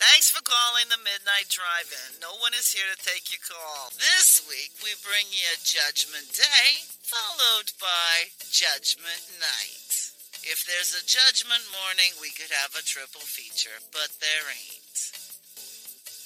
[0.00, 2.16] Thanks for calling the Midnight Drive-In.
[2.16, 3.92] No one is here to take your call.
[4.00, 10.16] This week we bring you Judgment Day, followed by Judgment Night.
[10.48, 14.81] If there's a Judgment Morning, we could have a triple feature, but there ain't.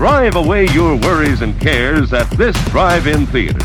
[0.00, 3.58] Drive away your worries and cares at this drive-in theater.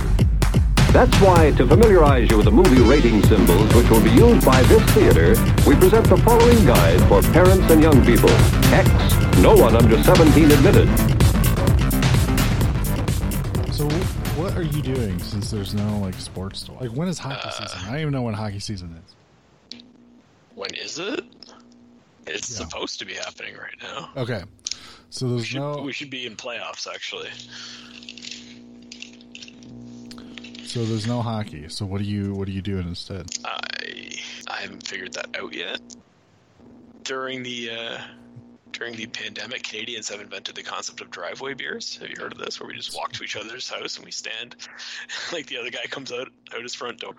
[0.91, 4.61] That's why, to familiarize you with the movie rating symbols which will be used by
[4.63, 5.29] this theater,
[5.65, 8.29] we present the following guide for parents and young people.
[8.73, 8.89] X,
[9.37, 10.89] no one under 17 admitted.
[13.73, 13.87] So,
[14.35, 17.51] what are you doing since there's no like sports to Like, when is hockey uh,
[17.51, 17.79] season?
[17.85, 19.81] I don't even know when hockey season is.
[20.53, 21.23] When is it?
[22.27, 22.65] It's Yeah.
[22.67, 24.09] supposed to be happening right now.
[24.21, 24.43] Okay,
[25.09, 25.81] so We there's should, no.
[25.81, 27.29] we should be in playoffs actually.
[30.65, 31.69] So there's no hockey.
[31.69, 33.27] So what are you what are you doing instead?
[33.45, 35.79] I I haven't figured that out yet.
[37.03, 37.97] During the uh,
[38.73, 41.95] during the pandemic, Canadians have invented the concept of driveway beers.
[41.97, 42.59] Have you heard of this?
[42.59, 44.55] Where we just walk to each other's house and we stand,
[45.31, 47.13] like the other guy comes out out his front door,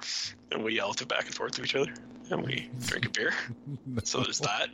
[0.53, 1.95] and we yell to back and forth to each other,
[2.31, 3.33] and we drink a beer.
[4.05, 4.69] So there's that.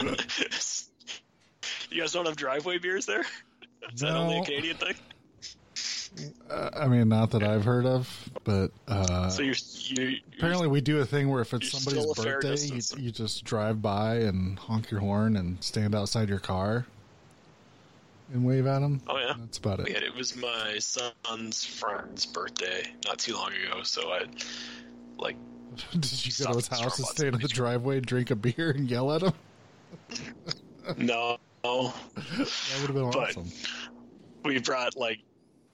[1.90, 3.24] you guys don't have driveway beers there?
[3.92, 4.44] Is that only a No.
[4.44, 4.94] Canadian thing?
[6.50, 9.54] Uh, I mean, not that I've heard of, but uh, So you're
[9.88, 13.04] you apparently we do a thing where if it's somebody's still a fair birthday, you,
[13.04, 16.86] you just drive by and honk your horn and stand outside your car
[18.32, 19.02] and wave at them.
[19.08, 19.34] Oh yeah.
[19.38, 19.90] That's about it.
[19.90, 24.24] Yeah, it was my son's friend's birthday not too long ago, so I
[25.18, 25.36] like
[25.92, 28.90] Did you go to his house and stand in the driveway, drink a beer, and
[28.90, 29.32] yell at him?
[30.96, 31.36] no.
[31.66, 33.50] That would have been But- awesome.
[34.44, 35.18] We brought like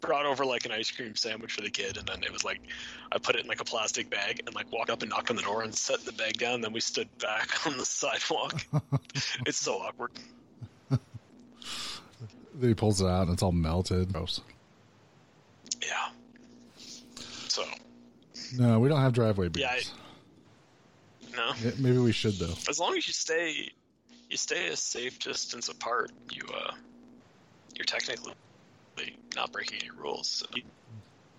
[0.01, 2.61] brought over like an ice cream sandwich for the kid, and then it was like
[3.13, 5.37] I put it in like a plastic bag and like walked up and knocked on
[5.37, 6.61] the door and set the bag down.
[6.63, 8.61] Then we stood back on the sidewalk.
[9.47, 10.11] it's so awkward.
[10.91, 14.13] Then he pulls it out and it's all melted.
[14.13, 14.41] Gross.
[15.81, 16.09] Yeah.
[17.49, 17.65] So
[18.59, 19.93] No, we don't have driveway beers.
[21.31, 21.53] Yeah, no.
[21.79, 22.55] Maybe we should though.
[22.69, 23.71] As long as you stay
[24.33, 26.73] you stay a safe distance apart, you uh
[27.77, 28.33] you're technically
[29.37, 30.29] not breaking any rules.
[30.29, 30.63] So you,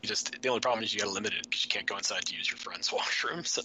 [0.02, 1.98] you just the only problem is you got to limit it because you can't go
[1.98, 3.44] inside to use your friend's washroom.
[3.44, 3.62] So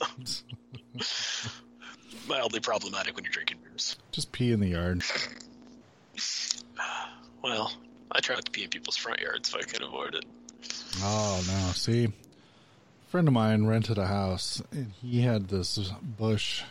[2.29, 3.97] mildly problematic when you're drinking beers.
[4.13, 5.03] Just pee in the yard.
[7.41, 7.73] Well,
[8.11, 10.25] I try not to pee in people's front yards if I can avoid it.
[11.01, 11.73] Oh no!
[11.73, 16.65] See, a friend of mine rented a house, and he had this bush,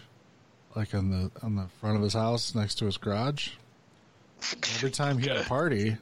[0.77, 3.49] like on the on the front of his house next to his garage.
[4.75, 5.97] Every time he had a party,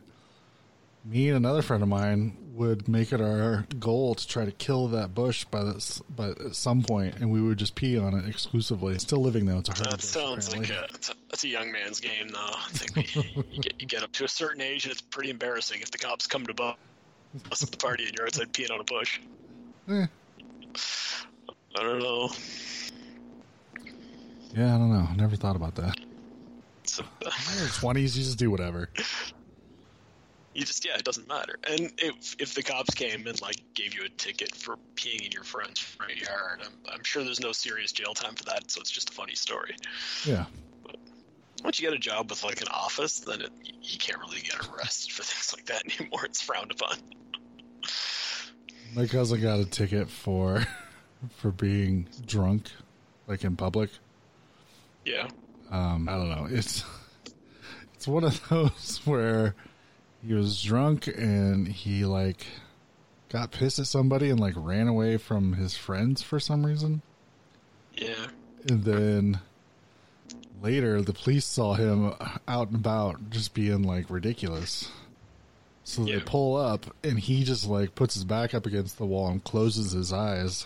[1.06, 4.88] me and another friend of mine would make it our goal to try to kill
[4.90, 8.28] that bush by this, by at some point, and we would just pee on it
[8.28, 9.00] exclusively.
[9.00, 10.88] Still living though; it's a hard That bush, sounds like apparently.
[10.90, 12.38] a that's, a that's a young man's game, though.
[12.38, 15.80] I think you, get, you get up to a certain age, and it's pretty embarrassing
[15.82, 16.78] if the cops come to bust
[17.64, 19.20] at the party and you're outside peeing on a bush.
[19.90, 20.06] Eh,
[21.78, 22.30] I don't know.
[24.56, 25.08] Yeah, I don't know.
[25.16, 25.98] Never thought about that.
[27.00, 27.04] Uh,
[27.54, 28.90] In your twenties, you just do whatever.
[30.54, 31.58] you just yeah, it doesn't matter.
[31.68, 35.32] And if if the cops came and like gave you a ticket for peeing in
[35.32, 38.70] your friend's front yard, I'm I'm sure there's no serious jail time for that.
[38.72, 39.76] So it's just a funny story.
[40.26, 40.46] Yeah.
[41.64, 43.50] Once you get a job with like an office, then it,
[43.82, 46.26] you can't really get arrested for things like that anymore.
[46.26, 46.98] It's frowned upon.
[48.96, 50.66] My cousin got a ticket for
[51.38, 52.70] for being drunk,
[53.28, 53.90] like in public.
[55.06, 55.28] Yeah.
[55.72, 56.48] Um, I don't know.
[56.50, 56.84] It's
[57.94, 59.56] it's one of those where
[60.26, 62.46] he was drunk and he like
[63.30, 67.02] got pissed at somebody and like ran away from his friends for some reason.
[67.94, 68.28] Yeah.
[68.68, 69.40] And then
[70.62, 72.14] later the police saw him
[72.48, 74.92] out and about just being like ridiculous.
[75.84, 79.30] So they pull up and he just like puts his back up against the wall
[79.30, 80.66] and closes his eyes.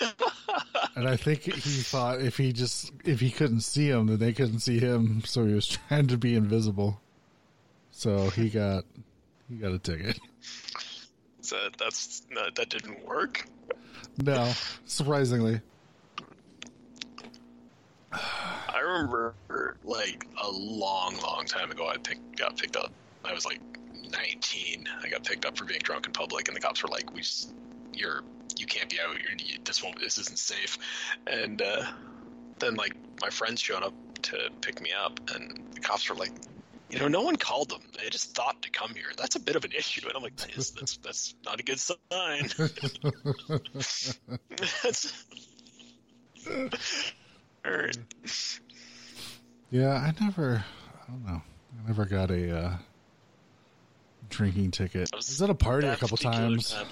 [0.96, 4.32] and I think he thought if he just if he couldn't see him then they
[4.32, 7.00] couldn't see him, so he was trying to be invisible.
[7.90, 8.84] So he got
[9.48, 10.18] he got a ticket.
[11.40, 13.46] So that's no, that didn't work.
[14.22, 14.52] no,
[14.84, 15.60] surprisingly.
[18.12, 19.34] I remember
[19.84, 21.88] like a long, long time ago.
[21.88, 22.92] I picked, got picked up.
[23.24, 23.60] I was like
[24.12, 24.88] 19.
[25.02, 27.22] I got picked up for being drunk in public, and the cops were like, "We,
[27.92, 28.22] you're,
[28.58, 29.16] you can't be out.
[29.20, 30.78] You're, you, this won't, this isn't safe."
[31.26, 31.84] And uh,
[32.58, 36.32] then like my friends showed up to pick me up, and the cops were like,
[36.90, 37.82] "You know, no one called them.
[38.00, 39.12] They just thought to come here.
[39.16, 41.80] That's a bit of an issue." And I'm like, "That's that's, that's not a good
[41.80, 42.50] sign."
[47.64, 47.98] right.
[49.70, 50.64] Yeah, I never.
[51.06, 51.42] I don't know.
[51.42, 52.76] I never got a uh,
[54.28, 55.10] drinking ticket.
[55.12, 56.86] I was at a party a couple times, time.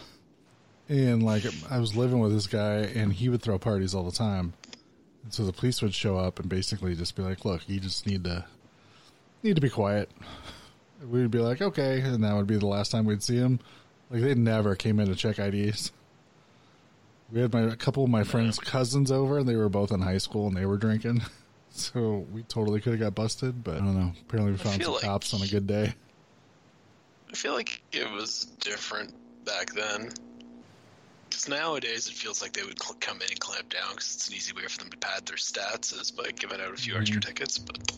[0.89, 4.13] And like I was living with this guy, and he would throw parties all the
[4.17, 4.53] time.
[5.23, 8.07] And so the police would show up and basically just be like, "Look, you just
[8.07, 8.45] need to
[9.43, 10.11] need to be quiet."
[11.07, 13.61] We'd be like, "Okay," and that would be the last time we'd see him.
[14.11, 15.93] Like they never came in to check IDs.
[17.33, 20.01] We had my a couple of my friends' cousins over, and they were both in
[20.03, 21.23] high school, and they were drinking.
[21.77, 24.13] So we totally could have got busted, but I don't know.
[24.29, 25.93] Apparently, we found some like- cops on a good day.
[27.33, 29.13] I feel like it was different
[29.45, 30.13] back then.
[31.35, 34.29] Because nowadays it feels like they would cl- come in and clamp down because it's
[34.29, 36.97] an easy way for them to pad their stats is by giving out a few
[36.97, 37.29] extra mm-hmm.
[37.29, 37.59] tickets.
[37.59, 37.91] But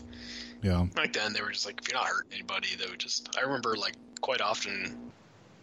[0.63, 3.37] Yeah, back then they were just like, if you're not hurting anybody, they would just.
[3.37, 5.11] I remember like quite often,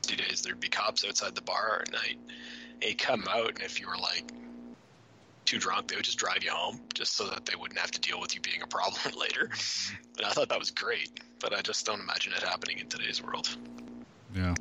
[0.02, 2.16] two days there'd be cops outside the bar at night.
[2.80, 4.30] They'd come out, and if you were like
[5.44, 8.00] too drunk, they would just drive you home just so that they wouldn't have to
[8.00, 9.48] deal with you being a problem later.
[9.48, 9.96] Mm-hmm.
[10.18, 11.10] And I thought that was great,
[11.40, 13.48] but I just don't imagine it happening in today's world.
[14.32, 14.54] yeah.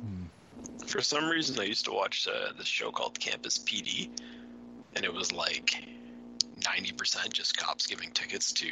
[0.86, 4.08] For some reason, I used to watch uh, this show called Campus PD,
[4.94, 5.84] and it was like
[6.60, 8.68] 90% just cops giving tickets to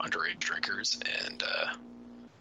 [0.00, 1.72] underage drinkers and uh,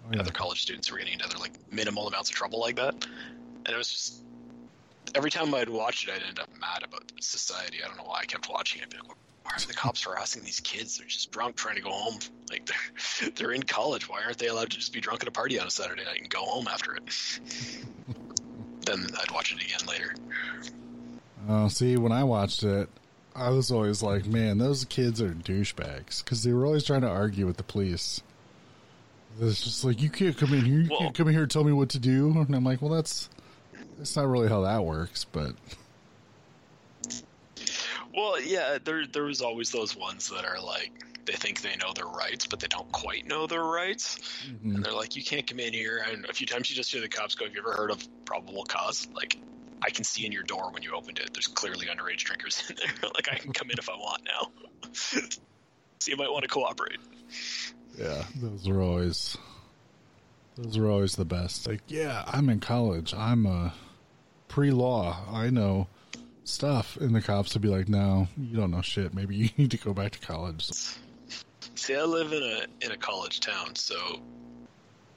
[0.07, 0.19] Oh, yeah.
[0.19, 2.93] other college students who were getting into other like minimal amounts of trouble like that.
[2.93, 4.21] And it was just
[5.15, 7.79] every time I'd watch it, I'd end up mad about society.
[7.83, 8.93] I don't know why I kept watching it.
[8.93, 9.01] Like,
[9.43, 10.99] why are the cops harassing these kids?
[10.99, 12.19] They're just drunk trying to go home.
[12.51, 14.07] Like they're they're in college.
[14.07, 16.19] Why aren't they allowed to just be drunk at a party on a Saturday night
[16.21, 17.39] and go home after it?
[18.85, 20.15] then I'd watch it again later.
[21.47, 22.89] Oh, see, when I watched it,
[23.35, 27.09] I was always like, man, those kids are douchebags because they were always trying to
[27.09, 28.21] argue with the police.
[29.41, 31.51] It's just like you can't come in here, you Well- can't come in here and
[31.51, 32.31] tell me what to do.
[32.31, 33.29] And I'm like, well, that's
[33.97, 35.25] that's not really how that works.
[35.25, 35.55] But
[38.15, 40.91] Well, yeah, there there was always those ones that are like
[41.25, 44.75] they think they know their rights, but they don't quite know their rights, mm-hmm.
[44.75, 47.01] and they're like, "You can't come in here." And a few times you just hear
[47.01, 49.37] the cops go, "Have you ever heard of probable cause?" Like,
[49.81, 51.33] I can see in your door when you opened it.
[51.33, 53.09] There's clearly underage drinkers in there.
[53.15, 54.89] like, I can come in if I want now.
[54.93, 55.19] so
[56.07, 56.99] you might want to cooperate.
[57.97, 59.37] yeah, those are always
[60.57, 61.67] those are always the best.
[61.67, 63.13] Like, yeah, I'm in college.
[63.13, 63.73] I'm a
[64.47, 65.17] pre-law.
[65.31, 65.87] I know
[66.45, 69.13] stuff, and the cops would be like, no, you don't know shit.
[69.13, 70.69] Maybe you need to go back to college.
[71.85, 74.19] See, I live in a in a college town, so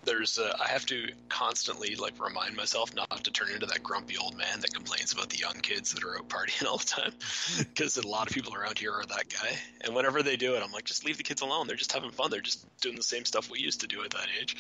[0.05, 4.19] there's uh, I have to constantly like remind myself not to turn into that grumpy
[4.19, 7.13] old man that complains about the young kids that are out partying all the time,
[7.61, 9.57] because a lot of people around here are that guy.
[9.81, 11.69] And whenever they do it, I'm like, just leave the kids alone.
[11.69, 12.31] They're just having fun.
[12.31, 14.55] They're just doing the same stuff we used to do at that age.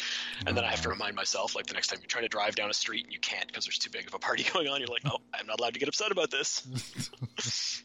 [0.46, 2.54] And then I have to remind myself, like the next time you're trying to drive
[2.54, 4.80] down a street and you can't because there's too big of a party going on,
[4.80, 7.84] you're like, oh, I'm not allowed to get upset about this.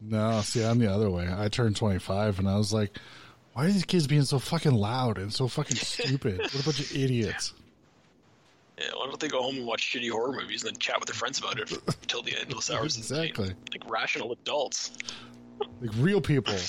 [0.00, 1.28] No, see, I'm the other way.
[1.32, 2.98] I turned 25 and I was like,
[3.56, 6.38] why are these kids being so fucking loud and so fucking stupid?
[6.40, 7.54] What a bunch of idiots.
[8.78, 11.06] Yeah, why don't they go home and watch shitty horror movies and then chat with
[11.06, 13.30] their friends about it until the endless hours of the night?
[13.30, 13.54] Exactly.
[13.72, 14.90] Like rational adults.
[15.80, 16.52] Like real people.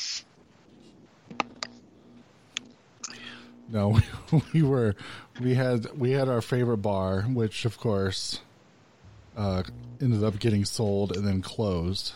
[3.69, 3.99] No,
[4.31, 4.95] we, we were
[5.41, 8.39] we had we had our favorite bar, which of course
[9.35, 9.63] uh,
[9.99, 12.13] ended up getting sold and then closed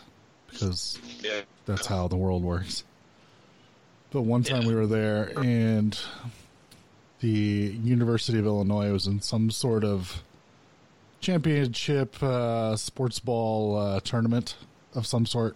[0.49, 1.41] because Yeah.
[1.65, 2.85] that's how the world works.
[4.11, 5.97] But one time we were there and
[7.21, 10.21] the University of Illinois was in some sort of
[11.21, 14.55] championship uh, sports ball uh, tournament
[14.95, 15.55] of some sort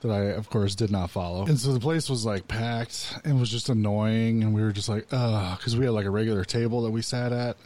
[0.00, 1.46] that I, of course, did not follow.
[1.46, 4.42] And so the place was like packed and was just annoying.
[4.42, 7.02] And we were just like, ugh, because we had like a regular table that we
[7.02, 7.56] sat at.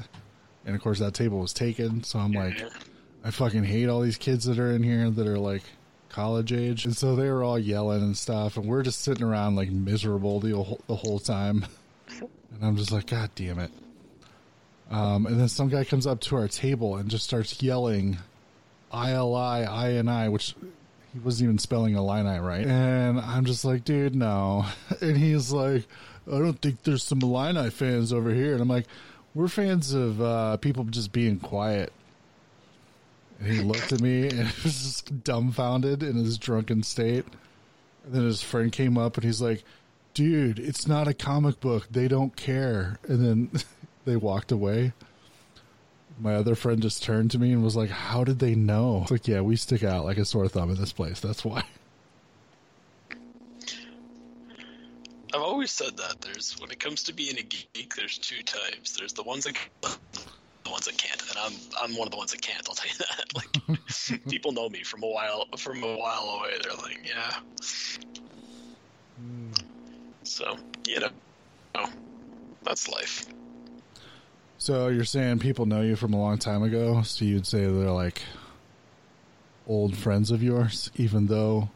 [0.64, 2.02] And of course, that table was taken.
[2.02, 2.60] So I'm like,
[3.24, 5.62] I fucking hate all these kids that are in here that are like
[6.16, 6.86] college age.
[6.86, 8.56] And so they were all yelling and stuff.
[8.56, 11.66] And we're just sitting around like miserable the whole, the whole time.
[12.54, 13.70] And I'm just like, God damn it.
[14.90, 18.16] Um, and then some guy comes up to our table and just starts yelling
[18.94, 20.54] ILI, INI, which
[21.12, 22.66] he wasn't even spelling Illini right.
[22.66, 24.64] And I'm just like, dude, no.
[25.02, 25.86] And he's like,
[26.26, 28.54] I don't think there's some Illini fans over here.
[28.54, 28.86] And I'm like,
[29.34, 31.92] we're fans of uh, people just being quiet.
[33.38, 37.24] And he looked at me and was just dumbfounded in his drunken state.
[38.04, 39.64] And then his friend came up and he's like,
[40.16, 41.88] dude, it's not a comic book.
[41.90, 42.98] They don't care.
[43.06, 43.62] And then
[44.06, 44.94] they walked away.
[46.18, 49.00] My other friend just turned to me and was like, How did they know?
[49.02, 51.20] It's like, yeah, we stick out like a sore thumb in this place.
[51.20, 51.62] That's why.
[55.34, 58.96] I've always said that there's when it comes to being a geek, there's two types.
[58.96, 59.54] There's the ones that
[60.66, 62.66] the ones that can't, and I'm I'm one of the ones that can't.
[62.68, 63.24] I'll tell you that.
[63.36, 66.50] Like people know me from a while from a while away.
[66.62, 67.32] They're like, yeah.
[69.18, 69.52] Hmm.
[70.22, 70.56] So
[70.86, 71.08] you know,
[71.74, 71.90] oh,
[72.62, 73.26] that's life.
[74.58, 77.90] So you're saying people know you from a long time ago, so you'd say they're
[77.90, 78.22] like
[79.66, 81.70] old friends of yours, even though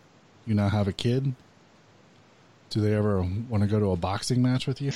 [0.47, 1.35] you now have a kid?
[2.71, 4.93] Do they ever want to go to a boxing match with you?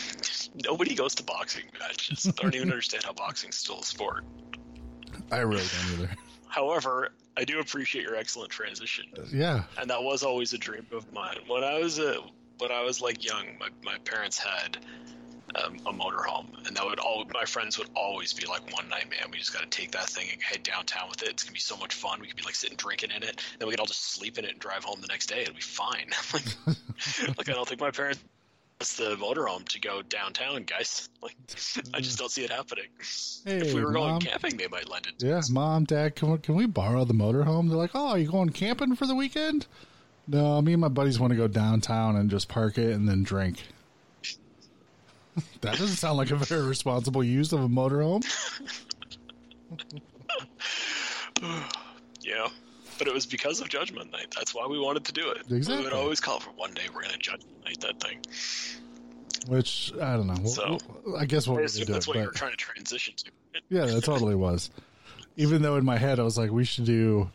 [0.64, 2.26] Nobody goes to boxing matches.
[2.26, 4.24] I don't even understand how boxing's still a sport.
[5.32, 6.10] I really don't either.
[6.46, 9.06] However, I do appreciate your excellent transition.
[9.32, 9.64] Yeah.
[9.76, 11.38] And that was always a dream of mine.
[11.48, 12.18] When I was a
[12.58, 14.78] when I was like young, my, my parents had
[15.56, 19.10] um, a motorhome, and that would all my friends would always be like, "One night,
[19.10, 21.28] man, we just got to take that thing and head downtown with it.
[21.30, 22.20] It's gonna be so much fun.
[22.20, 24.44] We could be like sitting drinking in it, then we could all just sleep in
[24.44, 25.42] it and drive home the next day.
[25.42, 26.44] It'll be fine." like,
[27.38, 28.22] like I don't think my parents
[28.80, 31.08] it's the motorhome to go downtown, guys.
[31.22, 31.36] Like,
[31.94, 32.84] I just don't see it happening.
[33.46, 35.18] Hey, if we were going camping, they might lend it.
[35.20, 35.48] to Yeah, us.
[35.48, 37.68] mom, dad, can we, can we borrow the motorhome?
[37.70, 39.66] They're like, oh, are you going camping for the weekend?
[40.28, 43.22] No, me and my buddies want to go downtown and just park it and then
[43.22, 43.62] drink.
[45.62, 48.24] that doesn't sound like a very responsible use of a motorhome.
[52.20, 52.48] Yeah.
[52.98, 54.32] But it was because of Judgment Night.
[54.34, 55.42] That's why we wanted to do it.
[55.50, 58.18] We would always call for one day we're going to Judgment Night that thing.
[59.48, 60.36] Which I don't know.
[60.40, 62.08] We'll- So- we'll- I guess we'll I do that's it.
[62.08, 63.30] what you were trying to transition to.
[63.68, 64.70] yeah, that totally was.
[65.36, 67.30] Even though in my head I was like, we should do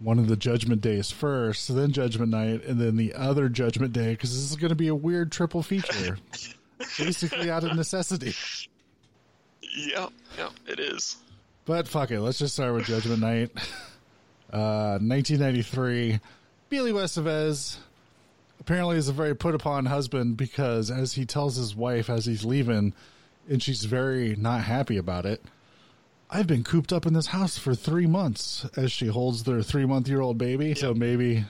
[0.00, 4.10] one of the Judgment Days first, then Judgment Night, and then the other Judgment Day
[4.12, 6.18] because this is going to be a weird triple feature,
[6.98, 8.34] basically out of necessity.
[9.62, 11.16] Yep, yep, it is.
[11.64, 13.50] But fuck it, let's just start with Judgment Night.
[14.50, 16.20] Uh, 1993.
[16.70, 17.76] Emilio Estevez
[18.60, 22.44] apparently is a very put upon husband because as he tells his wife as he's
[22.46, 22.94] leaving,
[23.48, 25.42] and she's very not happy about it.
[26.30, 29.86] I've been cooped up in this house for three months as she holds their three
[29.86, 30.74] month year old baby.
[30.74, 31.44] So maybe,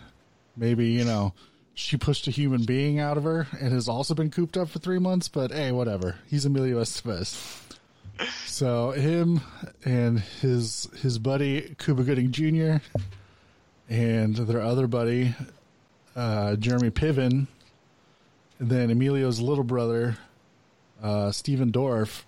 [0.56, 1.34] maybe, you know,
[1.78, 4.80] she pushed a human being out of her and has also been cooped up for
[4.80, 5.28] three months.
[5.28, 6.16] But hey, whatever.
[6.26, 7.40] He's Emilio Estevez.
[8.46, 9.40] So him
[9.84, 12.78] and his his buddy Cuba Gooding Jr.
[13.88, 15.36] and their other buddy
[16.16, 17.46] uh, Jeremy Piven,
[18.58, 20.18] and then Emilio's little brother
[21.00, 22.24] uh, Stephen Dorff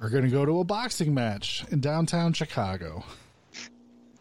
[0.00, 3.02] are going to go to a boxing match in downtown Chicago.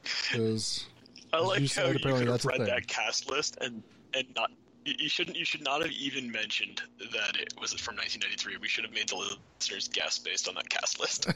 [0.02, 0.88] Because
[1.34, 3.84] I like how you apparently could have read that cast list and
[4.14, 4.52] and not.
[4.86, 5.36] You shouldn't.
[5.36, 8.58] You should not have even mentioned that it was from 1993.
[8.58, 9.18] We should have made the
[9.60, 11.28] listeners guess based on that cast list.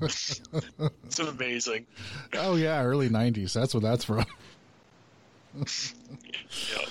[1.04, 1.86] it's amazing.
[2.34, 3.52] oh yeah, early '90s.
[3.52, 4.24] That's what that's from.
[5.56, 6.86] Yeah.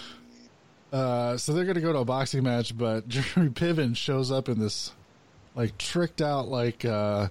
[0.92, 4.48] Uh, so they're going to go to a boxing match, but Jeremy Piven shows up
[4.48, 4.92] in this
[5.56, 7.30] like tricked out like uh,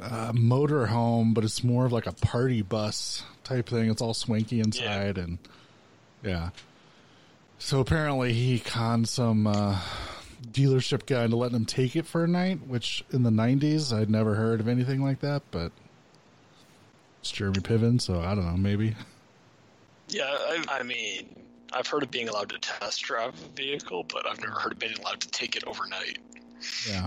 [0.00, 3.90] uh, motor home, but it's more of like a party bus type thing.
[3.90, 5.38] It's all swanky inside, and
[6.26, 6.50] yeah.
[7.58, 9.80] So apparently he conned some uh,
[10.50, 14.10] dealership guy into letting him take it for a night, which in the '90s I'd
[14.10, 15.72] never heard of anything like that, but
[17.20, 18.94] it's Jeremy Piven, so I don't know, maybe.
[20.08, 20.24] Yeah.
[20.30, 21.34] I, I mean,
[21.72, 24.78] I've heard of being allowed to test drive a vehicle, but I've never heard of
[24.78, 26.18] being allowed to take it overnight.
[26.88, 27.06] Yeah.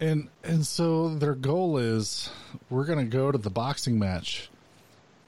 [0.00, 2.30] And and so their goal is
[2.70, 4.49] we're gonna go to the boxing match.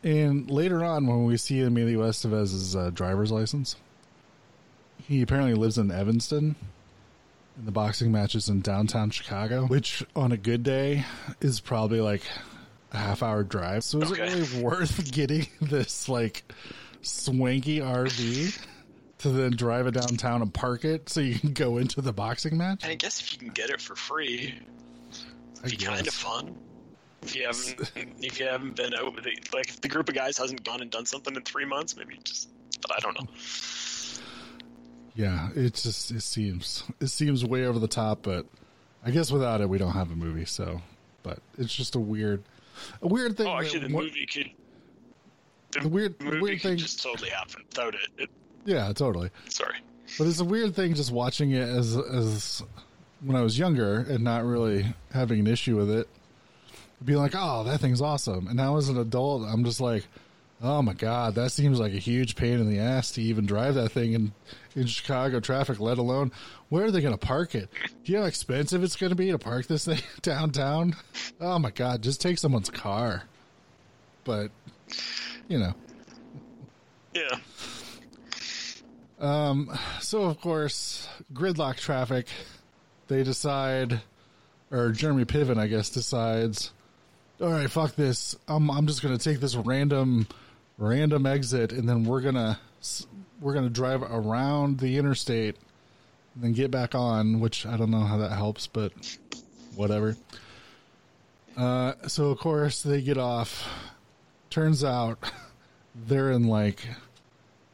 [0.02, 3.76] And later on when we see Emilio Estevez's uh, driver's license,
[5.06, 6.56] he apparently lives in Evanston.
[7.56, 11.04] And the boxing match is in downtown Chicago, which on a good day
[11.40, 12.22] is probably like
[12.92, 13.84] a half hour drive.
[13.84, 14.22] So is Okay.
[14.24, 16.44] it really worth getting this like
[17.02, 18.58] swanky RV
[19.18, 22.56] to then drive it downtown and park it so you can go into the boxing
[22.56, 22.82] match?
[22.82, 24.58] And I guess if you can get it for free,
[25.64, 26.56] it'd be kind of fun.
[27.22, 30.14] If you haven't, if you haven't been out with it, like if the group of
[30.14, 32.48] guys hasn't gone and done something in three months, maybe just
[32.94, 33.26] I don't know.
[35.14, 38.46] Yeah, it just it seems it seems way over the top, but
[39.04, 40.46] I guess without it we don't have a movie.
[40.46, 40.80] So,
[41.22, 42.42] but it's just a weird,
[43.02, 43.46] a weird thing.
[43.46, 44.50] Oh, actually, the one- movie could.
[45.72, 48.08] The, The weird- the movie weird thing- just totally happen without it.
[48.18, 48.30] it.
[48.66, 49.30] Yeah, totally.
[49.48, 49.76] Sorry.
[50.18, 52.62] But it's a weird thing just watching it as as
[53.22, 56.08] when I was younger and not really having an issue with it.
[57.04, 60.06] Being like, "Oh, that thing's awesome." And now as an adult, I'm just like,
[60.62, 63.74] "Oh my god, that seems like a huge pain in the ass to even drive
[63.74, 64.32] that thing in
[64.74, 65.80] in Chicago traffic.
[65.80, 66.32] Let alone
[66.68, 67.68] where are they going to park it?
[68.04, 70.96] Do you know how expensive it's going to be to park this thing downtown?
[71.40, 73.24] Oh my god, just take someone's car."
[74.24, 74.50] But
[75.48, 75.74] you know,
[77.14, 77.38] Yeah.
[79.20, 82.26] Um, so of course, gridlock traffic.
[83.08, 84.00] They decide,
[84.70, 86.72] or Jeremy Piven, I guess, decides.
[87.40, 88.36] All right, fuck this.
[88.46, 90.26] I'm I'm just gonna take this random,
[90.78, 92.58] random exit, and then we're gonna
[93.40, 95.56] we're gonna drive around the interstate,
[96.34, 97.40] and then get back on.
[97.40, 98.92] Which I don't know how that helps, but
[99.74, 100.16] whatever.
[101.56, 103.68] Uh, so of course they get off.
[104.50, 105.18] Turns out
[106.06, 106.86] they're in like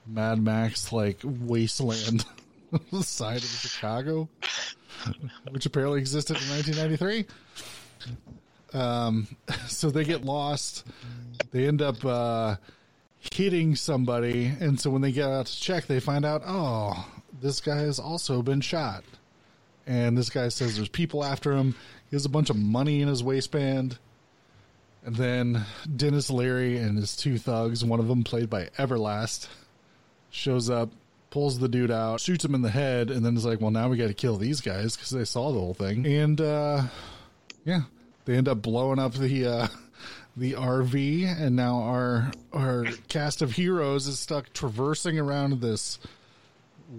[0.07, 2.25] Mad Max like wasteland
[3.03, 4.29] side of Chicago,
[5.51, 7.27] which apparently existed in 1993.
[8.73, 9.27] Um,
[9.67, 10.87] so they get lost.
[11.51, 12.57] They end up uh,
[13.33, 17.07] hitting somebody, and so when they get out to check, they find out, oh,
[17.41, 19.05] this guy has also been shot.
[19.87, 21.75] And this guy says there's people after him.
[22.11, 23.99] He has a bunch of money in his waistband.
[25.05, 25.65] And then
[25.97, 29.49] Denis Leary and his two thugs, one of them played by Everlast,
[30.31, 30.91] shows up,
[31.31, 33.89] pulls the dude out, shoots him in the head, and then is like, "Well, now
[33.89, 36.83] we got to kill these guys because they saw the whole thing." And uh,
[37.65, 37.83] yeah,
[38.29, 39.69] they end up blowing up the uh,
[40.37, 45.99] the RV, and now our our cast of heroes is stuck traversing around this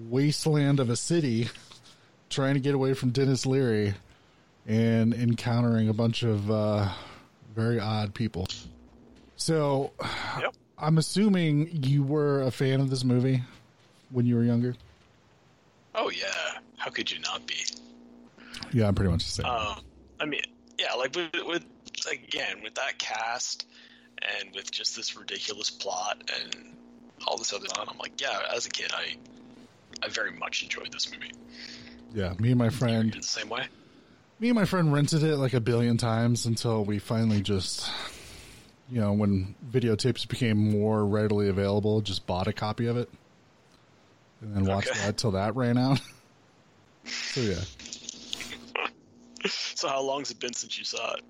[0.09, 1.47] wasteland of a city,
[2.31, 3.93] trying to get away from Denis Leary,
[4.65, 6.89] and encountering a bunch of uh,
[7.55, 8.47] very odd people.
[9.35, 9.91] So,
[10.39, 10.55] Yep.
[10.79, 13.43] I'm assuming you were a fan of this movie
[14.09, 14.73] when you were younger.
[15.93, 16.25] Oh yeah.
[16.77, 17.55] How could you not be?
[18.73, 19.45] Yeah, I'm pretty much the same.
[19.45, 19.81] Um,
[20.19, 20.41] I mean,
[20.79, 21.65] yeah, like with, with
[22.11, 23.65] again with that cast
[24.41, 26.75] and with just this ridiculous plot and
[27.27, 29.15] all this other stuff, I'm like, yeah, as a kid, I
[30.03, 31.31] I very much enjoyed this movie.
[32.13, 33.65] yeah, me and my friend, did the same way.
[34.39, 37.89] me and my friend rented it like a billion times until we finally just,
[38.89, 43.09] you know, when videotapes became more readily available, just bought a copy of it
[44.41, 44.99] and then watched Okay.
[44.99, 45.99] that till that ran out.
[47.05, 47.55] so yeah.
[49.75, 51.21] So how long's it been since you saw it?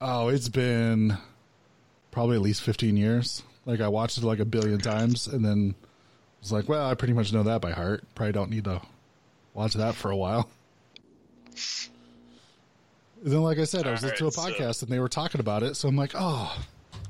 [0.00, 1.16] Oh, it's been
[2.10, 3.42] probably at least 15 years.
[3.66, 5.74] Like I watched it like a billion times and then
[6.40, 8.04] was like, well, I pretty much know that by heart.
[8.14, 8.80] Probably don't need to
[9.54, 10.48] watch that for a while.
[13.22, 14.90] And then, like I said, I was All listening to a right, so- podcast and
[14.90, 15.76] they were talking about it.
[15.76, 16.56] So I'm like, oh,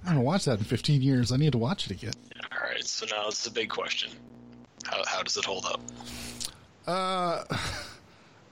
[0.05, 1.31] I haven't watched that in 15 years.
[1.33, 2.15] I need to watch it again.
[2.53, 4.11] All right, so now it's the big question:
[4.85, 5.81] How how does it hold up?
[6.87, 7.45] Uh,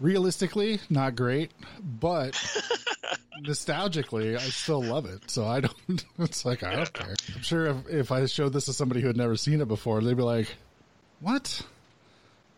[0.01, 2.33] Realistically, not great, but
[3.43, 5.31] nostalgically, I still love it.
[5.31, 7.15] So I don't, it's like, I don't care.
[7.35, 10.01] I'm sure if, if I showed this to somebody who had never seen it before,
[10.01, 10.55] they'd be like,
[11.21, 11.63] what?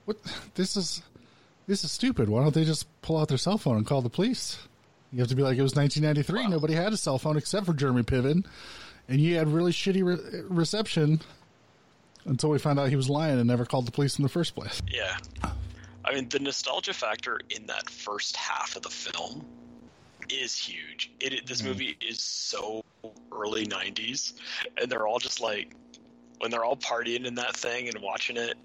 [0.05, 0.19] What?
[0.55, 1.03] This is,
[1.67, 2.29] this is stupid.
[2.29, 4.59] Why don't they just pull out their cell phone and call the police?
[5.13, 6.49] You have to be like, it was 1993.
[6.49, 8.45] Nobody had a cell phone except for Jeremy Piven.
[9.09, 11.21] And you had really shitty re- reception
[12.27, 14.55] until we found out he was lying and never called the police in the first
[14.55, 14.81] place.
[14.87, 15.17] Yeah,
[16.05, 19.45] I mean the nostalgia factor in that first half of the film
[20.29, 21.11] is huge.
[21.21, 21.69] It, it this mm-hmm.
[21.69, 22.85] movie is so
[23.33, 24.35] early '90s,
[24.81, 25.75] and they're all just like
[26.39, 28.57] when they're all partying in that thing and watching it,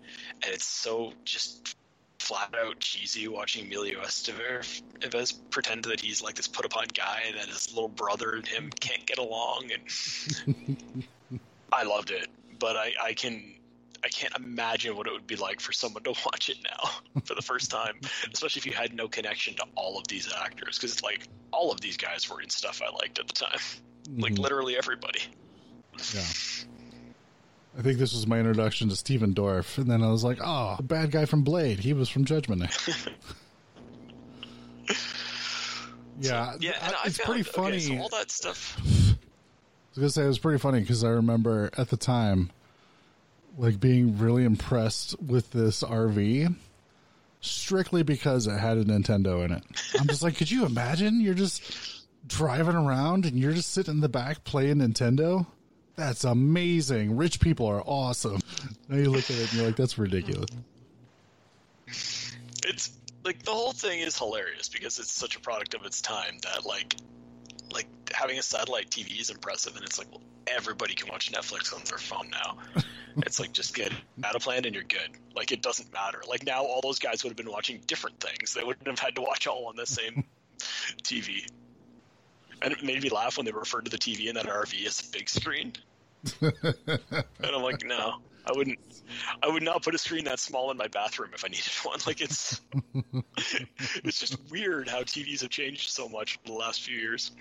[0.43, 1.75] and it's so just
[2.19, 7.21] flat out cheesy watching Emilio Estevez Estevez pretend that he's like this put upon guy
[7.35, 11.39] that his little brother and him can't get along and
[11.71, 13.54] I loved it, but I, I can
[14.05, 16.89] I can't imagine what it would be like for someone to watch it now
[17.25, 17.99] for the first time,
[18.31, 21.81] especially if you had no connection to all of these actors, because like all of
[21.81, 23.59] these guys were in stuff I liked at the time,
[24.19, 24.39] like Mhm.
[24.39, 25.21] literally everybody.
[26.13, 26.21] Yeah.
[27.77, 30.75] I think this was my introduction to Stephen Dorff, and then I was like, "Oh,
[30.77, 31.79] the bad guy from Blade.
[31.79, 32.93] He was from Judgment Day."
[36.19, 37.79] yeah, Yeah, and I- I it's found, pretty okay, funny.
[37.79, 38.77] so all that stuff.
[38.79, 42.51] I was gonna say it was pretty funny because I remember at the time,
[43.57, 46.55] like being really impressed with this RV,
[47.41, 49.63] strictly because it had a Nintendo in it.
[49.99, 51.21] I'm just like, could you imagine?
[51.21, 51.63] You're just
[52.27, 55.45] driving around and you're just sitting in the back playing Nintendo.
[55.95, 57.15] That's amazing.
[57.15, 58.41] Rich people are awesome.
[58.89, 60.49] Now you look at it and you're like, that's ridiculous.
[61.87, 62.91] It's
[63.23, 66.65] like the whole thing is hilarious because it's such a product of its time that
[66.65, 66.95] like
[67.75, 71.73] like having a satellite TV is impressive and it's like well everybody can watch Netflix
[71.73, 72.57] on their phone now.
[73.17, 73.91] it's like just get
[74.23, 75.09] out a plan and you're good.
[75.35, 76.21] Like it doesn't matter.
[76.27, 78.53] Like now all those guys would have been watching different things.
[78.53, 80.23] They wouldn't have had to watch all on the same
[81.03, 81.47] TV.
[82.61, 85.07] And it made me laugh when they referred to the TV in that RV as
[85.07, 85.73] a big screen.
[86.41, 86.53] and
[87.43, 88.15] I'm like, no,
[88.47, 88.79] I wouldn't.
[89.41, 91.99] I would not put a screen that small in my bathroom if I needed one.
[92.05, 92.61] Like it's,
[94.03, 97.31] it's just weird how TVs have changed so much in the last few years.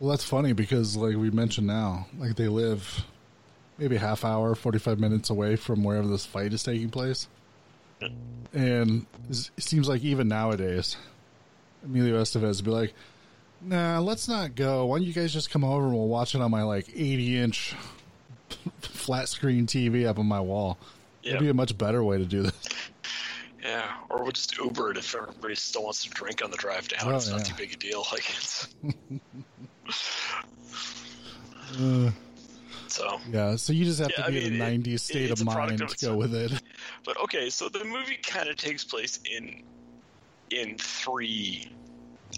[0.00, 3.04] Well, that's funny because, like we mentioned now, like they live
[3.78, 7.28] maybe a half hour, 45 minutes away from wherever this fight is taking place.
[8.52, 10.96] And it seems like even nowadays,
[11.84, 12.94] Emilio Estevez would be like,
[13.62, 14.86] nah, let's not go.
[14.86, 17.38] Why don't you guys just come over and we'll watch it on my like 80
[17.38, 17.74] inch
[18.80, 20.78] flat screen TV up on my wall?
[21.22, 21.30] Yeah.
[21.30, 22.54] It'd be a much better way to do this.
[23.62, 26.86] Yeah, or we'll just Uber it if everybody still wants to drink on the drive
[26.88, 27.00] down.
[27.10, 28.04] Oh, it's not too big a deal.
[28.12, 28.68] Like it's
[31.78, 32.10] Uh,
[32.88, 33.18] so.
[33.30, 35.40] yeah, so you just have Yeah, to be I in a 90s it- state it's
[35.40, 36.52] of mind to go with it.
[37.04, 39.62] But okay, so the movie kind of takes place in
[40.50, 41.70] in three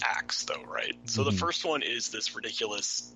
[0.05, 0.95] acts, though, right?
[1.07, 1.39] So the Mhm.
[1.41, 3.13] first one is this ridiculous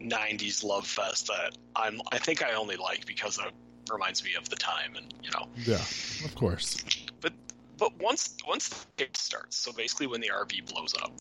[0.00, 2.00] '90s love fest that I'm.
[2.12, 3.52] I think I only like because it
[3.92, 5.46] reminds me of the time, and you know.
[5.54, 5.84] Yeah,
[6.24, 6.82] of course.
[7.20, 7.34] But
[7.78, 11.12] but once once the hit starts, so basically when the RV blows up,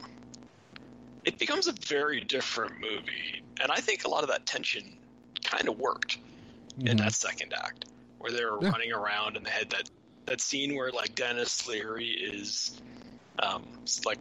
[1.26, 4.98] it becomes a very different movie, and I think a lot of that tension
[5.44, 6.18] kind of worked
[6.78, 6.98] in Mhm.
[6.98, 7.86] that second act
[8.18, 8.70] where they were Yeah.
[8.72, 9.90] running around and they had that
[10.26, 12.82] that scene where like Denis Leary is
[13.40, 13.68] um
[14.06, 14.20] like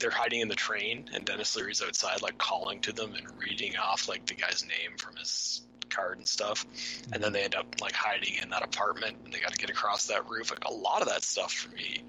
[0.00, 3.76] they're hiding in the train and Denis Leary's outside like calling to them and reading
[3.76, 6.66] off like the guy's name from his card and stuff.
[7.12, 9.70] And then they end up like hiding in that apartment and they got to get
[9.70, 10.50] across that roof.
[10.50, 12.02] Like a lot of that stuff for me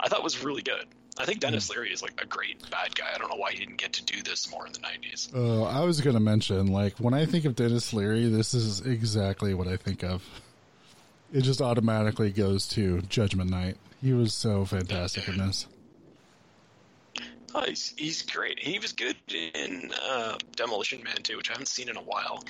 [0.00, 0.86] I thought was really good.
[1.18, 3.06] I think Denis Leary is like a great bad guy.
[3.14, 5.64] I don't know why he didn't get to do this more in the 90s Uh,
[5.64, 9.54] I was going to mention, like, when I think of Denis Leary, this is exactly
[9.54, 10.22] what I think of.
[11.32, 13.78] It just automatically goes to Judgment Night.
[14.02, 15.66] He was so fantastic in this.
[17.54, 18.58] Oh, he's, he's great.
[18.58, 22.42] He was good in uh, Demolition Man too, which I haven't seen in a while,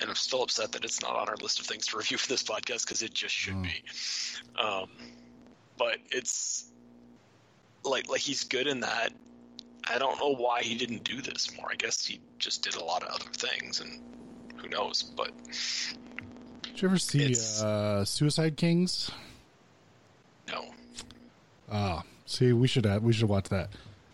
[0.00, 2.28] and I'm still upset that it's not on our list of things to review for
[2.28, 3.62] this podcast because it just should Oh.
[3.62, 3.82] be.
[4.60, 4.88] Um,
[5.78, 6.70] but it's
[7.84, 9.12] like like he's good in that.
[9.88, 11.68] I don't know why he didn't do this more.
[11.70, 14.00] I guess he just did a lot of other things, and
[14.56, 15.02] who knows?
[15.02, 15.30] But
[16.62, 19.10] Did you ever see uh, Suicide Kings?
[20.48, 20.64] no,
[21.70, 23.70] Ah, see, we should have, we should watch that.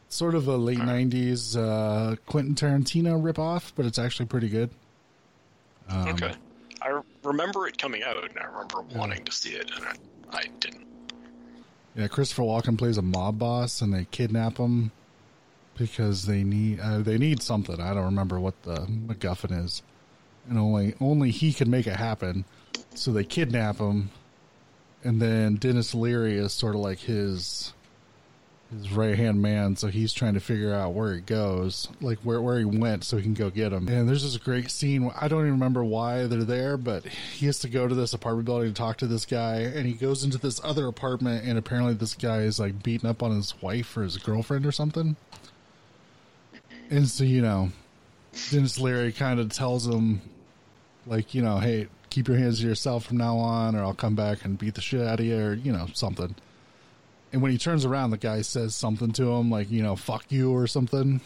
[0.08, 4.70] Sort of a late '90s uh, Quentin Tarantino ripoff, but it's actually pretty good.
[5.88, 6.34] Um, okay.
[6.82, 9.94] I remember it coming out, and I remember wanting to see it, and I,
[10.32, 10.86] I didn't.
[11.94, 14.90] Yeah, Christopher Walken plays a mob boss, and they kidnap him
[15.76, 17.80] because they need uh, they need something.
[17.80, 19.82] I don't remember what the MacGuffin is,
[20.48, 22.44] and only only he can make it happen.
[22.94, 24.10] So they kidnap him,
[25.04, 27.72] and then Denis Leary is sort of like his
[28.70, 29.76] his right hand man.
[29.76, 33.16] So he's trying to figure out where he goes, like where where he went, so
[33.16, 33.88] he can go get him.
[33.88, 35.10] And there's this great scene.
[35.20, 38.46] I don't even remember why they're there, but he has to go to this apartment
[38.46, 41.94] building to talk to this guy, and he goes into this other apartment, and apparently
[41.94, 45.16] this guy is like beating up on his wife or his girlfriend or something.
[46.90, 47.70] And so you know,
[48.50, 50.22] Denis Leary kind of tells him,
[51.06, 54.14] like you know, hey, keep your hands to yourself from now on, or I'll come
[54.14, 56.34] back and beat the shit out of you, or you know, something.
[57.32, 60.24] And when he turns around, the guy says something to him, like, you know, fuck
[60.30, 61.20] you or something.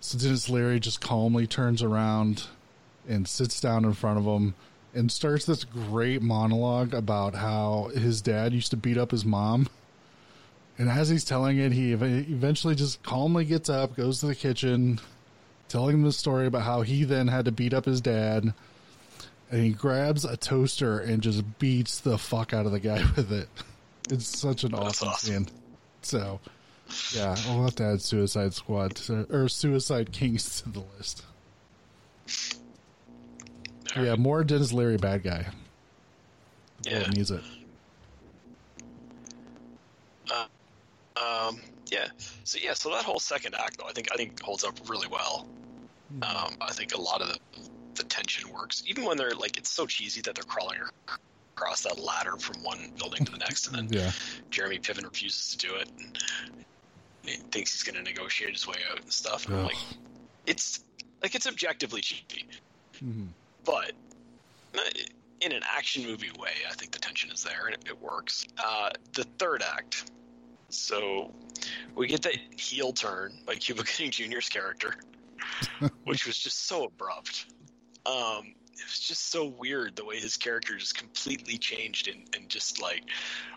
[0.00, 2.44] So Denis Leary just calmly turns around
[3.08, 4.54] and sits down in front of him
[4.94, 9.68] and starts this great monologue about how his dad used to beat up his mom.
[10.78, 15.00] And as he's telling it, he eventually just calmly gets up, goes to the kitchen,
[15.68, 18.52] telling the story about how he then had to beat up his dad.
[19.50, 23.32] And he grabs a toaster and just beats the fuck out of the guy with
[23.32, 23.48] it.
[24.10, 25.46] It's such an awesome, awesome.
[25.46, 25.48] scene.
[26.02, 26.40] So,
[27.12, 31.24] yeah, I'll have to add Suicide Squad to, or Suicide Kings to the list.
[33.96, 35.46] Yeah, more Denis Leary bad guy.
[36.82, 37.10] The Yeah.
[37.10, 37.42] needs it.
[41.16, 42.08] Um, yeah.
[42.44, 42.74] So yeah.
[42.74, 45.46] So that whole second act, though, I think I think holds up really well.
[46.22, 47.38] Um, I think a lot of the
[47.94, 50.78] the tension works, even when they're like it's so cheesy that they're crawling
[51.56, 54.12] across that ladder from one building to the next, and then Yeah,
[54.50, 55.88] Jeremy Piven refuses to do it.
[55.96, 56.18] And
[57.22, 59.48] he thinks he's going to negotiate his way out and stuff.
[59.48, 59.76] And like,
[60.46, 60.84] it's
[61.22, 62.44] like it's objectively cheesy,
[63.02, 63.28] Mhm.
[63.64, 63.92] but
[64.76, 64.80] uh,
[65.40, 68.46] in an action movie way, I think the tension is there and it, it works.
[68.62, 70.10] Uh, the third act,
[70.68, 71.32] so
[71.94, 74.94] we get that heel turn by Cuba Gooding Jr.'s character,
[76.04, 77.46] which was just so abrupt.
[78.04, 82.48] Um, it was just so weird the way his character just completely changed and, and
[82.48, 83.04] just like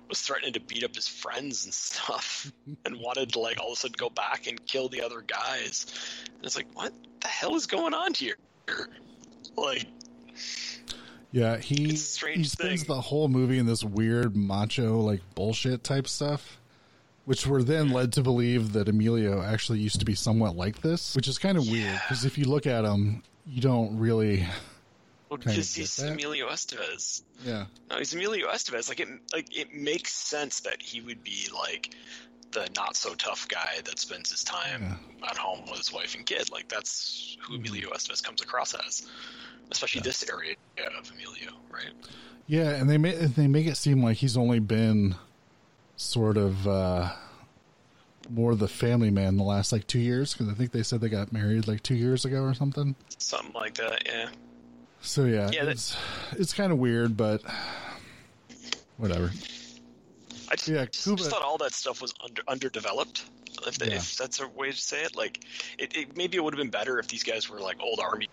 [0.08, 2.52] was threatening to beat up his friends and stuff
[2.86, 5.86] and wanted to like all of a sudden go back and kill the other guys.
[6.36, 8.36] And it's like, what the hell is going on here?
[9.56, 9.86] Like,
[11.32, 12.88] Yeah, he It's a strange he spends thing.
[12.88, 16.60] the whole movie in this weird macho like bullshit type stuff,
[17.26, 21.16] which were then led to believe that Emilio actually used to be somewhat like this,
[21.16, 24.46] which is kind of weird because if you look at him, you don't really.
[25.30, 26.00] Well, because he's.
[26.00, 27.22] Emilio Estevez.
[27.46, 28.89] Yeah, No, he's Emilio Estevez.
[28.89, 31.94] Like it, like it makes sense that he would be like
[32.52, 36.26] the not so tough guy that spends his time at home with his wife and
[36.26, 36.52] kid.
[36.52, 37.65] Like that's who Mm-hmm.
[37.65, 39.08] Emilio Estevez comes across as,
[39.72, 40.56] especially this area
[40.98, 41.92] of Emilio, right?
[42.48, 45.15] yeah, and they make they make it seem like he's only been
[45.96, 47.12] sort of uh
[48.30, 51.10] more the family man the last like two years because I think they said they
[51.10, 52.96] got married like two years ago or something.
[53.18, 54.04] Something like that.
[54.06, 54.30] Yeah.
[55.02, 55.96] So yeah, Yeah, it's
[56.34, 57.42] it's kind of weird, but
[58.98, 59.32] whatever.
[60.52, 63.24] I just, Yeah, Cuba- just thought all that stuff was under underdeveloped.
[63.68, 63.96] If, Yeah.
[63.96, 65.44] if that's a way to say it, like
[65.78, 68.28] it, it maybe it would have been better if these guys were like old army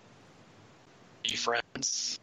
[1.35, 2.19] friends,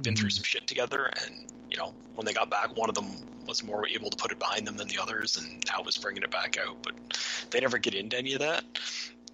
[0.00, 0.32] been through Mhm.
[0.32, 3.06] some shit together, and you know when they got back, one of them
[3.46, 6.22] was more able to put it behind them than the others, and now was bringing
[6.22, 6.82] it back out.
[6.82, 6.94] But
[7.50, 8.64] they never get into any of that,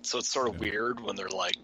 [0.02, 0.60] so it's sort of Yeah.
[0.60, 1.56] weird when they're like.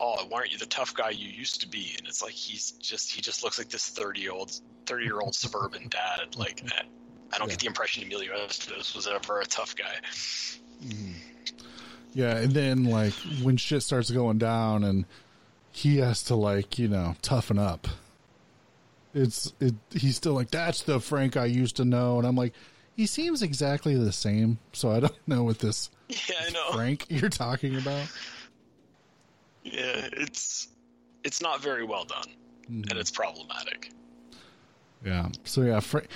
[0.00, 1.94] Oh, why aren't you the tough guy you used to be?
[1.98, 4.52] And it's like he's just he just looks like this thirty year old
[4.86, 6.36] thirty year old suburban dad.
[6.36, 6.82] Like I-
[7.30, 7.52] I don't Yeah.
[7.54, 9.96] get the impression Emilio Estevez was ever a tough guy.
[10.82, 11.12] Mm-hmm.
[12.14, 15.04] Yeah, and then like when shit starts going down and
[15.70, 17.86] he has to like, you know, toughen up.
[19.14, 22.54] It's it he's still like, That's the Frank I used to know and I'm like,
[22.96, 26.72] he seems exactly the same, so I don't know what this Yeah, I know.
[26.72, 28.08] Frank you're talking about.
[29.72, 30.68] Yeah, it's
[31.24, 32.28] it's not very well done,
[32.70, 32.90] Mm-hmm.
[32.90, 33.90] and it's problematic.
[35.04, 35.28] Yeah.
[35.44, 36.06] So yeah, Fra-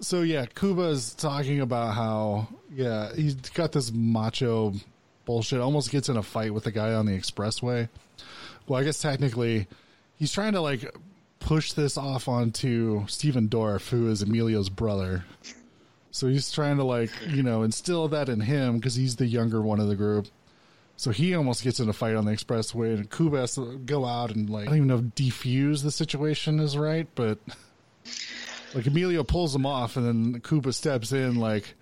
[0.00, 4.74] so yeah, Cuba's talking about how yeah he's got this macho
[5.24, 5.60] bullshit.
[5.60, 7.88] Almost gets in a fight with the guy on the expressway.
[8.66, 9.66] Well, I guess technically
[10.16, 10.84] he's trying to like
[11.40, 15.24] push this off onto Stephen Dorff, who is Emilio's brother.
[16.10, 19.62] So he's trying to like you know instill that in him because he's the younger
[19.62, 20.26] one of the group.
[21.02, 24.04] So he almost gets in a fight on the expressway, and Cuba has to go
[24.04, 27.40] out and like I don't even know if defuse the situation is right, but
[28.72, 31.74] like Emilio pulls him off, and then Cuba steps in, like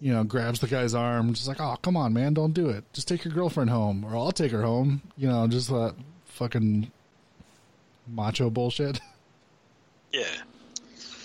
[0.00, 2.84] you know, grabs the guy's arm, just like, "Oh, come on, man, don't do it.
[2.92, 5.96] Just take your girlfriend home, or I'll take her home." You know, just that
[6.26, 6.88] fucking
[8.06, 9.00] macho bullshit.
[10.12, 10.36] Yeah,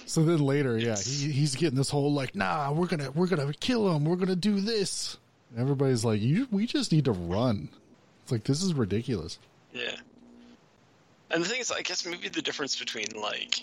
[0.07, 3.53] So then later, yeah, he, he's getting this whole like, "Nah, we're gonna we're gonna
[3.53, 4.05] kill him.
[4.05, 5.19] We're gonna do this."
[5.55, 7.69] Everybody's like, "You, we just need to run."
[8.23, 9.39] It's like this is ridiculous.
[9.73, 9.95] yeah.
[11.29, 13.61] And the thing is, I guess maybe the difference between like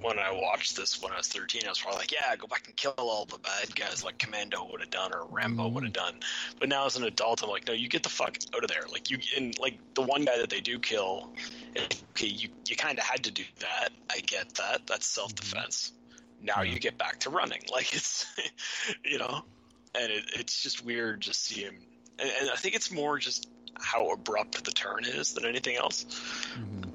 [0.00, 2.66] when I watched this when I was thirteen, I was probably like, yeah, go back
[2.66, 5.74] and kill all the bad guys like Commando would have done or Rambo mm-hmm.
[5.74, 6.20] would have done.
[6.58, 8.84] But now as an adult, I'm like, no, you get the fuck out of there.
[8.90, 11.30] Like you, and like the one guy that they do kill,
[11.76, 13.90] okay, you you kind of had to do that.
[14.10, 14.86] I get that.
[14.86, 15.92] That's self defense.
[15.92, 16.46] Mm-hmm.
[16.46, 17.60] Now you get back to running.
[17.70, 18.26] Like it's,
[19.04, 19.44] you know,
[19.94, 21.76] and it, it's just weird to see him.
[22.18, 26.06] And, and I think it's more just how abrupt the turn is than anything else.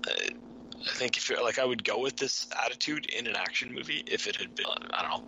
[0.07, 3.73] Uh, I think if you're like I would go with this attitude in an action
[3.73, 5.23] movie if it had been I don't know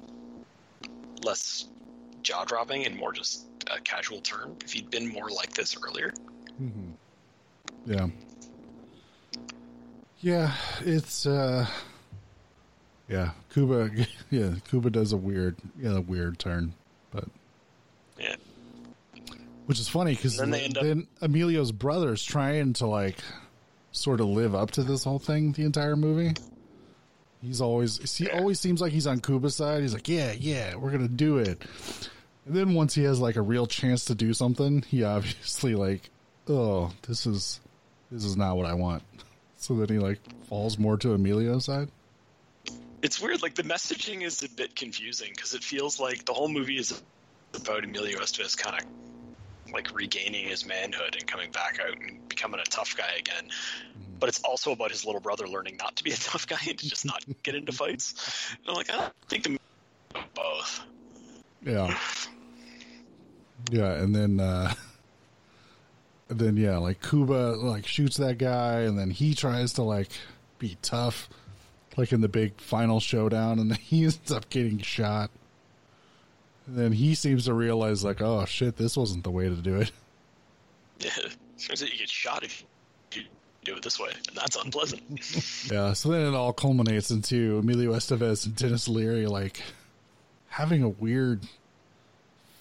[1.24, 1.66] less
[2.22, 4.56] jaw dropping and more just a casual turn.
[4.64, 6.14] If he'd been more like this earlier,
[7.86, 8.08] Yeah.
[10.20, 11.66] Yeah, it's uh
[13.10, 13.90] yeah, Cuba
[14.30, 16.74] yeah, Cuba does a weird yeah, a weird turn,
[19.68, 23.18] which is funny And then, then end up- Emilio's brother's trying to like
[23.92, 26.34] sort of live up to this whole thing the entire movie.
[27.42, 29.82] He's always he always seems like he's on Cuba's side.
[29.84, 31.62] He's like, "Yeah, yeah, we're going to do it."
[32.48, 36.10] And then once he has like a real chance to do something, he obviously like,
[36.48, 37.60] "Oh, this is
[38.12, 39.04] this is not what I want."
[39.60, 41.90] So then he like falls more to Emilio's side.
[43.02, 43.42] it's weird.
[43.42, 47.02] Like the messaging is a bit confusing because it feels like the whole movie is
[47.56, 48.88] about Emilio Estevez kind of
[49.72, 53.50] like regaining his manhood and coming back out and becoming a tough guy again.
[54.20, 56.78] But it's also about his little brother learning not to be a tough guy and
[56.78, 58.16] to just not get into fights.
[58.52, 60.82] And I'm like, I think the movie is about both.
[61.64, 61.98] Yeah.
[63.72, 64.74] Yeah, and then uh
[66.28, 70.10] then yeah, like Cuba like shoots that guy and then he tries to like
[70.60, 71.30] be tough
[71.98, 75.30] like in the big final showdown and then he ends up getting shot.
[76.68, 79.92] Then he seems to realize like, oh shit, this wasn't the way to do it.
[81.00, 81.12] Yeah,
[81.60, 82.64] turns out you get shot if
[83.14, 83.24] you
[83.64, 85.02] do it this way, and that's unpleasant.
[85.72, 89.62] Yeah, so then it all culminates into Emilio Estevez and Dennis Leary like
[90.50, 91.42] having a weird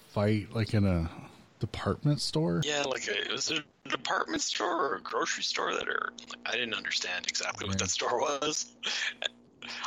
[0.09, 1.09] fight, like in a
[1.59, 2.61] department store.
[2.63, 6.11] yeah, like uh, a, was a department store or a grocery store that are?
[6.45, 8.71] I didn't understand exactly what that store was.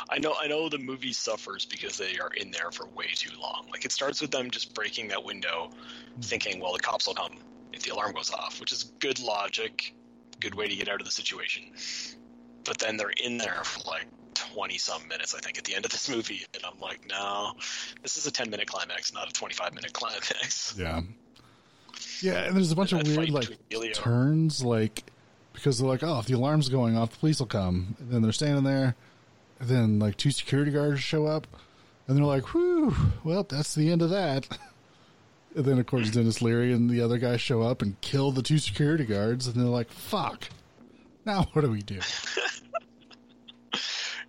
[0.09, 3.37] I know, I know the movie suffers because they are in there for way too
[3.39, 3.65] long.
[3.71, 5.69] Like it starts with them just breaking that window,
[6.15, 6.21] hmm.
[6.21, 7.37] thinking, "Well, the cops will come
[7.73, 9.93] if the alarm goes off," which is good logic,
[10.39, 11.63] good way to get out of the situation.
[12.63, 15.85] But then they're in there for like twenty some minutes, I think, at the end
[15.85, 17.53] of this movie, and I'm like, "No,
[18.01, 21.01] this is a ten minute climax, not a twenty five minute climax." Yeah.
[22.21, 23.49] Yeah, and there's a bunch of weird like
[23.95, 25.03] turns, like
[25.53, 27.95] because they're like, oh, if the alarm's going off, the police will come.
[27.99, 28.95] And then they're standing there,
[29.61, 31.47] then like two security guards show up,
[32.07, 34.47] and they're like, whew, well, that's the end of that.
[35.53, 38.41] And then of course Denis Leary and the other guy show up and kill the
[38.41, 40.47] two security guards, and they're like, fuck.
[41.25, 41.99] Now what do we do?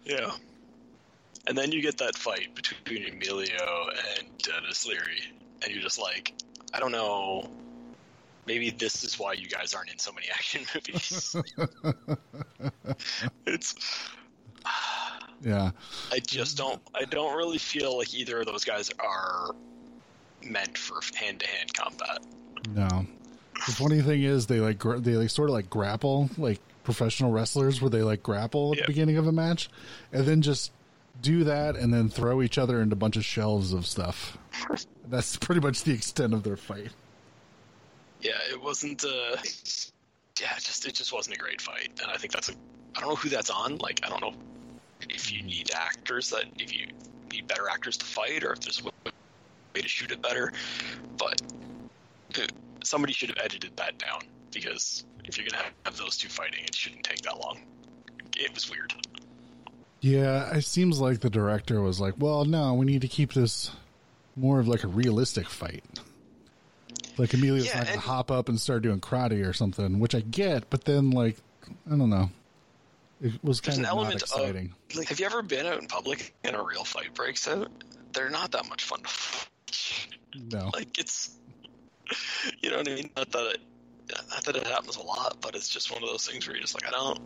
[0.04, 0.30] Yeah.
[1.46, 5.22] And then you get that fight between Emilio and Denis Leary,
[5.62, 6.34] and you're just like,
[6.72, 7.48] I don't know.
[8.46, 11.36] Maybe this is why you guys aren't in so many action movies.
[13.46, 13.74] it's
[15.42, 15.70] Yeah.
[16.10, 19.50] I just don't I don't really feel like either of those guys are
[20.44, 22.18] meant for hand to hand combat.
[22.74, 23.06] No.
[23.66, 27.80] The funny thing is, they like they like sort of like grapple like professional wrestlers,
[27.80, 28.86] where they like grapple at Yep.
[28.86, 29.68] the beginning of a match,
[30.12, 30.72] and then just
[31.20, 34.36] do that, and then throw each other into a bunch of shelves of stuff.
[35.08, 36.90] That's pretty much the extent of their fight.
[38.20, 39.36] Yeah, it wasn't uh
[40.40, 41.90] yeah, just it just wasn't a great fight.
[42.02, 42.52] And I think that's a
[42.96, 43.78] I don't know who that's on.
[43.78, 44.32] Like I don't know
[45.08, 46.88] if you need actors that if you
[47.30, 50.52] need better actors to fight or if there's a way to shoot it better.
[51.16, 51.40] But
[52.38, 52.46] uh,
[52.84, 54.20] somebody should have edited that down
[54.52, 57.60] because if you're gonna have those two fighting, it shouldn't take that long.
[58.36, 58.94] It was weird.
[60.00, 63.70] Yeah, it seems like the director was like, "Well, no, we need to keep this
[64.34, 65.84] more of like a realistic fight."
[67.18, 70.14] Like Emilio's Yeah, not gonna and- hop up and start doing karate or something, which
[70.14, 71.36] I get, but then like
[71.86, 72.30] I don't know,
[73.22, 74.74] it was There's kind an element exciting.
[74.90, 77.70] of like have you ever been out in public and a real fight breaks out?
[78.12, 79.08] They're not that much fun to
[79.66, 80.08] watch.
[80.52, 81.38] no, like it's
[82.60, 83.10] you know what I mean.
[83.16, 83.60] Not that it,
[84.30, 86.62] not that it happens a lot, but it's just one of those things where you're
[86.62, 87.18] just like, I don't,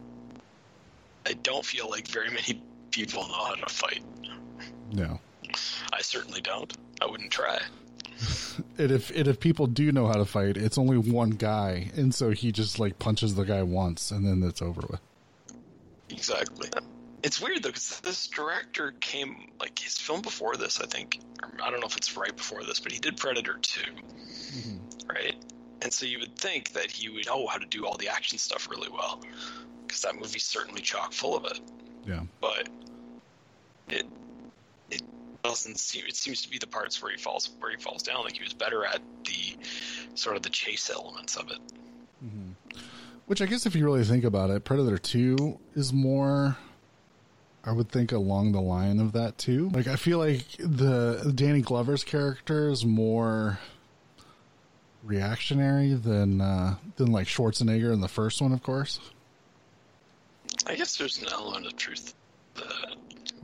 [1.26, 4.02] I don't feel like very many people know how to fight.
[4.92, 5.18] no.
[5.92, 6.72] I certainly don't.
[7.00, 7.58] I wouldn't try.
[8.78, 12.14] And if and if people do know how to fight, it's only one guy, and
[12.14, 15.00] so he just like punches the guy once, and then it's over with.
[16.16, 16.68] Exactly.
[17.22, 20.80] It's weird though, because this director came like his film before this.
[20.80, 23.58] I think or I don't know if it's right before this, but he did Predator
[23.60, 25.08] 2 mm-hmm.
[25.08, 25.34] right?
[25.82, 28.38] And so you would think that he would know how to do all the action
[28.38, 29.20] stuff really well,
[29.86, 31.60] because that movie's certainly chock full of it.
[32.06, 32.68] Yeah, but
[33.88, 34.06] it
[34.90, 35.02] it
[35.42, 38.24] doesn't seem it seems to be the parts where he falls where he falls down
[38.24, 39.56] like he was better at the
[40.14, 41.58] sort of the chase elements of it
[43.26, 46.56] which I guess if you really think about it, Predator Two is more.
[47.64, 49.70] I would think along the line of that too.
[49.70, 53.58] Like I feel like the Danny Glover's character is more
[55.02, 59.00] reactionary than uh, than like Schwarzenegger in the first one, of course.
[60.66, 62.14] i guess there's an element of truth
[62.54, 62.64] to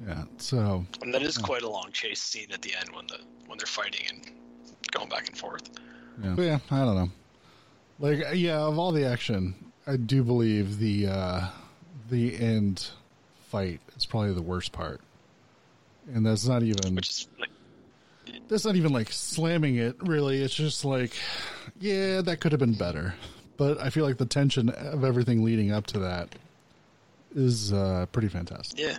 [0.06, 0.24] Yeah.
[0.38, 3.58] So and that is quite a long chase scene at the end when the when
[3.58, 4.30] they're fighting and
[4.92, 5.68] going back and forth
[6.22, 7.10] yeah, but yeah, I don't know.
[7.98, 9.54] Like yeah, of all the action,
[9.86, 11.46] I do believe the uh,
[12.08, 12.88] the end
[13.48, 15.00] fight is probably the worst part,
[16.12, 17.50] and that's not even which is like
[18.48, 20.42] that's not even like slamming it really.
[20.42, 21.12] It's just like
[21.80, 23.14] yeah that could have been better.
[23.56, 26.34] But i feel like the tension of everything leading up to that
[27.34, 28.78] is uh pretty fantastic.
[28.78, 28.98] Yeah.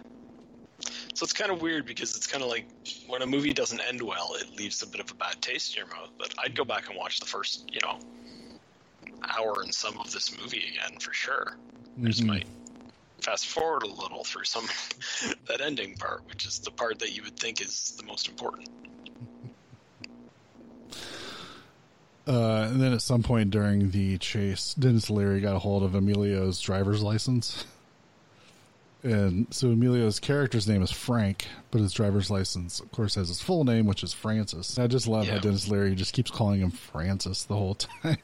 [1.13, 2.65] So it's kind of weird because it's kind of like
[3.07, 5.85] when a movie doesn't end well it leaves a bit of a bad taste in
[5.85, 6.09] your mouth.
[6.17, 7.99] But i'd go back and watch the first you know
[9.29, 11.57] hour and some of this movie again for sure.
[12.01, 12.45] I just might
[13.21, 14.65] fast forward a little through some
[15.47, 18.69] that ending part, which is the part that you would think is the most important.
[22.25, 25.93] uh and then at some point during the chase denis leary got a hold of
[25.93, 27.65] emilio's driver's license.
[29.03, 33.41] And so emilio's character's name is frank but his driver's license of course has his
[33.41, 34.79] full name which is francis.
[34.79, 38.17] I just love how denis leary just keeps calling him francis the whole time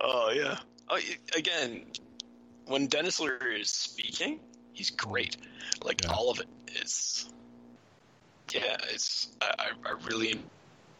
[0.00, 0.58] Oh yeah.
[0.88, 0.98] Oh,
[1.36, 1.84] again,
[2.66, 4.40] when Denis Leary is speaking,
[4.72, 5.36] he's great.
[5.82, 6.12] Like Yeah.
[6.12, 6.48] all of it
[6.82, 7.28] is.
[8.52, 10.38] Yeah, it's I, I- really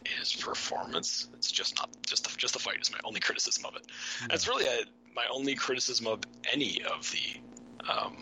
[0.05, 1.27] his performance.
[1.33, 3.87] It's just not just the just the fight is my only criticism of it.
[4.29, 6.19] That's really a, my only criticism of
[6.51, 8.17] any of the um,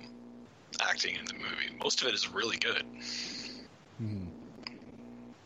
[0.82, 1.76] acting in the movie.
[1.82, 2.84] Most of it is really good.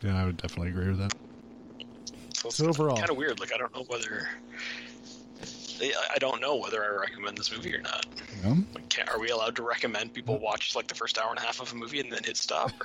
[0.01, 1.13] Yeah, I would definitely agree with that.
[2.49, 3.39] So, So overall- kind of weird.
[3.39, 4.29] Like I don't know whether
[5.81, 8.05] I don't know whether I recommend this movie or not.
[8.43, 8.55] Yeah.
[8.73, 11.41] Like, can, are we allowed to recommend people watch like the first hour and a
[11.41, 12.71] half of a movie and then hit stop?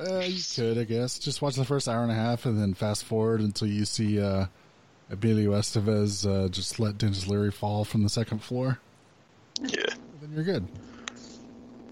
[0.00, 1.20] Uh, you could, I guess.
[1.20, 4.20] Just watch the first hour and a half and then fast forward until you see
[4.20, 4.46] uh,
[5.08, 8.80] Emilio Estevez uh, just let Denis Leary fall from the second floor.
[9.62, 9.84] yeah.
[10.20, 10.66] Then you're good.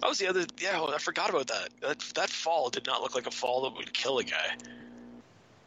[0.02, 0.44] That was the other.
[0.60, 1.68] Yeah, I forgot about that.
[1.80, 4.56] That that fall did not look like a fall that would kill a guy.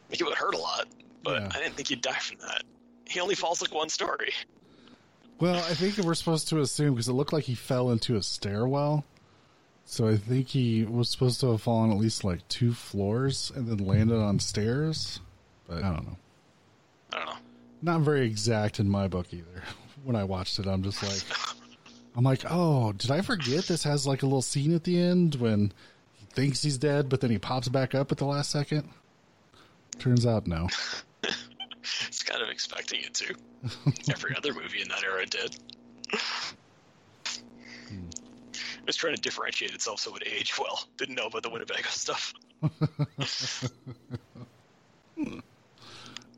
[0.10, 0.88] Like it would hurt a lot,
[1.24, 1.50] but Yeah.
[1.56, 2.64] I didn't think he'd die from that.
[3.08, 4.34] He only falls like one story.
[5.40, 8.22] Well, I think we're supposed to assume because it looked like he fell into a
[8.24, 9.06] stairwell.
[9.86, 13.68] So I think he was supposed to have fallen at least like two floors and
[13.68, 15.20] then landed on stairs.
[15.68, 16.18] But I don't know.
[17.14, 17.36] I don't know.
[17.82, 19.64] Not very exact in my book either.
[20.04, 21.24] When I watched it, I'm just like,
[22.16, 25.36] I'm like, oh, did I forget this has like a little scene at the end
[25.36, 25.74] when
[26.14, 28.90] he thinks he's dead, but then he pops back up at the last second?
[30.00, 30.68] Turns out, no.
[32.08, 33.36] It's kind of expecting it to.
[34.12, 35.56] Every other movie in that era did.
[37.92, 40.84] It was trying to differentiate itself so it would age well.
[40.98, 42.34] Didn't know about the Winnebago stuff.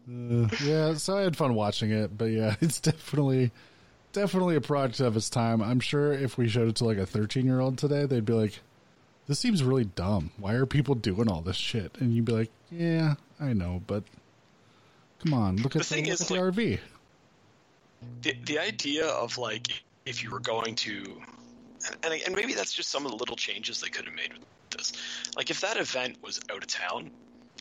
[0.09, 3.51] Uh, yeah, so I had fun watching it, but yeah, it's definitely
[4.17, 5.61] definitely a product of its time.
[5.61, 8.33] I'm sure if we showed it to like a 13 year old today, they'd be
[8.33, 8.59] like,
[9.27, 10.31] "This seems really dumb.
[10.37, 14.03] Why are people doing all this shit?" And you'd be like, "Yeah, I know, but
[15.23, 16.79] come on, look at The thing look is, at the like- RV."
[18.21, 21.19] the the idea of like if you were going to
[22.03, 24.43] and, and maybe that's just some of the little changes they could have made with
[24.69, 24.93] this
[25.35, 27.09] like if that event was out of town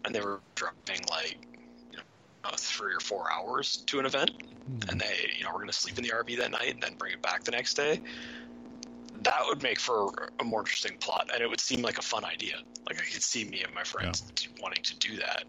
[0.05, 1.39] and they were driving like
[2.47, 4.31] uh, three or four hours to an event
[4.91, 6.95] and they you know we're going to sleep in the rv that night and then
[6.99, 8.01] bring it back the next day
[9.23, 12.25] that would make for a more interesting plot and it would seem like a fun
[12.25, 12.57] idea
[12.89, 14.23] like i could see me and my friends
[14.61, 15.45] wanting to do that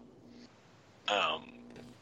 [1.08, 1.42] um,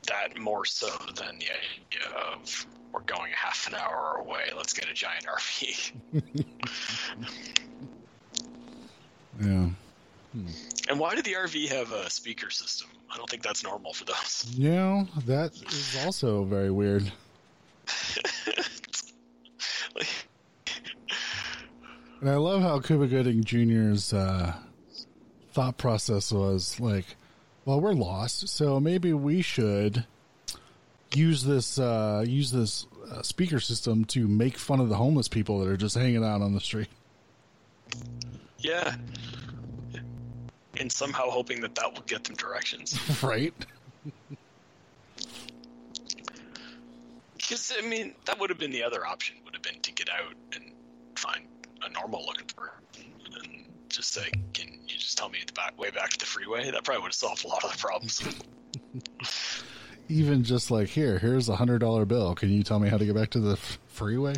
[0.08, 4.44] that more so than the idea of we're going a half an hour away.
[4.56, 5.92] Let's get a giant RV.
[9.38, 9.68] Yeah,
[10.88, 12.88] and why did the RV have a speaker system?
[13.12, 14.46] I don't think that's normal for those.
[14.56, 17.10] you know that is also very weird.
[19.94, 20.08] Like,
[22.20, 24.54] And I love how Cuba Gooding Jr.'s uh,
[25.52, 27.04] thought process was like,
[27.64, 30.04] well, we're lost, so maybe we should
[31.14, 35.60] use this uh, use this uh, speaker system to make fun of the homeless people
[35.60, 36.88] that are just hanging out on the street.
[38.58, 38.96] yeah.
[40.78, 42.98] And somehow hoping that that will get them directions.
[43.22, 43.54] right?
[47.36, 50.08] Because, I mean, that would have been the other option, would have been to get
[50.10, 50.72] out and
[51.16, 51.46] find
[51.82, 53.12] a normal looking person
[53.42, 56.70] and just say, can you just tell me the back, way back to the freeway?
[56.70, 58.22] That probably would have solved a lot of the problems.
[60.08, 62.34] Even just like here, here's a hundred dollar bill.
[62.34, 64.34] Can you tell me how to get back to the f- freeway?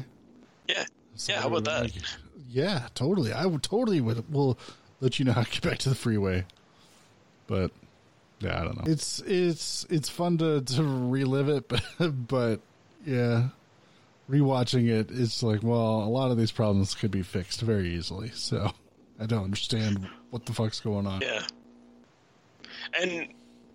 [0.66, 0.84] yeah.
[1.14, 1.82] So Yeah, how about that?
[1.82, 1.92] like,
[2.48, 3.32] yeah, totally.
[3.32, 4.58] I would totally would will
[5.00, 6.44] let you know how to get back to the freeway.
[7.46, 7.70] But
[8.40, 8.90] yeah, I don't know.
[8.90, 11.68] It's it's it's fun to to relive it,
[11.98, 12.60] but but
[13.06, 13.48] yeah,
[14.30, 18.30] rewatching it, it's like well, a lot of these problems could be fixed very easily.
[18.34, 18.72] So
[19.20, 21.20] I don't understand what the fuck's going on.
[21.20, 21.42] Yeah.
[23.00, 23.28] And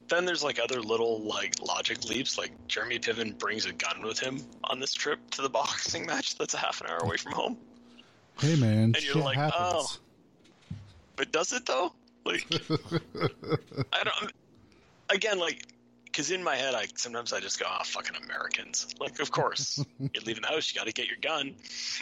[0.07, 2.37] then there's like other little like logic leaps.
[2.37, 6.37] Like Jeremy Piven brings a gun with him on this trip to the boxing match
[6.37, 7.57] that's a half an hour away from home.
[8.39, 9.55] Hey man, And you're shit like, happens.
[9.59, 9.97] oh.
[11.15, 11.93] But does it though?
[12.25, 12.47] Like,
[13.91, 14.31] I don't.
[15.09, 15.65] Again, like,
[16.05, 19.83] because in my head, I sometimes I just go, "Ah, fucking Americans." Like, of course,
[19.99, 21.55] you're leaving the house, you got to get your gun,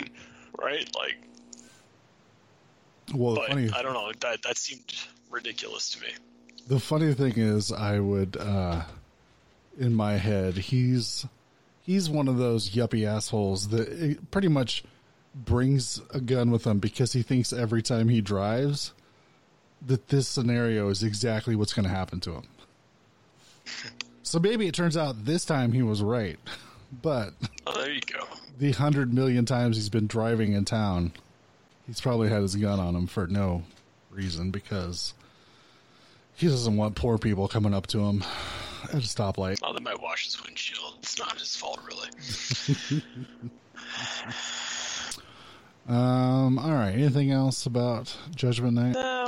[0.59, 0.87] right?
[0.95, 1.17] Like,
[3.15, 4.11] Well, but funny I don't know.
[4.19, 4.93] That that seemed
[5.29, 6.09] ridiculous to me.
[6.67, 8.83] The funny thing is, I would, uh,
[9.79, 11.25] in my head, he's
[11.81, 14.83] he's one of those yuppie assholes that eh, pretty much
[15.33, 18.93] brings a gun with him because he thinks every time he drives
[19.87, 22.43] that this scenario is exactly what's going to happen to him.
[24.23, 26.39] So maybe it turns out this time he was right,
[27.01, 27.33] but
[27.67, 28.25] Oh, there you go.
[28.59, 31.11] the hundred million times he's been driving in town,
[31.87, 33.63] he's probably had his gun on him for no
[34.09, 35.13] reason because
[36.35, 38.23] he doesn't want poor people coming up to him
[38.85, 39.59] at a stoplight.
[39.63, 40.95] Oh, they might wash his windshield.
[40.99, 43.01] It's not his fault, really.
[45.87, 46.91] Um, all right.
[46.93, 48.93] Anything else about Judgment Night?
[48.93, 49.27] No.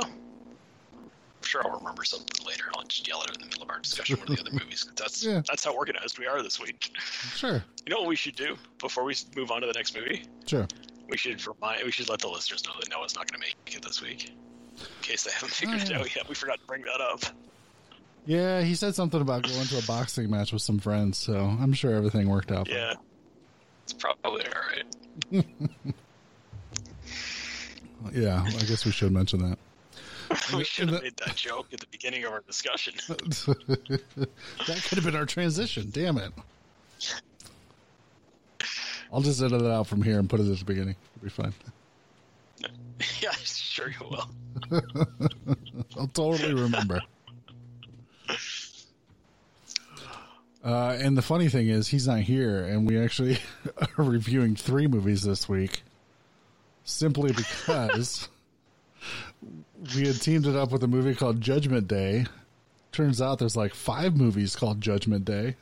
[1.54, 2.64] Sure I'll remember something later.
[2.76, 4.84] I'll just yell it in the middle of our discussion one of the other movies.
[4.96, 5.40] That's Yeah.
[5.46, 6.90] that's how organized we are this week.
[7.36, 10.24] Sure, You know what we should do before we move on to the next movie?
[10.46, 10.66] sure.
[11.08, 11.84] We should remind.
[11.84, 14.30] We should let the listeners know that Noah's not going to make it this week,
[14.80, 16.28] in case they haven't figured Oh, it out yet.
[16.28, 17.20] We forgot to bring that up.
[18.26, 21.72] Yeah, he said something about going to a boxing match with some friends, so I'm
[21.72, 22.68] sure everything worked out.
[22.68, 22.94] Yeah,
[23.84, 24.62] it's probably all
[25.40, 25.46] right.
[28.12, 29.58] Yeah, I guess we should mention that.
[30.56, 32.94] we should have made that joke at the beginning of our discussion.
[33.08, 35.90] that could have been our transition.
[35.90, 36.32] Damn it.
[39.12, 40.96] I'll just edit it out from here and put it at the beginning.
[41.16, 41.54] It'll be fine.
[43.20, 44.30] yeah, sure you will.
[45.96, 47.00] I'll totally remember.
[50.64, 53.38] Uh, and the funny thing is, he's not here, and we actually
[53.98, 55.82] are reviewing three movies this week,
[56.84, 58.28] simply because
[59.94, 62.26] we had teamed it up with a movie called Judgment Day.
[62.92, 65.56] Turns out there's like five movies called Judgment Day,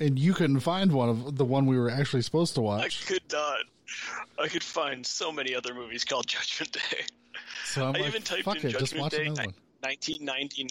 [0.00, 3.04] and you couldn't find one of the one we were actually supposed to watch.
[3.04, 3.58] I could not.
[4.42, 7.04] I could find so many other movies called Judgment Day.
[7.66, 10.70] So I'm I like, even typed in it, just Judgment Day 1999.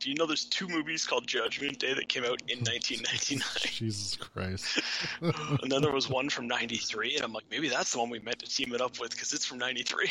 [0.00, 3.42] Do you know there's two movies called Judgment Day that came out in 1999?
[3.64, 4.82] Jesus Christ.
[5.62, 8.18] and then there was one from 93, and I'm like, maybe that's the one we
[8.18, 10.10] meant to team it up with because it's from 93.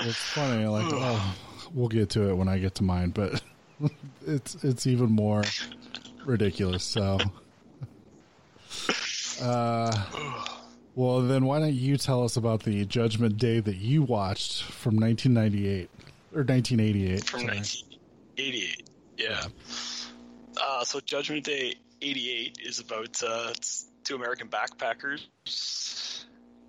[0.00, 1.36] It's funny like oh
[1.72, 3.42] we'll get to it when i get to mine but
[4.26, 5.42] it's it's even more
[6.24, 7.18] ridiculous so
[9.42, 10.04] uh
[10.94, 14.96] well then why don't you tell us about the judgment day that you watched from
[14.96, 15.90] 1998
[16.34, 17.56] or 1988 from sorry.
[17.56, 18.90] 1988.
[19.16, 19.44] Yeah.
[20.62, 23.52] Uh, so Judgment Day 88 is about uh,
[24.04, 25.26] two American backpackers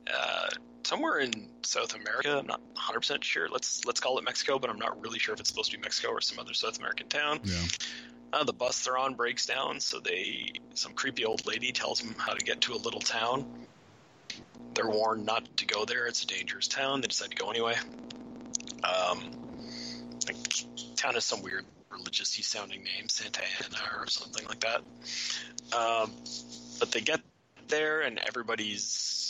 [0.07, 0.49] uh,
[0.87, 2.37] somewhere in South America.
[2.37, 3.49] I'm not 100% sure.
[3.49, 5.81] Let's let's call it Mexico, but I'm not really sure if it's supposed to be
[5.81, 7.39] Mexico or some other South American town.
[7.43, 7.61] yeah
[8.33, 12.15] Uh, the bus they're on breaks down, so they some creepy old lady tells them
[12.17, 13.45] how to get to a little town.
[14.73, 17.01] They're warned not to go there; it's a dangerous town.
[17.01, 17.75] They decide to go anyway.
[18.83, 19.19] Um,
[20.25, 20.33] the
[20.95, 24.81] town has some weird religious sounding name, Santa Ana or something like that.
[25.75, 26.11] Um,
[26.79, 27.21] but they get
[27.69, 29.26] there, and everybody's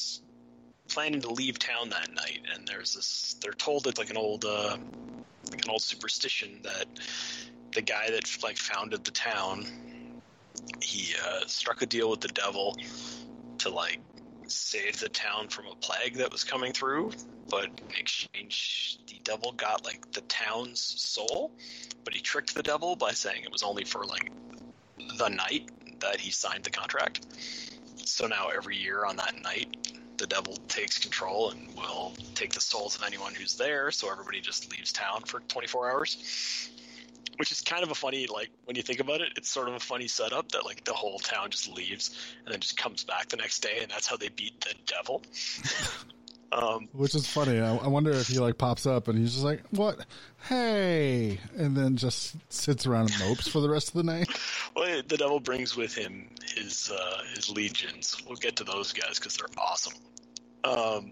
[0.88, 2.42] planning to leave town that night.
[2.54, 3.36] And there's this.
[3.42, 4.78] They're told it's like an old, uh,
[5.52, 6.86] like an old superstition that
[7.74, 9.66] the guy that like founded the town,
[10.82, 12.76] he uh, struck a deal with the devil
[13.60, 14.00] to like
[14.48, 17.12] save the town from a plague that was coming through.
[17.50, 21.52] But in exchange, the devil got like the town's soul.
[22.04, 24.32] But he tricked the devil by saying it was only for like
[25.18, 25.70] the night
[26.00, 27.26] that he signed the contract.
[28.18, 32.60] So now every year on that night, the devil takes control and will take the
[32.60, 33.92] souls of anyone who's there.
[33.92, 36.72] So everybody just leaves town for 24 hours
[37.38, 39.76] which is kind of a funny like when you think about it it's sort of
[39.76, 42.10] a funny setup that like the whole town just leaves
[42.44, 45.22] and then just comes back the next day and that's how they beat the devil
[46.58, 47.60] um, which is funny.
[47.60, 50.00] I, I wonder if he like pops up and he's just like what?
[50.48, 51.40] Hey!
[51.56, 54.28] And then just sits around and mopes for the rest of the night.
[54.76, 58.22] Well the devil brings with him his uh, his legions.
[58.28, 59.94] We'll get to those guys because they're awesome.
[60.64, 61.12] Um,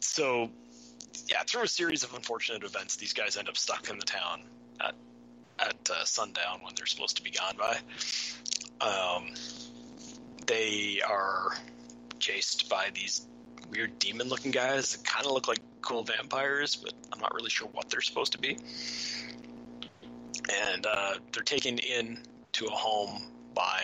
[0.00, 0.50] so
[1.28, 4.42] yeah through a series of unfortunate events these guys end up stuck in the town
[4.80, 4.94] at
[5.58, 7.78] at uh, sundown when they're supposed to be gone by.
[8.80, 9.34] Um,
[10.46, 11.54] they are
[12.18, 13.26] chased by these
[13.70, 17.50] weird demon looking guys that kind of look like cool vampires, but I'm not really
[17.50, 18.56] sure what they're supposed to be.
[20.72, 23.22] And uh, they're taken in to a home
[23.54, 23.82] by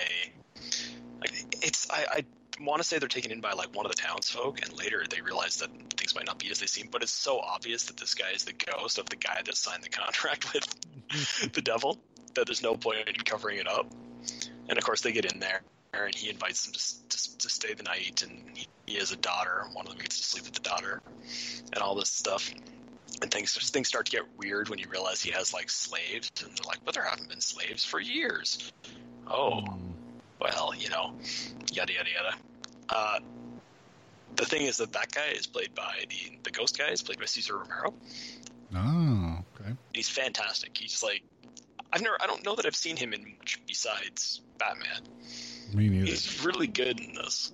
[1.20, 2.24] like it's I, I
[2.60, 5.20] want to say they're taken in by like one of the townsfolk, and later they
[5.20, 6.88] realize that things might not be as they seem.
[6.90, 9.82] But it's so obvious that this guy is the ghost of the guy that signed
[9.82, 11.98] the contract with the devil
[12.34, 13.90] that there's no point in covering it up.
[14.68, 15.62] And of course, they get in there,
[16.04, 19.16] and he invites them to, to, to stay the night, and he, he has a
[19.16, 19.62] daughter.
[19.64, 21.00] And one of them gets to sleep with the daughter,
[21.72, 22.52] and all this stuff.
[23.22, 26.50] And things things start to get weird when you realize he has like slaves, and
[26.50, 28.72] they're like, "But there haven't been slaves for years."
[29.26, 29.62] Oh,
[30.40, 31.14] well, you know,
[31.72, 32.36] yada yada yada.
[32.88, 33.18] Uh,
[34.36, 37.18] the thing is that that guy is played by the the ghost guy is played
[37.18, 37.94] by Cesar Romero.
[38.74, 40.76] oh okay He's fantastic.
[40.76, 41.22] He's like,
[41.92, 45.02] I've never, I don't know that I've seen him in much besides Batman.
[45.76, 47.52] Me neither He's really good in this.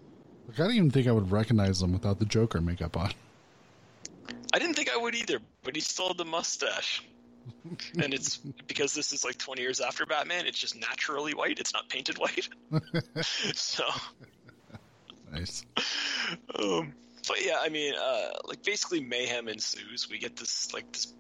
[0.49, 3.13] Like, I don't even think I would recognize him without the Joker makeup on.
[4.55, 7.03] I didn't think I would either, but he still had the mustache.
[8.01, 11.59] and it's because this is like 20 years after Batman, it's just naturally white.
[11.59, 12.49] It's not painted white.
[13.55, 13.85] so,
[15.33, 15.65] Nice.
[16.59, 16.93] um,
[17.27, 20.09] but yeah, I mean, uh, like basically mayhem ensues.
[20.11, 21.15] We get this like this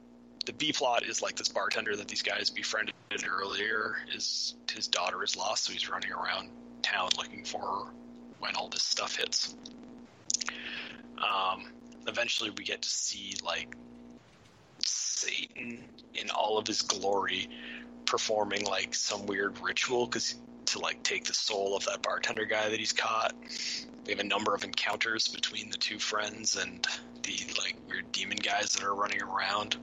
[0.44, 2.94] the B plot is like this bartender that these guys befriended
[3.26, 3.96] earlier.
[4.12, 6.50] His his daughter is lost, so he's running around
[6.82, 7.92] town looking for her
[8.38, 9.54] when all this stuff hits.
[11.18, 11.64] Um,
[12.06, 13.74] eventually, we get to see like
[14.84, 17.48] Satan in all of his glory,
[18.06, 20.34] performing like some weird ritual because
[20.66, 23.34] to like take the soul of that bartender guy that he's caught.
[24.06, 26.86] We have a number of encounters between the two friends and
[27.22, 29.76] the like weird demon guys that are running around,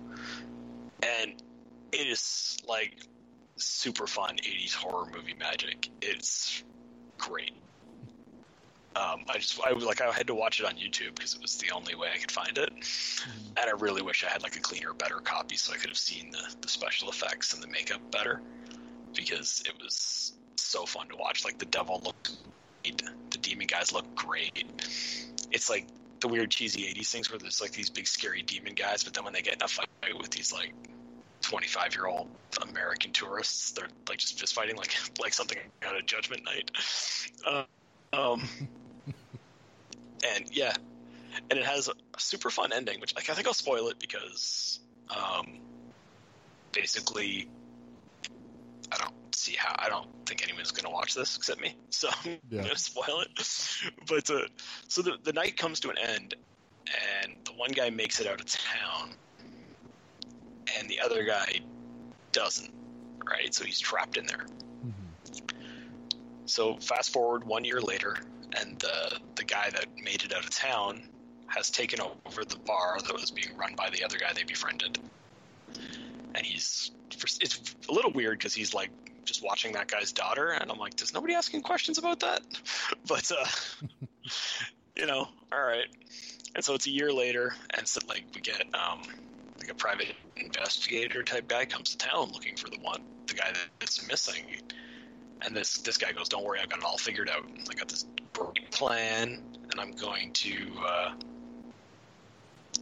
[1.01, 1.41] and
[1.91, 2.97] it is like
[3.57, 5.89] super fun 80s horror movie magic.
[6.01, 6.63] It's
[7.19, 7.51] great.
[8.95, 11.41] Um, I just I was like I had to watch it on YouTube because it
[11.41, 14.55] was the only way I could find it, and I really wish I had like
[14.55, 17.67] a cleaner, better copy so I could have seen the, the special effects and the
[17.67, 18.41] makeup better
[19.15, 21.45] because it was so fun to watch.
[21.45, 22.31] Like the devil looked,
[22.83, 24.65] great, the demon guys look great.
[25.51, 25.87] It's like
[26.19, 29.23] the weird cheesy '80s things where there's like these big scary demon guys, but then
[29.23, 30.73] when they get in a fight with these like
[31.49, 32.27] 25 year old
[32.69, 36.71] American tourists, they're like just fist fighting like like something out of Judgment Night.
[37.45, 37.63] Uh,
[38.13, 38.47] um,
[40.35, 40.73] and yeah,
[41.49, 44.79] and it has a super fun ending, which like, I think I'll spoil it because
[45.15, 45.57] um,
[46.71, 47.47] basically
[48.91, 52.09] I don't see how I don't think anyone's going to watch this except me, so
[52.25, 53.91] I'm going to spoil it.
[54.07, 54.47] But uh,
[54.87, 56.35] so the the night comes to an end,
[57.23, 59.15] and the one guy makes it out of town,
[60.77, 61.59] and the other guy
[62.31, 62.73] doesn't.
[63.29, 64.45] Right, so he's trapped in there.
[66.45, 68.15] So fast forward one year later,
[68.59, 71.07] and the the guy that made it out of town
[71.47, 74.97] has taken over the bar that was being run by the other guy they befriended,
[76.33, 76.91] and he's
[77.39, 78.89] it's a little weird because he's like
[79.25, 82.41] just watching that guy's daughter, and I'm like, does nobody asking questions about that?
[83.07, 83.45] But uh,
[84.97, 85.87] you know, all right.
[86.55, 89.01] And so it's a year later, and so like we get um,
[89.69, 93.53] like a private investigator type guy comes to town looking for the one the guy
[93.79, 94.43] that's missing.
[95.41, 97.45] And this this guy goes, "Don't worry, I've got it all figured out.
[97.69, 99.41] I got this great plan,
[99.71, 100.71] and I'm going to.
[100.85, 101.11] Uh,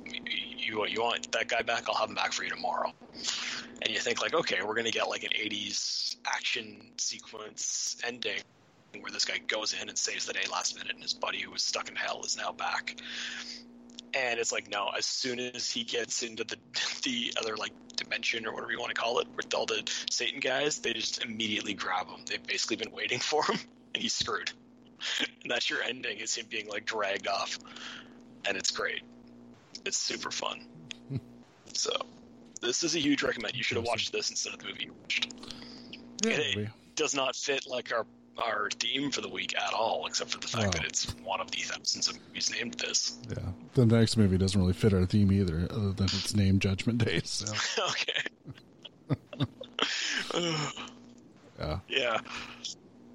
[0.05, 1.87] you you want that guy back?
[1.87, 2.93] I'll have him back for you tomorrow."
[3.81, 8.41] And you think like, okay, we're gonna get like an '80s action sequence ending
[8.99, 11.51] where this guy goes in and saves the day last minute, and his buddy who
[11.51, 12.95] was stuck in hell is now back.
[14.13, 16.57] And it's like, no, as soon as he gets into the
[17.03, 20.39] the other like dimension or whatever you want to call it, with all the Satan
[20.39, 22.19] guys, they just immediately grab him.
[22.25, 23.59] They've basically been waiting for him,
[23.93, 24.51] and he's screwed.
[25.43, 27.57] And that's your ending is him being like dragged off,
[28.45, 29.01] and it's great.
[29.85, 30.65] It's super fun.
[31.73, 31.91] so,
[32.61, 33.55] this is a huge recommend.
[33.55, 35.33] You should have watched this instead of the movie you watched.
[36.25, 36.69] Yeah, It- maybe.
[36.95, 38.05] does not fit like our
[38.39, 40.71] our theme for the week at all, except for the fact Oh.
[40.71, 43.17] that it's one of the thousands of movies named this.
[43.29, 43.37] yeah.
[43.73, 47.21] The next movie doesn't really fit our theme either, other than its name, Judgment Day.
[47.23, 47.45] So
[47.89, 49.17] okay.
[51.59, 52.17] yeah, yeah.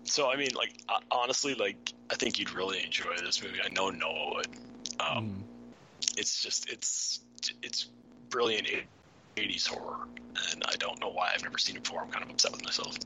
[0.05, 0.75] So I mean, like
[1.11, 3.59] honestly, like I think you'd really enjoy this movie.
[3.64, 4.49] I know Noah would.
[5.01, 5.45] Um,
[6.16, 7.20] It's just it's
[7.62, 7.89] it's
[8.31, 8.68] brilliant
[9.37, 10.07] '80s horror,
[10.53, 12.03] and I don't know why I've never seen it before.
[12.03, 12.97] I'm kind of upset with myself.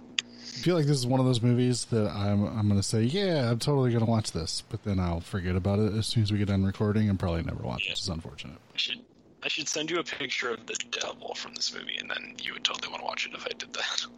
[0.54, 3.50] I feel like this is one of those movies that I'm I'm gonna say, yeah,
[3.50, 6.38] I'm totally gonna watch this, but then I'll forget about it as soon as we
[6.38, 7.92] get done recording and probably never watch it, Yeah.
[7.92, 8.58] which is unfortunate.
[8.74, 9.00] I should
[9.42, 12.52] I should send you a picture of the devil from this movie, and then you
[12.54, 14.06] would totally want to watch it if I did that.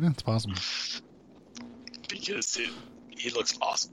[0.00, 0.54] Yeah, it's possible.
[2.08, 2.70] because it,
[3.10, 3.92] he looks awesome.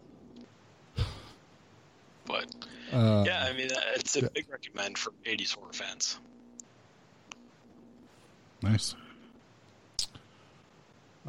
[2.26, 2.46] But
[2.94, 6.20] Uh, yeah, I mean, it's a big recommend for 80s horror fans.
[8.62, 8.96] Nice.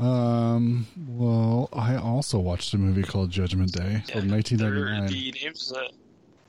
[0.01, 0.87] Um.
[1.09, 5.07] Well, I also watched a movie called Judgment Day Yeah, from 1999.
[5.07, 5.89] the names, uh,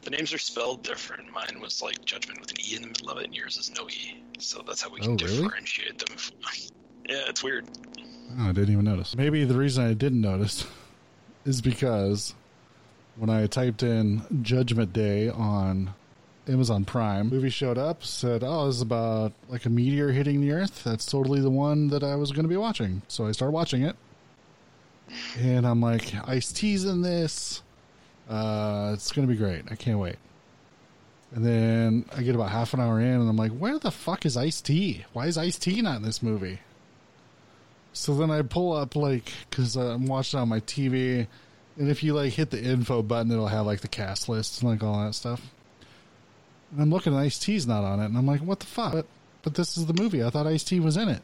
[0.03, 1.31] the names are spelled different.
[1.33, 3.71] Mine was like Judgment with an E in the middle of it, and yours is
[3.77, 4.23] no E.
[4.39, 5.43] So that's how we can Oh, really?
[5.43, 6.17] differentiate them.
[7.09, 7.65] yeah, it's weird.
[8.39, 9.15] Oh, I didn't even notice.
[9.15, 10.65] Maybe the reason I didn't notice
[11.45, 12.33] is because
[13.17, 15.93] when I typed in Judgment Day on
[16.47, 20.51] Amazon Prime, movie showed up, said, "Oh, this is about like a meteor hitting the
[20.51, 23.03] Earth." That's totally the one that I was going to be watching.
[23.07, 23.95] So I started watching it,
[25.37, 27.61] and I'm like, "Ice T's in this.
[28.29, 29.65] Uh, it's going to be great.
[29.69, 30.17] I can't wait."
[31.33, 34.25] And then I get about half an hour in, and I'm like, "Where the fuck
[34.25, 35.05] is Ice T?
[35.13, 36.59] Why is Ice T not in this movie?"
[37.93, 41.27] So then I pull up like because I'm watching on my TV,
[41.77, 44.71] and if you like hit the info button, it'll have like the cast list and
[44.71, 45.51] like all that stuff.
[46.79, 48.93] I'm looking, at Ice T's not on it, and I'm like, what the fuck?
[48.93, 49.05] But,
[49.41, 50.23] but this is the movie.
[50.23, 51.21] I thought Ice T was in it.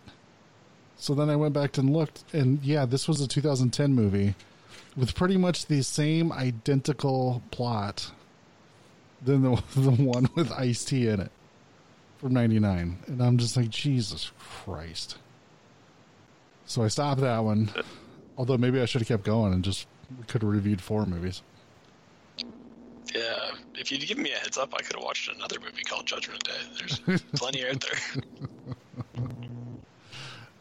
[0.98, 4.36] So then I went back and looked, and yeah, this was a 2010 movie
[4.96, 8.12] with pretty much the same identical plot
[9.22, 11.32] than the the one with Ice T in it.
[12.18, 12.98] from 99.
[13.08, 15.18] And I'm just like, Jesus Christ.
[16.66, 17.70] So I stopped that one.
[18.38, 19.88] Although maybe I should have kept going and just
[20.28, 21.42] could have reviewed four movies.
[23.18, 26.06] Yeah, if you'd given me a heads up, I could have watched another movie called
[26.06, 27.00] Judgment Day.
[27.06, 28.24] There's plenty out there.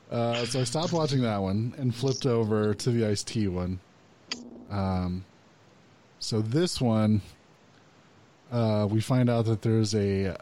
[0.09, 3.81] Uh, so I stopped watching that one and flipped over to the Ice T one.
[4.71, 5.25] Um,
[6.21, 7.23] so this one,
[8.53, 10.37] uh, we find out that there's a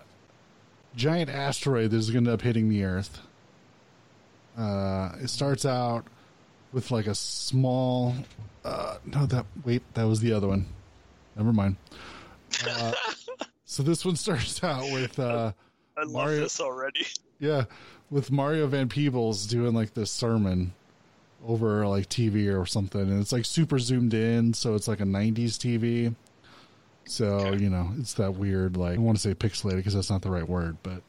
[0.97, 3.21] giant asteroid that is going to end up hitting the Earth.
[4.57, 6.05] Uh, it starts out
[6.75, 8.15] with like a small.
[8.67, 10.67] Uh, no, that wait, that was the other one.
[11.37, 11.76] Never mind.
[12.68, 12.93] Uh,
[13.64, 15.51] so this one starts out with uh,
[15.97, 17.05] I love Mario- this already.
[17.41, 17.64] yeah,
[18.11, 20.72] with Mario Van Peebles doing like this sermon
[21.45, 25.05] over like TV or something, and it's like super zoomed in, so it's like a
[25.05, 26.14] '90s TV.
[27.07, 27.64] So Okay.
[27.64, 30.30] you know, it's that weird like I want to say pixelated because that's not the
[30.30, 31.03] right word, but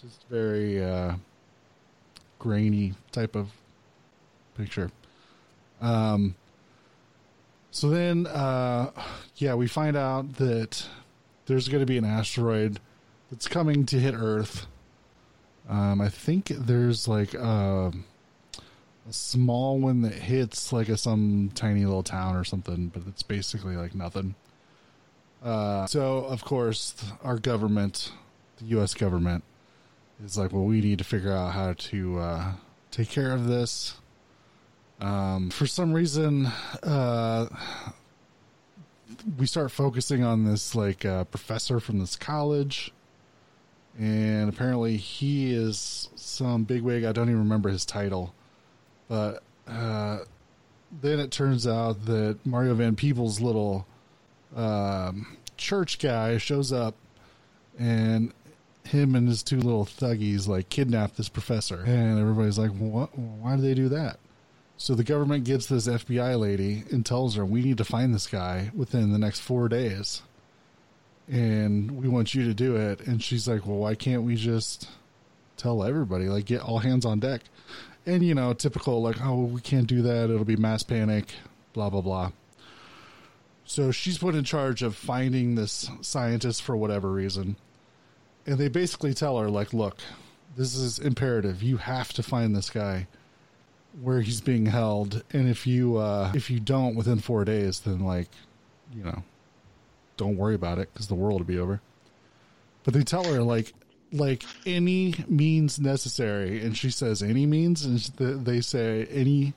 [0.00, 1.16] just very uh,
[2.38, 3.50] grainy type of
[4.56, 4.90] picture.
[5.82, 6.34] Um.
[7.70, 8.90] So then, uh,
[9.36, 10.86] yeah, we find out that
[11.46, 12.80] there's going to be an asteroid
[13.30, 14.66] that's coming to hit Earth.
[15.68, 17.92] Um, I think there's like a,
[19.08, 23.22] a small one that hits like a some tiny little town or something, but it's
[23.22, 24.34] basically like nothing.
[25.42, 28.12] Uh, so of course our government,
[28.56, 28.94] the U.S.
[28.94, 29.44] government,
[30.24, 32.52] is like, well, we need to figure out how to uh,
[32.90, 33.98] take care of this.
[35.00, 36.46] Um, for some reason,
[36.82, 37.46] uh,
[39.38, 42.92] we start focusing on this like uh, professor from this college
[43.98, 47.04] and apparently he is some bigwig.
[47.04, 48.32] I don't even remember his title,
[49.08, 50.20] but uh,
[51.02, 53.86] then it turns out that Mario Van Peebles' little
[54.54, 56.94] um, church guy shows up,
[57.76, 58.32] and
[58.84, 63.18] him and his two little thuggies like kidnap this professor, and everybody's like, "What?
[63.18, 64.20] Why did they do that?"
[64.78, 68.26] So the government gets this FBI lady and tells her, "We need to find this
[68.26, 70.22] guy within the next four days."
[71.30, 73.00] and we want you to do it.
[73.06, 74.88] And she's like, well, why can't we just
[75.56, 77.42] tell everybody, like, get all hands on deck?
[78.06, 80.30] And, you know, typical, like, oh, we can't do that.
[80.30, 81.34] It'll be mass panic,
[81.74, 82.32] blah, blah, blah.
[83.66, 87.56] So she's put in charge of finding this scientist for whatever reason.
[88.46, 89.98] And they basically tell her, like, look,
[90.56, 91.62] this is imperative.
[91.62, 93.06] You have to find this guy
[94.00, 95.22] where he's being held.
[95.32, 98.28] And if you, uh, if you don't within four days, then, like,
[98.94, 99.22] you know,
[100.16, 101.80] don't worry about it because the world will be over.
[102.84, 103.72] But they tell her like
[104.12, 107.98] like any means necessary, and she says any means, and
[108.44, 109.54] they say any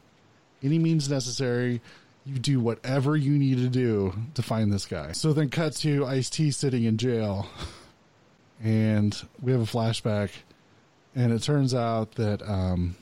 [0.64, 1.82] any means necessary.
[2.26, 5.14] You do whatever you need to do to find this guy.
[5.14, 7.48] So then, cut to Ice T sitting in jail,
[8.62, 10.32] and we have a flashback,
[11.16, 12.96] and it turns out that um,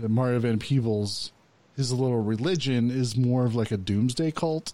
[0.00, 1.32] that Mario Van Peebles,
[1.76, 4.72] his little religion is more of like a doomsday cult.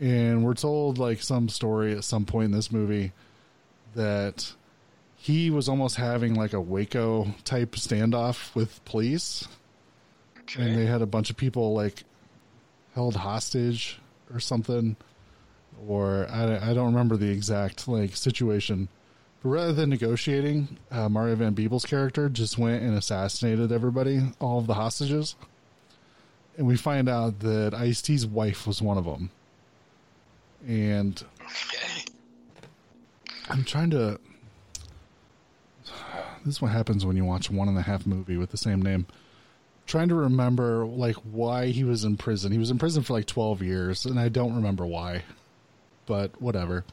[0.00, 3.12] And we're told like some story at some point in this movie
[3.94, 4.52] that
[5.16, 9.48] he was almost having like a Waco type standoff with police,
[10.58, 12.04] and they had a bunch of people like
[12.94, 14.00] held hostage
[14.32, 14.96] or something,
[15.86, 18.88] or I, I don't remember the exact like situation.
[19.44, 24.66] Rather than negotiating, uh, Mario Van Peebles' character just went and assassinated everybody, all of
[24.66, 25.36] the hostages,
[26.56, 29.30] and we find out that Ice T's wife was one of them
[30.66, 32.04] and Okay.
[33.48, 34.18] I'm trying to.
[36.44, 38.82] This is what happens when you watch one and a half movie with the same
[38.82, 39.06] name.
[39.86, 42.52] Trying to remember like why he was in prison.
[42.52, 45.22] He was in prison for like 12 years, and I don't remember why,
[46.06, 46.84] but whatever.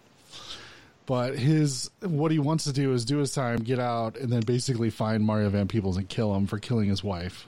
[1.11, 4.43] But his what he wants to do is do his time, get out, and then
[4.43, 7.47] basically find Mario Van Peebles and kill him for killing his wife.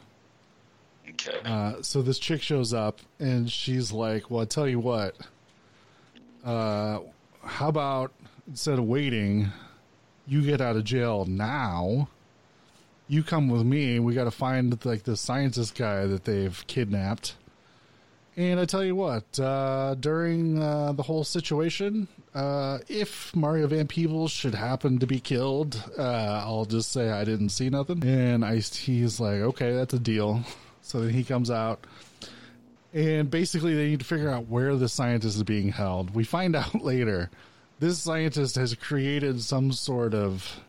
[1.07, 1.39] Okay.
[1.45, 5.16] Uh, so this chick shows up and she's like, "Well, I tell you what.
[6.43, 6.99] Uh,
[7.41, 8.11] how about
[8.49, 9.53] instead of waiting,
[10.28, 12.09] you get out of jail now?
[13.07, 13.97] You come with me.
[13.97, 17.36] We got to find like the scientist guy that they've kidnapped."
[18.36, 23.88] And I tell you what, uh, during uh, the whole situation, uh, if Mario Van
[23.88, 28.03] Peebles should happen to be killed, uh, I'll just say I didn't see nothing.
[28.03, 30.43] And Ice T's like, okay, that's a deal.
[30.86, 31.88] So then he comes out,
[32.93, 36.13] and basically they need to figure out where the scientist is being held.
[36.13, 37.29] We find out later
[37.79, 40.59] this scientist has created some sort of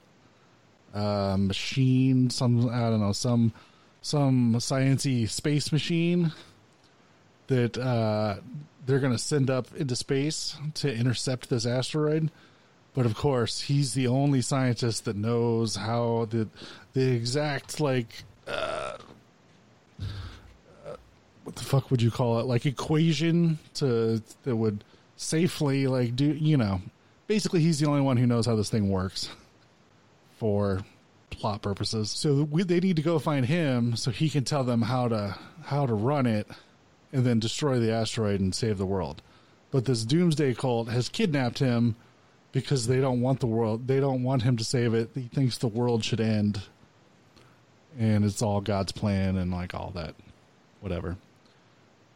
[0.94, 3.52] uh, machine, some I don't know, some
[4.02, 6.32] some sciency space machine
[7.48, 8.36] that uh,
[8.86, 12.30] they're going to send up into space to intercept this asteroid.
[12.94, 16.48] But of course, he's the only scientist that knows how the
[16.92, 18.96] the exact like uh,
[20.00, 20.96] uh,
[21.42, 22.46] what the fuck would you call it?
[22.46, 24.84] Like equation to that would
[25.16, 26.80] safely like do you know?
[27.26, 29.28] Basically, he's the only one who knows how this thing works
[30.36, 30.84] for
[31.30, 32.10] plot purposes.
[32.10, 35.36] So we, they need to go find him so he can tell them how to
[35.64, 36.46] how to run it
[37.14, 39.22] and then destroy the asteroid and save the world.
[39.70, 41.96] But this doomsday cult has kidnapped him
[42.52, 45.10] because they don't want the world they don't want him to save it.
[45.14, 46.60] He thinks the world should end.
[47.98, 50.14] And it's all God's plan and like all that
[50.80, 51.16] whatever.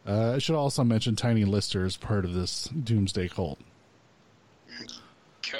[0.06, 3.58] Uh, I should also mention Tiny Lister is part of this doomsday cult.
[5.38, 5.58] Okay.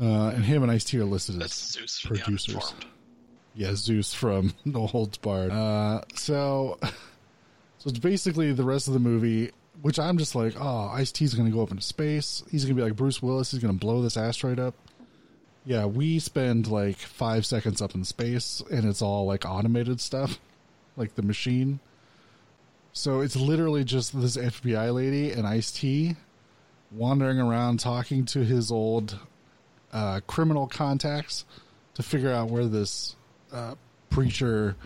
[0.00, 2.74] Uh, and him and Ice T are listed That's as Zeus producers.
[3.54, 5.50] Yeah, Zeus from No Holds Barred.
[5.50, 6.78] Uh, so,
[7.88, 11.32] so it's basically the rest of the movie, which I'm just like, oh, Ice T's
[11.32, 12.42] going to go up into space.
[12.50, 13.50] He's going to be like Bruce Willis.
[13.50, 14.74] He's going to blow this asteroid up.
[15.64, 20.38] Yeah, we spend like five seconds up in space, and it's all like automated stuff,
[20.98, 21.80] like the machine.
[22.92, 26.16] So it's literally just this FBI lady and Ice T
[26.90, 29.18] wandering around talking to his old
[29.94, 31.46] uh, criminal contacts
[31.94, 33.16] to figure out where this
[33.50, 33.76] uh,
[34.10, 34.76] preacher,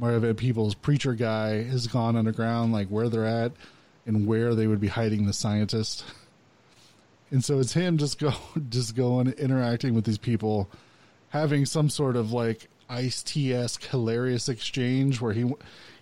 [0.00, 3.52] Mario Van Peebles preacher guy, has gone underground, like where they're at
[4.06, 6.04] and where they would be hiding the scientist.
[7.30, 8.32] And so it's him just go,
[8.70, 10.70] just going interacting with these people,
[11.28, 15.52] having some sort of like Ice T esque hilarious exchange where he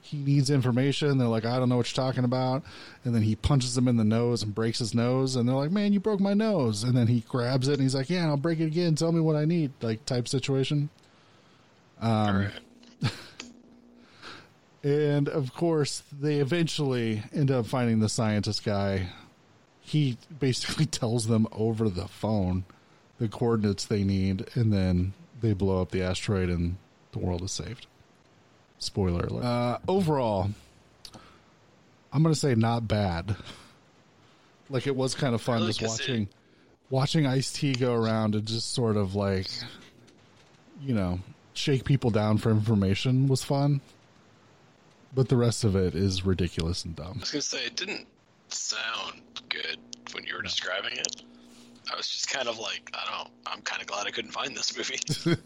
[0.01, 1.19] he needs information.
[1.19, 2.63] They're like, I don't know what you're talking about,
[3.05, 5.37] and then he punches him in the nose and breaks his nose.
[5.37, 6.85] And they're like, Man, you broke my nose.
[6.85, 8.95] And then he grabs it and he's like, Yeah, I'll break it again.
[8.95, 10.89] Tell me what I need, like type situation.
[12.01, 13.13] Um, All right.
[14.89, 19.09] And of course, they eventually end up finding the scientist guy.
[19.81, 22.65] He basically tells them over the phone
[23.19, 26.77] the coordinates they need, and then they blow up the asteroid, and
[27.13, 27.87] the world is saved.
[28.79, 29.45] Spoiler alert.
[29.45, 30.51] Uh, overall,
[32.13, 33.35] I'm going to say not bad.
[34.71, 35.73] Like it was kind of fun Really?
[35.73, 36.29] just 'Cause it- watching
[36.91, 39.49] watching Ice T go around and just sort of like,
[40.81, 41.19] you know,
[41.55, 43.81] shake people down for information was fun.
[45.19, 47.15] But the rest of it is ridiculous and dumb.
[47.17, 48.07] I was gonna say it didn't
[48.47, 49.79] sound good
[50.13, 51.23] when you were describing it.
[51.93, 53.33] I was just kind of like, I don't.
[53.45, 55.01] I'm kind of glad I couldn't find this movie.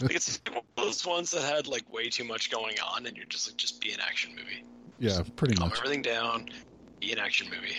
[0.00, 3.14] like it's one of those ones that had like way too much going on, and
[3.14, 4.64] you're just like, just be an action movie.
[4.98, 5.80] Yeah, pretty Calm much.
[5.80, 6.48] everything down.
[6.98, 7.76] Be an action movie.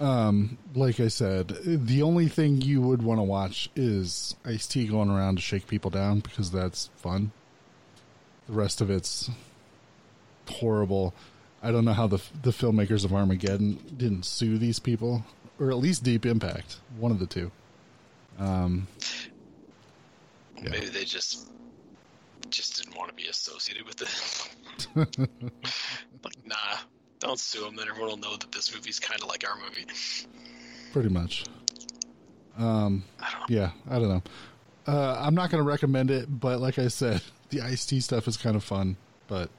[0.00, 4.88] Um, like I said, the only thing you would want to watch is Ice T
[4.88, 7.30] going around to shake people down because that's fun.
[8.48, 9.30] The rest of it's
[10.50, 11.14] horrible.
[11.62, 15.24] I don't know how the the filmmakers of Armageddon didn't sue these people,
[15.58, 17.50] or at least Deep Impact, one of the two.
[18.38, 18.86] Um,
[20.62, 20.70] Yeah.
[20.70, 21.48] Maybe they just
[22.50, 24.96] just didn't want to be associated with it.
[26.24, 26.56] like, nah,
[27.20, 27.76] don't sue them.
[27.76, 29.86] Then everyone will know that this movie's kind of like our movie.
[30.92, 31.44] pretty much.
[32.58, 34.22] Um, I yeah, I don't know.
[34.86, 38.26] Uh, I'm not going to recommend it, but like I said, the Ice T stuff
[38.26, 38.96] is kind of fun,
[39.28, 39.50] but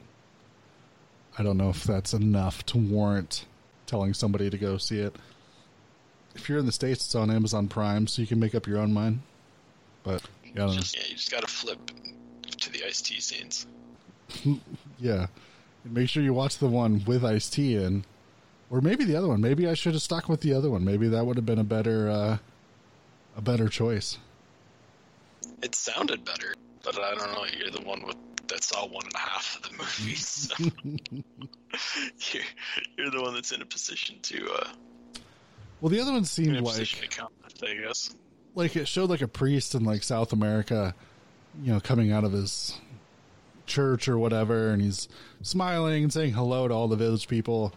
[1.38, 3.46] I don't know if that's enough to warrant
[3.86, 5.16] telling somebody to go see it.
[6.36, 8.78] If you're in the States, it's on Amazon Prime, so you can make up your
[8.80, 9.22] own mind.
[10.04, 10.74] But, yeah, don't.
[10.74, 11.80] Just, yeah, you just gotta flip
[12.50, 13.68] to the Ice T scenes.
[15.00, 15.28] Yeah.
[15.84, 18.06] And make sure you watch the one with Ice T in.
[18.70, 19.42] Or maybe the other one.
[19.42, 20.86] Maybe I should have stuck with the other one.
[20.86, 22.38] Maybe that would have been a better uh,
[23.36, 24.18] a better choice.
[25.62, 26.54] It sounded better,
[26.84, 27.46] but I don't know.
[27.58, 28.16] You're the one with
[28.52, 30.52] that saw one and a half of the movies.
[32.18, 32.44] so you're,
[32.98, 34.68] you're the one that's in a position to uh,
[35.80, 37.34] Well, the other one seemed like comment.
[37.64, 38.14] I guess.
[38.56, 40.94] like it showed like a priest in like South America,
[41.64, 42.78] you know, coming out of his
[43.66, 45.08] church or whatever, and he's
[45.42, 47.74] smiling and saying hello to all the village people,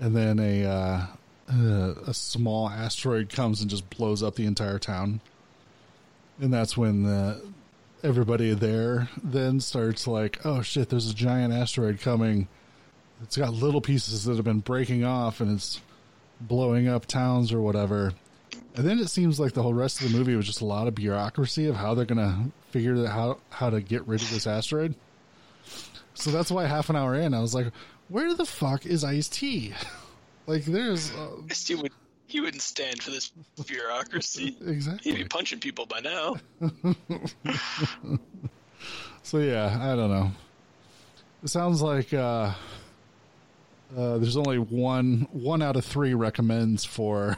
[0.00, 1.06] and then a uh,
[1.52, 5.20] uh, a small asteroid comes and just blows up the entire town,
[6.40, 7.42] and that's when the
[8.02, 12.48] everybody there then starts like, oh shit, there's a giant asteroid coming.
[13.22, 15.80] It's got little pieces that have been breaking off, and it's
[16.40, 18.12] blowing up towns or whatever.
[18.74, 20.86] And then it seems like the whole rest of the movie was just a lot
[20.86, 24.30] of bureaucracy of how they're going to figure that how how to get rid of
[24.30, 24.94] this asteroid.
[26.14, 27.68] So that's why half an hour in, I was like,
[28.08, 29.72] "Where the fuck is Ice T?"
[30.46, 31.28] like, there's uh,
[32.26, 33.32] He would he wouldn't stand for this
[33.66, 34.56] bureaucracy.
[34.66, 35.12] Exactly.
[35.12, 36.36] He'd be punching people by now.
[39.26, 40.30] So yeah, I don't know.
[41.42, 42.52] It sounds like uh,
[43.96, 47.36] uh, there's only one one out of three recommends for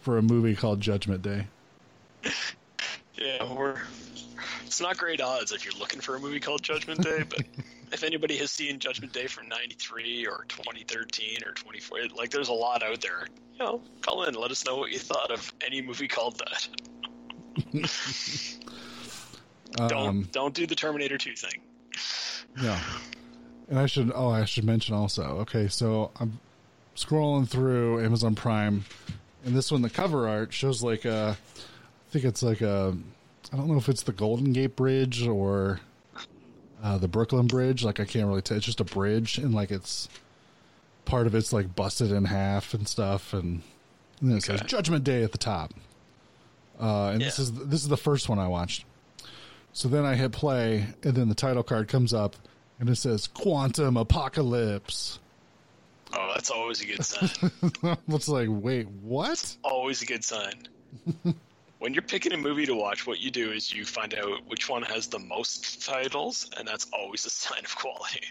[0.00, 1.46] for a movie called Judgment Day.
[3.16, 3.76] Yeah, we're.
[4.66, 7.42] It's not great odds if you're looking for a movie called Judgment Day, but
[7.92, 12.52] if anybody has seen Judgment Day from '93 or 2013 or 24, like there's a
[12.52, 13.26] lot out there.
[13.54, 16.68] You know, call in, let us know what you thought of any movie called that.
[19.76, 21.60] don't Um, don't do the Terminator 2 thing.
[22.60, 22.80] Yeah.
[23.68, 25.22] And I should oh I should mention also.
[25.40, 26.38] Okay, so I'm
[26.96, 28.84] scrolling through Amazon Prime
[29.44, 32.96] and this one the cover art shows like a I think it's like a
[33.52, 35.80] I don't know if it's the Golden Gate Bridge or
[36.84, 37.82] uh, the Brooklyn Bridge.
[37.82, 38.56] Like I can't really tell.
[38.58, 40.08] It's just a bridge and like it's
[41.06, 43.62] part of it's like busted in half and stuff and,
[44.20, 45.72] and then it says Judgment Day at the top.
[46.80, 48.84] Uh, and this is this is the first one I watched.
[49.72, 52.36] So then I hit play, and then the title card comes up,
[52.78, 55.18] and it says "Quantum Apocalypse."
[56.12, 57.50] Oh, that's always a good sign.
[58.08, 59.56] It's like, wait, what?
[59.64, 60.54] always a good sign.
[61.84, 64.70] when you're picking a movie to watch, what you do is you find out which
[64.70, 68.22] one has the most titles, and that's always a sign of quality.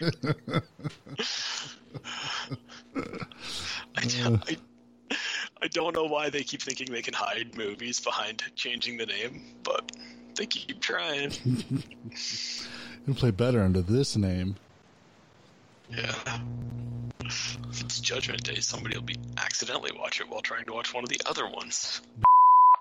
[3.96, 4.56] I, don't- I,
[5.62, 9.40] I don't know why they keep thinking they can hide movies behind changing the name,
[9.62, 9.92] but
[10.34, 11.30] they keep trying.
[13.04, 14.56] It'll play better under this name.
[15.88, 16.12] Yeah.
[17.24, 21.04] If it's Judgment Day, somebody will be accidentally watch it while trying to watch one
[21.04, 22.00] of the other ones.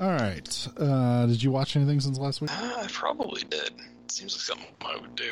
[0.00, 0.68] All right.
[0.76, 2.50] Uh, did you watch anything since last week?
[2.52, 3.70] Uh, I probably did.
[4.04, 5.30] It Seems like something I would do.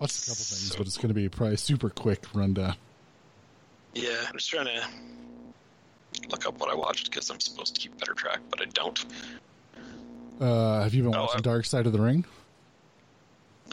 [0.00, 2.74] Watched a couple things, but it's going to be probably super quick rundown.
[3.94, 4.84] Yeah, I'm just trying to
[6.28, 9.04] look up what I watched because I'm supposed to keep better track, but I don't.
[10.40, 12.24] Uh, have you been Oh, watching I- Dark Side of the Ring?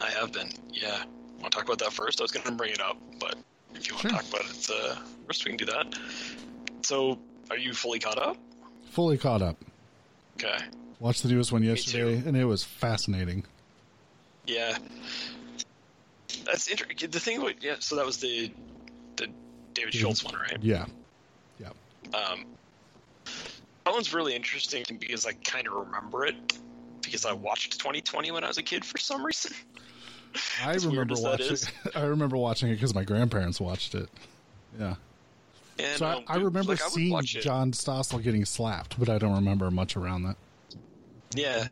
[0.02, 0.50] I have been.
[0.72, 1.04] Yeah.
[1.40, 2.20] Want to talk about that first?
[2.20, 3.36] I was going to bring it up, but
[3.74, 4.10] if you want Sure.
[4.10, 4.94] to talk about it uh,
[5.26, 5.94] first, we can do that.
[6.82, 7.18] So,
[7.50, 8.36] are you fully caught up?
[8.90, 9.56] Fully caught up.
[10.36, 10.58] Okay.
[10.98, 13.44] Watched the newest one yesterday, and it was fascinating.
[14.46, 14.78] Yeah.
[16.44, 17.10] That's interesting.
[17.10, 18.52] The thing about yeah, so that was the
[19.16, 19.28] the
[19.74, 20.58] David Schultz one, right?
[20.60, 20.86] Yeah.
[21.60, 21.68] Yeah.
[22.14, 22.44] Um,
[23.84, 26.36] that one's really interesting because I kind of remember it
[27.02, 29.52] because I watched 2020 when I was a kid for some reason.
[30.64, 31.56] I remember watching.
[31.94, 34.08] I remember watching it because my grandparents watched it.
[34.78, 34.94] Yeah.
[35.78, 37.24] And, So I, um, I remember like, seeing it.
[37.24, 40.36] John Stossel getting slapped, but I don't remember much around that.
[41.34, 41.66] Yeah,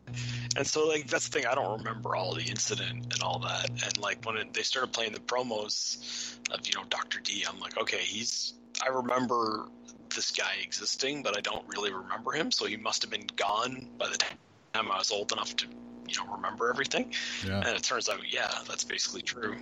[0.57, 1.45] and so like that's the thing.
[1.45, 3.69] I don't remember all the incident and all that.
[3.69, 7.59] And like when it, they started playing the promos of you know Doctor D, I'm
[7.59, 8.53] like, okay, he's.
[8.83, 9.67] I remember
[10.15, 12.51] this guy existing, but I don't really remember him.
[12.51, 15.67] So he must have been gone by the time I was old enough to
[16.07, 17.13] you know remember everything.
[17.45, 17.57] Yeah.
[17.57, 19.57] And it turns out, yeah, that's basically true.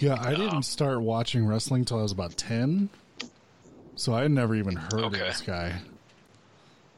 [0.00, 2.88] Yeah, I didn't start watching wrestling till I was about 10.
[3.96, 5.20] So I had never even heard Okay.
[5.20, 5.80] of this guy.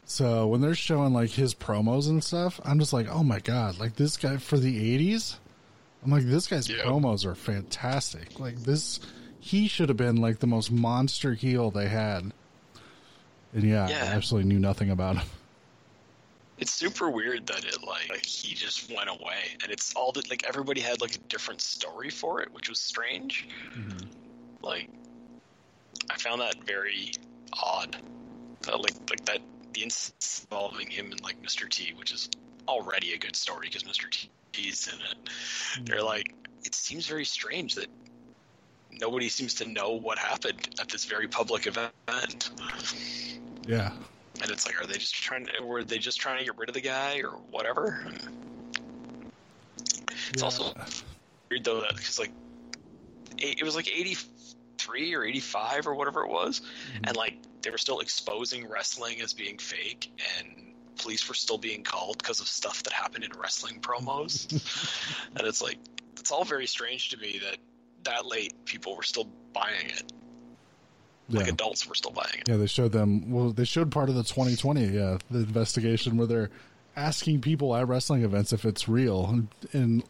[0.05, 3.79] So when they're showing like his promos and stuff, I'm just like, oh my god,
[3.79, 5.37] like this guy for the 80s?
[6.05, 6.83] I'm like, this guy's Yeah.
[6.85, 8.39] promos are fantastic.
[8.41, 9.01] Like this,
[9.39, 12.33] he should have been like the most monster heel they had.
[13.53, 14.05] And yeah, Yeah.
[14.05, 15.27] I absolutely knew nothing about him.
[16.61, 20.29] It's super weird that it like, like he just went away, and it's all that
[20.29, 23.49] like everybody had like a different story for it, which was strange.
[24.63, 24.91] Like,
[26.11, 27.13] I found that very
[27.53, 27.97] odd.
[28.69, 29.41] Uh, like like that
[29.73, 31.69] the instance involving him and like Mr.
[31.69, 32.29] T, which is
[32.69, 34.11] already a good story because Mr.
[34.11, 34.29] T
[34.69, 35.87] is in it.
[35.87, 36.35] They're like,
[36.65, 37.87] it seems very strange that
[38.91, 42.51] nobody seems to know what happened at this very public event.
[43.67, 43.93] Yeah.
[44.43, 46.69] And it's like, are they just trying to, were they just trying to get rid
[46.69, 48.07] of the guy or whatever?
[50.31, 50.45] It's Yeah.
[50.45, 50.75] also
[51.51, 52.31] weird though that because like
[53.39, 57.05] it was like 83 or 85 or whatever it was, mm-hmm.
[57.05, 61.83] and like they were still exposing wrestling as being fake, and police were still being
[61.83, 64.51] called because of stuff that happened in wrestling promos,
[65.37, 65.79] and it's like
[66.19, 67.57] it's all very strange to me that
[68.05, 70.13] that late people were still buying it,
[71.31, 71.53] like Yeah.
[71.53, 72.49] adults were still buying it.
[72.49, 73.31] Yeah, they showed them.
[73.31, 76.51] Well, they showed part of the 2020, yeah, the investigation where they're
[76.97, 80.03] asking people at wrestling events if it's real, and, and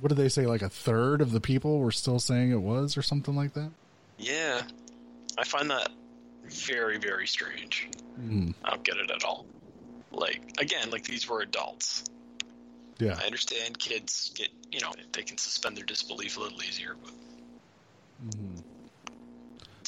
[0.00, 0.46] what did they say?
[0.46, 3.70] Like a third of the people were still saying it was, or something like that.
[4.18, 4.62] Yeah,
[5.36, 5.90] I find that
[6.44, 7.88] very, very strange.
[8.20, 9.44] Mm, I don't get it at all.
[10.10, 12.04] Like again, like these were adults.
[12.98, 13.16] yeah.
[13.20, 16.96] I understand kids get, you know, they can suspend their disbelief a little easier.
[17.04, 17.12] But
[18.30, 18.57] Mhm.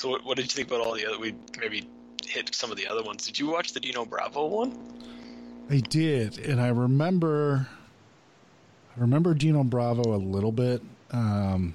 [0.00, 1.18] So, what, what did you think about all the other?
[1.18, 1.86] We maybe
[2.24, 3.26] hit some of the other ones.
[3.26, 4.78] Did you watch the Dino Bravo one?
[5.68, 7.68] I did, and I remember,
[8.96, 10.80] I remember Dino Bravo a little bit.
[11.10, 11.74] Um,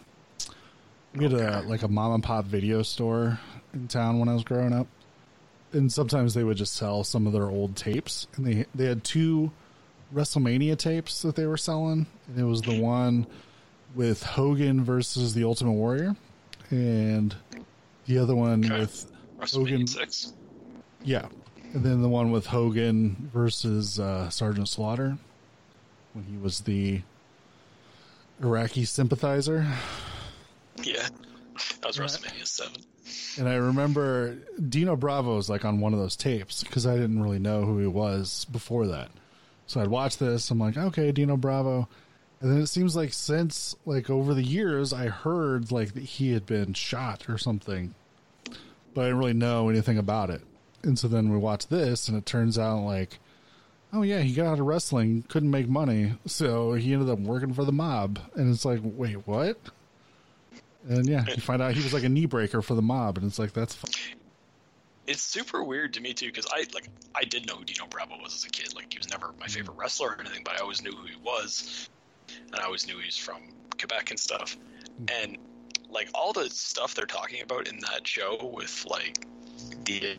[1.13, 3.39] we had a like a mom and pop video store
[3.75, 4.87] in town when I was growing up,
[5.71, 9.03] and sometimes they would just sell some of their old tapes, and they they had
[9.03, 9.51] two
[10.15, 13.27] WrestleMania tapes that they were selling, and it was the one
[13.93, 16.15] with Hogan versus the Ultimate Warrior,
[16.71, 17.35] and
[18.05, 18.79] the other one Okay.
[18.81, 19.11] with
[19.51, 20.33] Hogan- six.
[21.03, 21.27] yeah,
[21.73, 25.17] and then the one with Hogan versus uh, Sergeant Slaughter
[26.13, 27.01] when he was the
[28.41, 29.65] Iraqi sympathizer.
[30.83, 31.07] Yeah,
[31.81, 32.09] that was Right.
[32.09, 32.81] WrestleMania seven.
[33.37, 34.35] And I remember
[34.69, 37.77] Dino Bravo was like on one of those tapes because I didn't really know who
[37.79, 39.09] he was before that.
[39.67, 40.49] So I'd watch this.
[40.51, 41.87] I'm like, okay, Dino Bravo.
[42.45, 46.33] And then it seems like since like over the years, I heard like that he
[46.33, 47.95] had been shot or something,
[48.93, 50.41] but I didn't really know anything about it.
[50.83, 53.17] And so then we watch this, and it turns out like,
[53.91, 57.51] oh yeah, he got out of wrestling, couldn't make money, so he ended up working
[57.51, 58.19] for the mob.
[58.35, 59.57] And it's like, wait, what?
[60.87, 63.25] And yeah, you find out he was like a knee breaker for the mob, and
[63.25, 63.75] it's like that's
[65.07, 68.21] It's super weird to me too because I like I did know who Dino Bravo
[68.21, 68.75] was as a kid.
[68.75, 69.47] Like he was never my mm-hmm.
[69.47, 71.89] favorite wrestler or anything, but I always knew who he was,
[72.51, 73.37] and I always knew he was from
[73.77, 74.57] Quebec and stuff.
[75.01, 75.23] Mm.
[75.23, 75.37] And
[75.89, 79.25] like all the stuff they're talking about in that show with like
[79.85, 80.17] the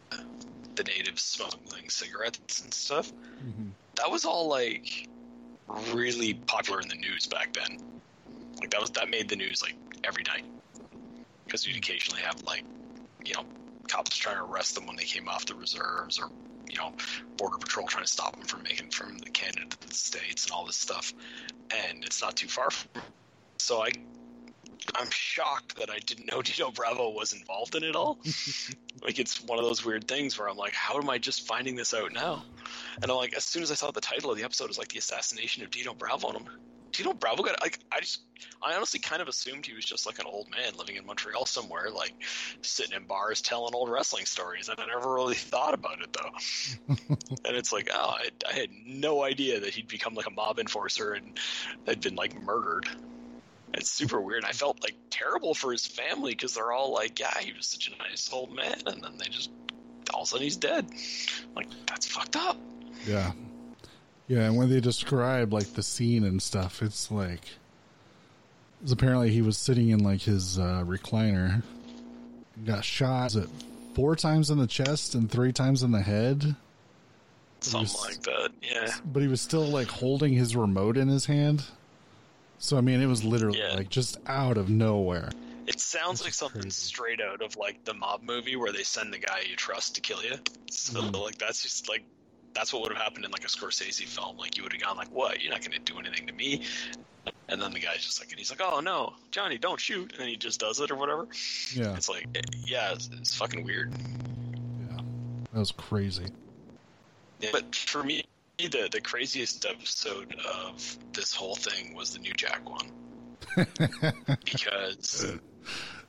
[0.75, 3.69] the natives smuggling cigarettes and stuff, mm-hmm.
[3.97, 5.09] that was all like
[5.93, 7.79] really popular in the news back then.
[8.61, 10.45] Like that was that made the news like every night
[11.45, 11.79] because you'd mm.
[11.79, 12.65] occasionally have like
[13.25, 13.45] you know
[13.89, 16.31] cops trying to arrest them when they came off the reserves or
[16.71, 16.93] you know
[17.37, 20.53] border patrol trying to stop them from making from the Canada to the states and
[20.53, 21.13] all this stuff
[21.71, 23.03] and it's not too far from
[23.59, 23.91] so I
[24.95, 28.19] I'm shocked that I didn't know Dino Bravo was involved in it all.
[29.03, 31.75] like it's one of those weird things where I'm like, how am I just finding
[31.75, 32.45] this out now?
[33.03, 34.79] And I'm like, as soon as I saw the title of the episode, it was
[34.79, 36.49] like the assassination of Dino Bravo, and I'm
[36.93, 38.21] Dino Bravo got like I just
[38.63, 41.47] I honestly kind of assumed he was just like an old man living in Montreal
[41.47, 42.15] somewhere, like
[42.63, 44.69] sitting in bars telling old wrestling stories.
[44.69, 46.95] And I never really thought about it though.
[47.45, 50.59] and it's like, oh, I, I had no idea that he'd become like a mob
[50.59, 51.39] enforcer and
[51.87, 52.89] had been like murdered.
[53.75, 54.45] It's super weird.
[54.45, 57.89] I felt like terrible for his family because they're all like, yeah, he was such
[57.89, 59.51] a nice old man, and then they just
[60.15, 60.87] all of a sudden he's dead.
[61.55, 62.57] Like that's fucked up.
[63.07, 63.33] Yeah.
[64.29, 67.43] Yeah, and when they describe like the scene and stuff, it's like
[68.81, 71.63] 'cause apparently he was sitting in like his uh, recliner,
[72.65, 73.49] got shot was it
[73.95, 76.57] four times in the chest and three times in the head,
[77.61, 78.51] Something was- like that.
[78.63, 78.93] Yeah.
[79.05, 81.65] but he was still like holding his remote in his hand.
[82.59, 83.75] So I mean, it was literally Yeah.
[83.75, 85.31] like just out of nowhere.
[85.67, 86.75] It sounds like something crazy.
[86.87, 90.01] straight out of like the mob movie where they send the guy you trust to
[90.01, 90.37] kill you.
[90.71, 91.21] So Mhm.
[91.23, 92.05] like that's just like
[92.57, 94.37] that's what would have happened in like a Scorsese film.
[94.39, 95.43] Like you would have gone like, "What?
[95.43, 96.63] You're not going to do anything to me."
[97.49, 100.21] And then the guy's just like, and he's like, "Oh no, Johnny, don't shoot!" And
[100.21, 101.29] then he just does it or whatever.
[101.73, 103.93] Yeah, It's like, eh, yeah, it's, it's fucking weird.
[104.91, 105.01] yeah,
[105.53, 106.27] that was crazy.
[107.41, 108.25] Yeah, But for me,
[108.59, 112.91] the the craziest episode of this whole thing was the New Jack one
[114.45, 115.37] because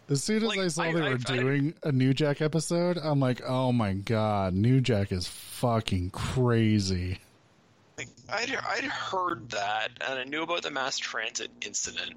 [0.09, 2.41] As soon as Like, I saw I- they I- were I- doing a New Jack
[2.41, 7.19] episode, I'm like, oh my god, New Jack is fucking crazy.
[7.97, 12.13] like, I'd I'd heard that and I knew about the mass transit incident,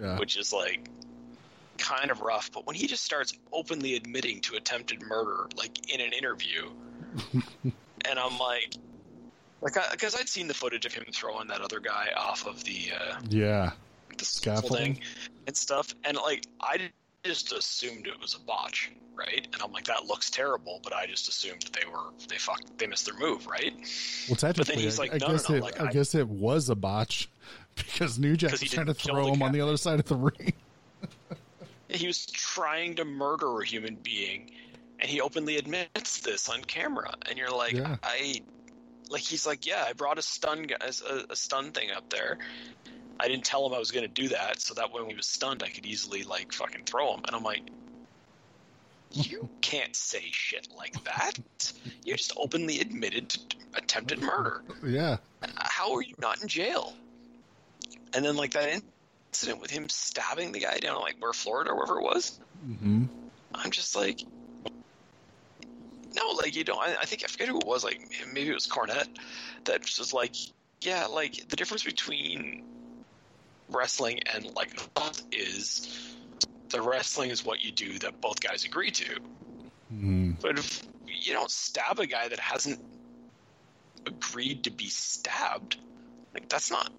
[0.00, 0.88] Yeah, which is like
[1.78, 2.50] kind of rough.
[2.52, 6.70] But when he just starts openly admitting to attempted murder, like in an interview,
[7.64, 8.74] and I'm like.
[9.64, 12.90] Like, because I'd seen the footage of him throwing that other guy off of the
[13.00, 13.70] uh, yeah,
[14.18, 14.96] the Scaffolding?
[14.96, 15.00] scaffolding
[15.46, 16.90] and stuff, and like I
[17.24, 19.46] just assumed it was a botch, right?
[19.52, 22.86] And I'm like, that looks terrible, but I just assumed they were they fucked they
[22.86, 23.72] missed their move, right?
[24.28, 25.62] Well, technically, he's I, like, I no, no, guess no, it.
[25.62, 27.28] like, I, I- guess it was a botch
[27.76, 30.52] because New Jack was trying to throw him on the other side of the ring.
[31.88, 34.52] He was trying to murder a human being,
[34.98, 37.12] and he openly admits this on camera.
[37.28, 37.96] And you're like, Yeah.
[38.02, 38.40] I,
[39.10, 40.86] like he's like, yeah, I brought a stun a,
[41.28, 42.38] a stun thing up there.
[43.20, 45.26] I didn't tell him I was going to do that, so that when he was
[45.26, 47.20] stunned, I could easily like fucking throw him.
[47.26, 47.62] And I'm like,
[49.12, 51.38] you can't say shit like that.
[52.04, 53.40] You just openly admitted to
[53.74, 54.62] attempted murder.
[54.86, 55.18] yeah,
[55.56, 56.94] How are you not in jail?
[58.14, 58.82] And then like that
[59.32, 62.40] incident with him stabbing the guy down like where Florida or wherever it was.
[62.64, 63.04] hmm
[63.54, 64.24] I'm just like,
[66.16, 67.84] no, like you know, I, I think I forget who it was.
[67.84, 68.00] Like
[68.32, 69.08] maybe it was Cornette
[69.64, 70.34] that was like,
[70.80, 72.62] yeah, like the difference between
[73.76, 74.70] wrestling and like
[75.32, 76.14] is
[76.70, 79.20] the wrestling is what you do that both guys agree to.
[79.92, 80.40] Mhm.
[80.40, 82.80] But if you don't stab a guy that hasn't
[84.06, 85.76] agreed to be stabbed,
[86.34, 86.90] like that's not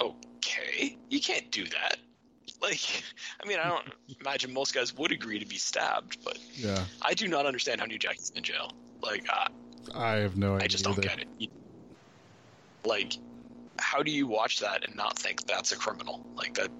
[0.00, 0.96] okay.
[1.10, 1.96] You can't do that.
[2.60, 2.80] Like,
[3.40, 3.84] I mean, I don't
[4.20, 7.86] imagine most guys would agree to be stabbed, but Yeah, I do not understand how
[7.86, 8.72] New Jack is in jail.
[9.00, 9.48] Like, uh,
[9.94, 10.64] I have no idea.
[10.64, 11.02] I just don't either.
[11.02, 11.50] get it.
[12.84, 13.16] Like,
[13.78, 16.24] how do you watch that and not think that's a criminal?
[16.34, 16.70] Like that,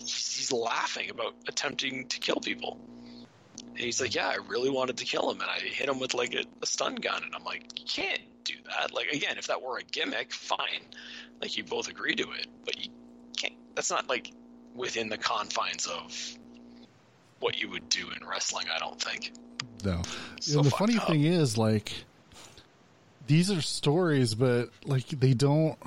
[0.00, 2.78] he's, he's laughing about attempting to kill people.
[3.60, 6.14] And he's like, "Yeah, I really wanted to kill him, and I hit him with
[6.14, 9.48] like a, a stun gun." And I'm like, "You can't do that." Like, again, if
[9.48, 10.82] that were a gimmick, fine.
[11.40, 12.90] Like, you both agree to it, but you
[13.36, 13.54] can't.
[13.74, 14.32] That's not like
[14.74, 16.38] within the confines of
[17.40, 18.66] what you would do in wrestling.
[18.74, 19.32] I don't think.
[19.84, 20.02] No.
[20.40, 21.06] So and the funny up.
[21.06, 21.92] thing is, like,
[23.28, 25.78] these are stories, but like they don't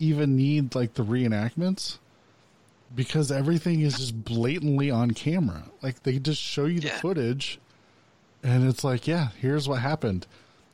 [0.00, 1.98] even need like the reenactments
[2.94, 5.64] because everything is just blatantly on camera.
[5.82, 6.98] Like they just show you the Yeah.
[7.00, 7.60] footage,
[8.42, 10.26] and it's like, yeah, here's what happened.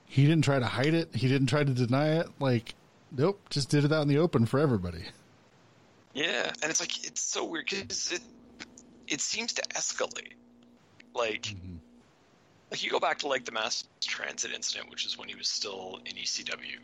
[0.07, 1.15] He didn't try to hide it.
[1.15, 2.29] He didn't try to deny it.
[2.39, 2.75] Like,
[3.11, 5.05] nope, just did it out in the open for everybody.
[6.15, 8.23] Yeah, and it's like it's so weird because it
[9.09, 10.33] it seems to escalate.
[11.15, 11.77] Like, mm-hmm.
[12.71, 15.49] like you go back to like the mass transit incident, which is when he was
[15.49, 16.79] still in ECW,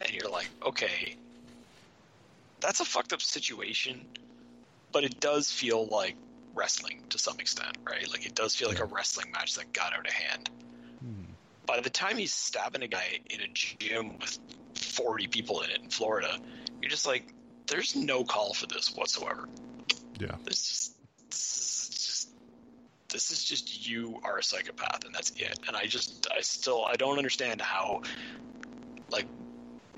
[0.00, 1.16] and you're like, okay,
[2.64, 4.06] that's a fucked up situation,
[4.90, 6.16] but it does feel like
[6.54, 8.10] wrestling to some extent, right?
[8.10, 10.50] Like it does feel like a wrestling match that got out of hand.
[11.00, 11.24] Hmm.
[11.66, 14.38] By the time he's stabbing a guy in a gym with
[14.74, 16.38] 40 people in it in Florida,
[16.80, 17.34] you're just like,
[17.66, 19.46] there's no call for this whatsoever.
[20.18, 20.36] Yeah.
[20.44, 20.96] This just,
[21.30, 22.28] this is just,
[23.10, 25.58] this is just you are a psychopath, and that's it.
[25.66, 28.02] And I just, I still, I don't understand how,
[29.10, 29.26] like,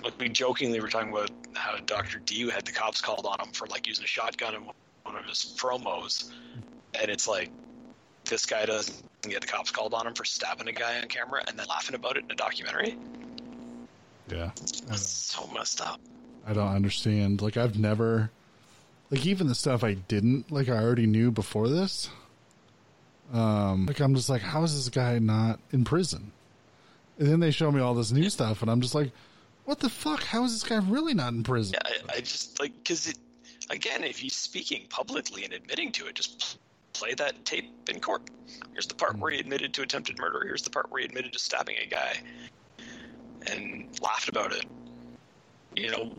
[0.02, 2.18] like we jokingly were talking about how Dr.
[2.20, 5.24] D had the cops called on him for like using a shotgun in one of
[5.24, 6.31] his promos,
[6.94, 7.51] and it's like
[8.24, 11.43] this guy doesn't get the cops called on him for stabbing a guy on camera
[11.47, 12.97] and then laughing about it in a documentary.
[14.28, 14.51] Yeah.
[14.86, 16.01] That's so messed up.
[16.47, 17.43] I don't understand.
[17.43, 18.31] Like I've never
[19.10, 22.09] like even the stuff I didn't like I already knew before this.
[23.32, 26.32] Um like I'm just like how is this guy not in prison?
[27.18, 29.10] And then they show me all this new stuff and I'm just like
[29.66, 30.22] what the fuck?
[30.22, 31.74] How is this guy really not in prison?
[31.74, 33.18] Yeah, I, I just like because it
[33.70, 36.59] again, if he's speaking publicly and admitting to it, just
[36.93, 38.22] play that tape in court.
[38.72, 39.20] Here's the part hmm.
[39.20, 40.43] where he admitted to attempted murder.
[40.44, 42.16] Here's the part where he admitted to stabbing a guy
[43.51, 44.64] and laughed about it.
[45.74, 46.16] You know,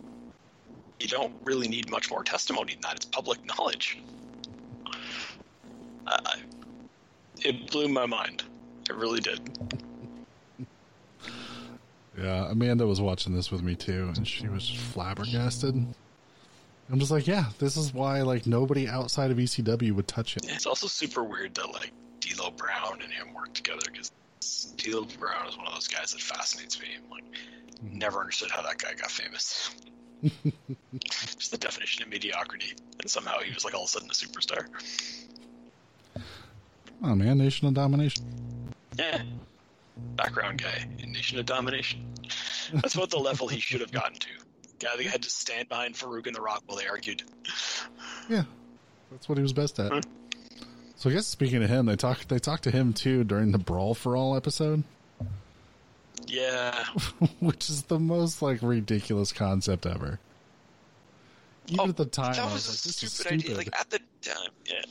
[0.99, 2.95] you don't really need much more testimony than that.
[2.97, 3.97] It's public knowledge.
[6.05, 6.41] I-
[7.43, 8.43] it blew my mind.
[8.89, 9.39] It really did.
[12.17, 15.75] Yeah, Amanda was watching this with me too and she was just flabbergasted.
[16.89, 20.45] I'm just like, yeah, this is why like nobody outside of ECW would touch it.
[20.49, 21.91] It's also super weird that like
[22.21, 24.11] D'Lo Brown and him work together because
[24.77, 26.87] D'Lo Brown is one of those guys that fascinates me.
[26.97, 27.25] I'm like,
[27.81, 29.75] never understood how that guy got famous.
[31.03, 34.13] Just the definition of mediocrity, and somehow he was like all of a sudden a
[34.13, 34.65] superstar.
[37.03, 38.25] Oh man, Nation of Domination.
[38.97, 39.21] Yeah,
[40.15, 42.05] background guy in Nation of Domination.
[42.73, 44.27] That's about the level he should have gotten to.
[44.79, 47.23] Guy that had to stand behind Faarooq and The Rock while they argued.
[48.29, 48.43] Yeah,
[49.11, 50.05] that's what he was best at.
[50.95, 53.57] So I guess speaking of him, they talked they talked to him too during the
[53.57, 54.83] Brawl for All episode,
[56.27, 56.83] Yeah,
[57.39, 60.19] which is the most like ridiculous concept ever.
[61.67, 63.57] Even Oh, at the time, that was was like, a stupid, stupid." idea.
[63.57, 64.81] Like at the time, yeah.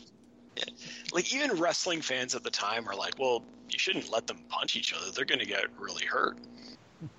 [1.13, 4.77] Like even wrestling fans at the time are like, "Well, you shouldn't let them punch
[4.77, 5.11] each other.
[5.11, 6.39] They're going to get really hurt."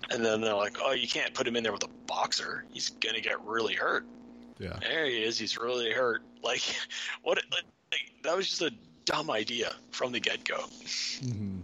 [0.09, 2.65] And then they're like, "Oh, you can't put him in there with a boxer.
[2.71, 4.05] He's going to get really hurt."
[4.59, 5.37] yeah, There he is.
[5.37, 6.23] He's really hurt.
[6.43, 6.61] Like,
[7.23, 7.39] what?
[7.51, 8.71] Like, that was just a
[9.05, 10.57] dumb idea from the get go.
[11.21, 11.61] Mhm.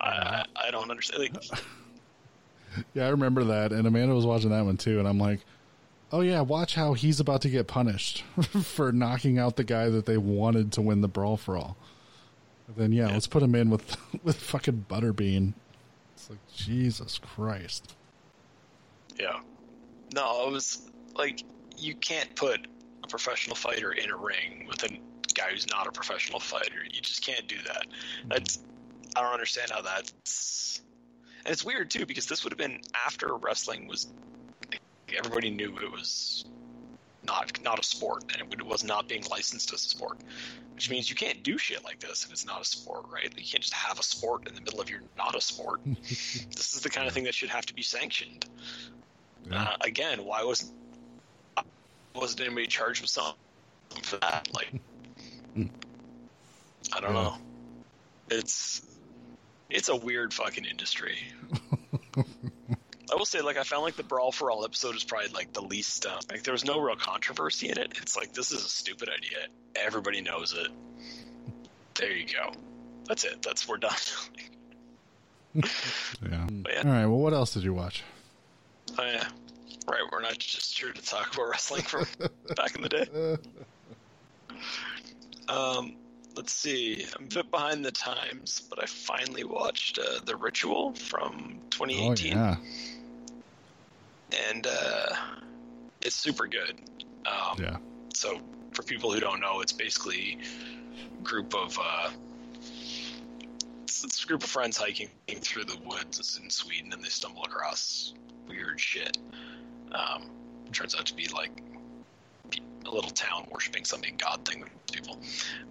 [0.00, 1.22] I, I I don't understand.
[1.22, 1.34] Like,
[2.94, 3.06] yeah.
[3.06, 5.40] I remember that, and Amanda was watching that one too, and I'm like,
[6.12, 8.22] "Oh yeah, watch how he's about to get punished
[8.62, 11.76] for knocking out the guy that they wanted to win the Brawl for All."
[12.68, 15.54] And then yeah, let's put him in with with fucking Butterbean.
[16.14, 17.94] It's like Jesus Christ.
[19.18, 19.40] Yeah.
[20.14, 21.42] No, it was like
[21.76, 22.66] you can't put
[23.02, 24.88] a professional fighter in a ring with a
[25.34, 26.84] guy who's not a professional fighter.
[26.90, 27.86] You just can't do that.
[27.86, 28.28] Mm-hmm.
[28.28, 28.58] That's
[29.16, 30.82] I don't understand how that's
[31.44, 34.12] and it's weird too because this would have been after wrestling was
[35.16, 36.44] everybody knew it was
[37.24, 40.18] not not a sport, and it was not being licensed as a sport,
[40.74, 43.24] which means you can't do shit like this if it's not a sport, right?
[43.36, 45.80] You can't just have a sport in the middle of your not a sport.
[45.84, 48.46] this is the kind of thing that should have to be sanctioned.
[49.48, 49.62] Yeah.
[49.62, 50.72] Uh, again, why wasn't
[52.14, 53.34] wasn't anybody charged with something
[54.02, 54.48] for that?
[54.52, 54.72] Like,
[55.56, 57.22] I don't Yeah.
[57.22, 57.36] know.
[58.30, 58.82] It's
[59.70, 61.18] it's a weird fucking industry.
[63.12, 65.52] I will say, like, I found like the Brawl for All episode is probably like
[65.52, 66.06] the least.
[66.06, 67.92] Uh, like, there was no real controversy in it.
[68.00, 69.38] It's like this is a stupid idea.
[69.76, 70.68] Everybody knows it.
[71.94, 72.52] There you go.
[73.06, 73.42] That's it.
[73.42, 73.92] That's we're done.
[75.54, 76.46] Yeah.
[76.66, 76.78] Yeah.
[76.84, 77.04] All right.
[77.06, 78.02] Well, what else did you watch?
[78.98, 79.28] oh yeah.
[79.86, 80.00] Right.
[80.10, 82.06] We're not just here to talk about wrestling from
[82.56, 83.36] back in the day.
[85.48, 85.96] Um,
[86.36, 87.04] let's see.
[87.16, 91.68] I'm a bit behind the times, but I finally watched uh, The Ritual from Oh
[91.70, 92.32] 2018.
[92.32, 92.56] yeah.
[94.50, 95.14] And uh,
[96.00, 96.80] it's super good.
[97.26, 97.76] Um, Yeah.
[98.14, 98.40] So,
[98.72, 100.38] for people who don't know, it's basically
[101.18, 102.10] a group of uh,
[103.82, 107.44] it's, it's a group of friends hiking through the woods in Sweden, and they stumble
[107.44, 108.14] across
[108.48, 109.18] weird shit.
[109.92, 110.30] Um,
[110.72, 111.50] turns out to be like
[112.86, 115.18] a little town worshiping some big god thing with people.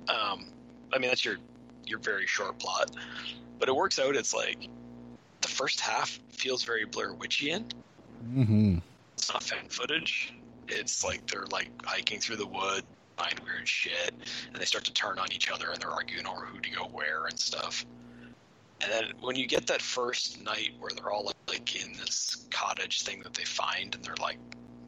[0.07, 0.45] Um,
[0.93, 1.37] I mean, that's your
[1.85, 2.91] your very short plot,
[3.59, 4.15] but it works out.
[4.15, 4.67] It's like
[5.41, 7.65] the first half feels very Blair Witchian
[8.23, 8.77] Mm-hmm.
[9.17, 10.33] it's not fan footage.
[10.67, 12.83] It's like they're like hiking through the wood,
[13.17, 14.13] find weird shit,
[14.51, 16.83] and they start to turn on each other and they're arguing over who to go
[16.83, 17.85] where and stuff.
[18.81, 23.03] And then when you get that first night where they're all like in this cottage
[23.03, 24.37] thing that they find, and they're like,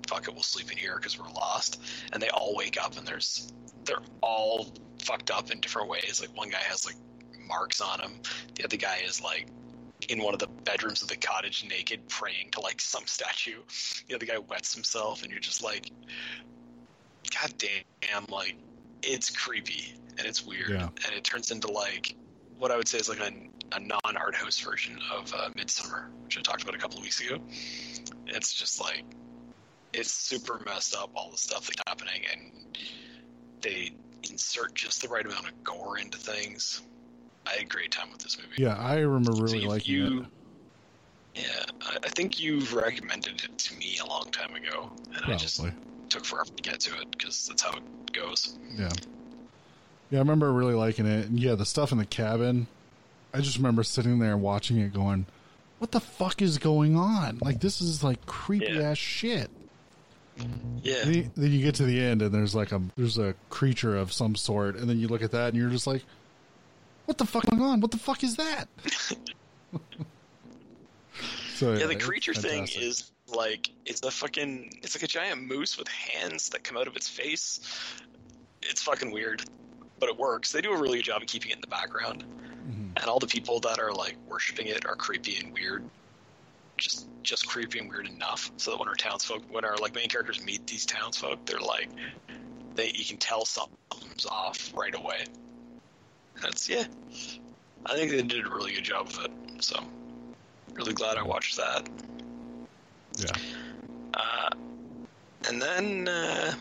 [0.07, 1.81] "Fuck it, we'll sleep in here because we're lost,"
[2.11, 3.53] and they all wake up and there's
[3.85, 6.21] they're all fucked up in different ways.
[6.21, 6.95] Like one guy has like
[7.47, 8.11] marks on him,
[8.55, 9.47] the other guy is like
[10.09, 13.51] in one of the bedrooms of the cottage naked praying to like some statue.
[13.51, 13.63] You know,
[14.09, 15.91] The other guy wets himself and you're just like
[17.33, 18.55] God damn, like
[19.01, 20.69] it's creepy and it's weird.
[20.69, 20.89] Yeah.
[21.05, 22.15] And it turns into like
[22.57, 23.31] what I would say is like a,
[23.75, 27.03] a non art house version of uh, Midsommar, which I talked about a couple of
[27.03, 27.39] weeks ago.
[28.27, 29.03] It's just like
[29.93, 32.77] it's super messed up all the stuff that's happening and
[33.61, 33.91] they
[34.29, 36.81] insert just the right amount of gore into things.
[37.45, 38.61] I had a great time with this movie.
[38.61, 40.25] Yeah, I remember really you- liking you, it.
[41.35, 41.65] Yeah,
[42.03, 45.75] I, think you've recommended it to me a long time ago, and I just Probably.
[46.09, 48.57] took forever to get to it because that's how it goes.
[48.77, 48.91] Yeah.
[50.11, 51.27] Yeah, I remember really liking it.
[51.27, 52.67] And yeah, the stuff in the cabin,
[53.33, 55.25] I just remember sitting there watching it going,
[55.79, 57.39] what the fuck is going on?
[57.41, 58.91] Like, this is like creepy Yeah.
[58.91, 59.49] ass shit.
[60.83, 63.33] Yeah, Then you, then you get to the end and there's like a, there's a
[63.49, 64.75] creature of some sort.
[64.75, 66.03] And then you look at that and you're just like,
[67.05, 67.79] what the fuck is going on?
[67.81, 68.67] What the fuck is that?
[71.55, 71.85] so yeah.
[71.87, 76.49] The creature thing is like it's a fucking it's like a giant moose with hands
[76.49, 77.59] that come out of its face.
[78.61, 79.43] It's fucking weird,
[79.99, 80.51] but it works.
[80.51, 82.91] They do a really good job of keeping it in the background, Mhm.
[82.97, 85.83] and all the people that are like worshiping it are creepy and weird.
[86.77, 90.09] Just just creepy and weird enough, so that when our townsfolk, when our like main
[90.09, 91.89] characters meet these townsfolk, they're like,
[92.75, 95.25] they you can tell something's off right away.
[96.41, 96.85] That's yeah.
[97.85, 99.31] I think they did a really good job of it.
[99.63, 99.79] So
[100.73, 101.87] really glad I watched that.
[103.17, 103.31] Yeah.
[104.13, 104.49] Uh,
[105.47, 106.53] and then uh,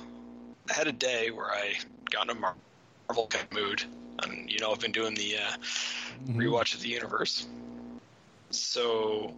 [0.70, 1.74] I had a day where I
[2.10, 3.84] got in a Marvel kind of mood,
[4.22, 5.52] and you know I've been doing the uh,
[6.26, 6.36] Mhm.
[6.36, 7.46] rewatch of the universe.
[8.50, 9.34] So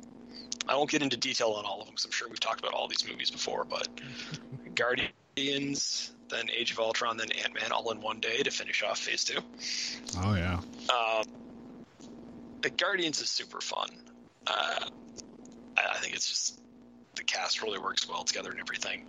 [0.69, 2.73] I won't get into detail on all of them because I'm sure we've talked about
[2.73, 3.65] all these movies before.
[3.65, 3.89] But
[4.75, 8.99] Guardians, then Age of Ultron, then Ant Man, all in one day to finish off
[8.99, 9.41] Phase Two.
[10.19, 10.61] Oh, yeah.
[10.91, 11.25] Um,
[12.61, 13.89] the Guardians is super fun.
[14.47, 14.87] Uh,
[15.77, 16.61] I, think it's just
[17.15, 19.07] the cast really works well together and everything.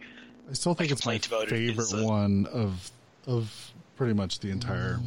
[0.50, 2.92] I still think My it's my complaint about it favorite one of
[3.28, 5.00] of pretty much the entire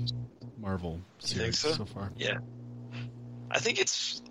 [0.59, 1.73] Marvel series so?
[1.73, 2.11] so far.
[2.17, 2.39] Yeah,
[3.51, 4.23] I think it's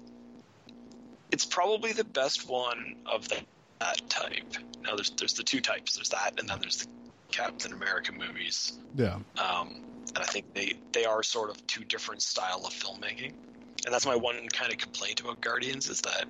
[1.32, 3.46] it's probably the best one of that,
[3.80, 4.54] that type.
[4.82, 5.96] Now there's there's the two types.
[5.96, 6.88] There's that, and then there's the
[7.38, 8.80] Captain America movies.
[8.96, 9.20] Yeah.
[9.38, 9.76] Um,
[10.16, 13.34] and I think they they are sort of two different style of filmmaking.
[13.86, 16.26] And that's my one kind of complaint about Guardians is that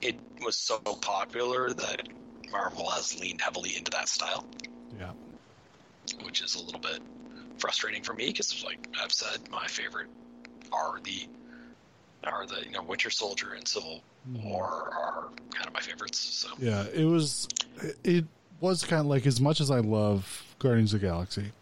[0.00, 2.08] it was so popular that
[2.52, 4.46] Marvel has leaned heavily into that style,
[4.98, 5.10] Yeah.
[6.22, 7.00] which is a little bit
[7.58, 10.08] frustrating for me because, like I've said, my favorite
[10.72, 11.26] are the
[12.22, 14.02] are the you know Winter Soldier and Civil
[14.44, 16.18] War are kind of my favorites.
[16.20, 17.48] So Yeah, it was
[18.04, 18.24] it
[18.60, 21.52] was kind of like as much as I love Guardians of the Galaxy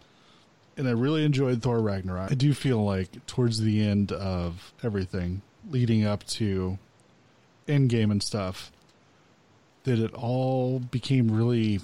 [0.79, 2.31] and I really enjoyed Thor Ragnarok.
[2.31, 6.79] I do feel like towards the end of everything leading up to
[7.67, 8.71] Endgame and stuff
[9.83, 11.81] that it all became really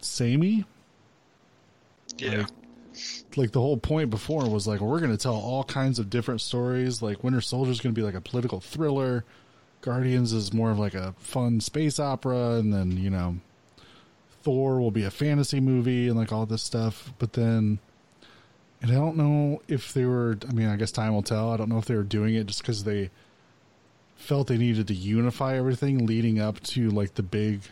[0.00, 0.64] samey.
[2.18, 2.38] Yeah.
[2.38, 2.46] Like,
[3.36, 6.40] like the whole point before was like we're going to tell all kinds of different
[6.40, 7.00] stories.
[7.00, 9.24] Like Winter Soldier is going to be like a political thriller.
[9.80, 13.36] Guardians is more of like a fun space opera, and then you know,
[14.42, 17.12] Thor will be a fantasy movie and like all this stuff.
[17.18, 17.78] But then,
[18.80, 20.38] and I don't know if they were.
[20.48, 21.52] I mean, I guess time will tell.
[21.52, 23.10] I don't know if they were doing it just because they
[24.16, 27.62] felt they needed to unify everything leading up to like the big,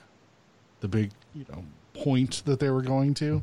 [0.80, 1.64] the big you know
[1.94, 3.42] point that they were going to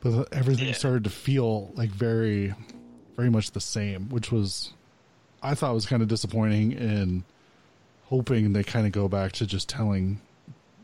[0.00, 0.74] but everything Yeah.
[0.74, 2.52] started to feel like very
[3.16, 4.74] very much the same which was
[5.42, 7.22] i thought was kind of disappointing and
[8.04, 10.20] hoping they kind of go back to just telling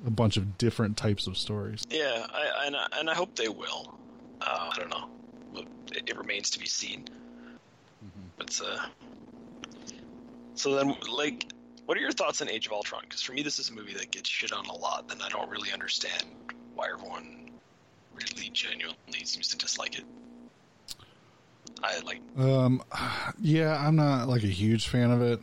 [0.07, 3.49] a bunch of different types of stories Yeah, I, and I, and I hope they
[3.49, 3.99] will.
[4.41, 5.09] Uh, I don't know.
[5.93, 7.07] It, it remains to be seen.
[8.39, 8.87] But uh,
[10.55, 11.53] so then, like,
[11.85, 13.03] what are your thoughts on Age of Ultron?
[13.03, 15.29] Because for me, this is a movie that gets shit on a lot, and I
[15.29, 16.25] don't really understand
[16.75, 17.51] why everyone
[18.15, 20.05] really genuinely seems to dislike it.
[21.83, 22.21] I like.
[22.39, 22.83] um
[23.41, 25.41] yeah i'm not like a huge fan of it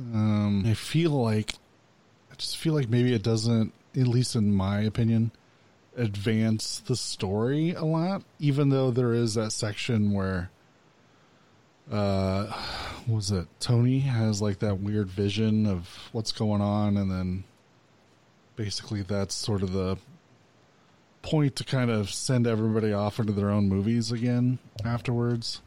[0.00, 1.54] um i feel like
[2.38, 5.30] just feel like maybe it doesn't at least in my opinion
[5.96, 10.50] advance the story a lot even though there is that section where
[11.90, 12.46] uh
[13.06, 17.42] what was it tony has like that weird vision of what's going on and then
[18.56, 19.96] basically that's sort of the
[21.22, 25.60] point to kind of send everybody off into their own movies again afterwards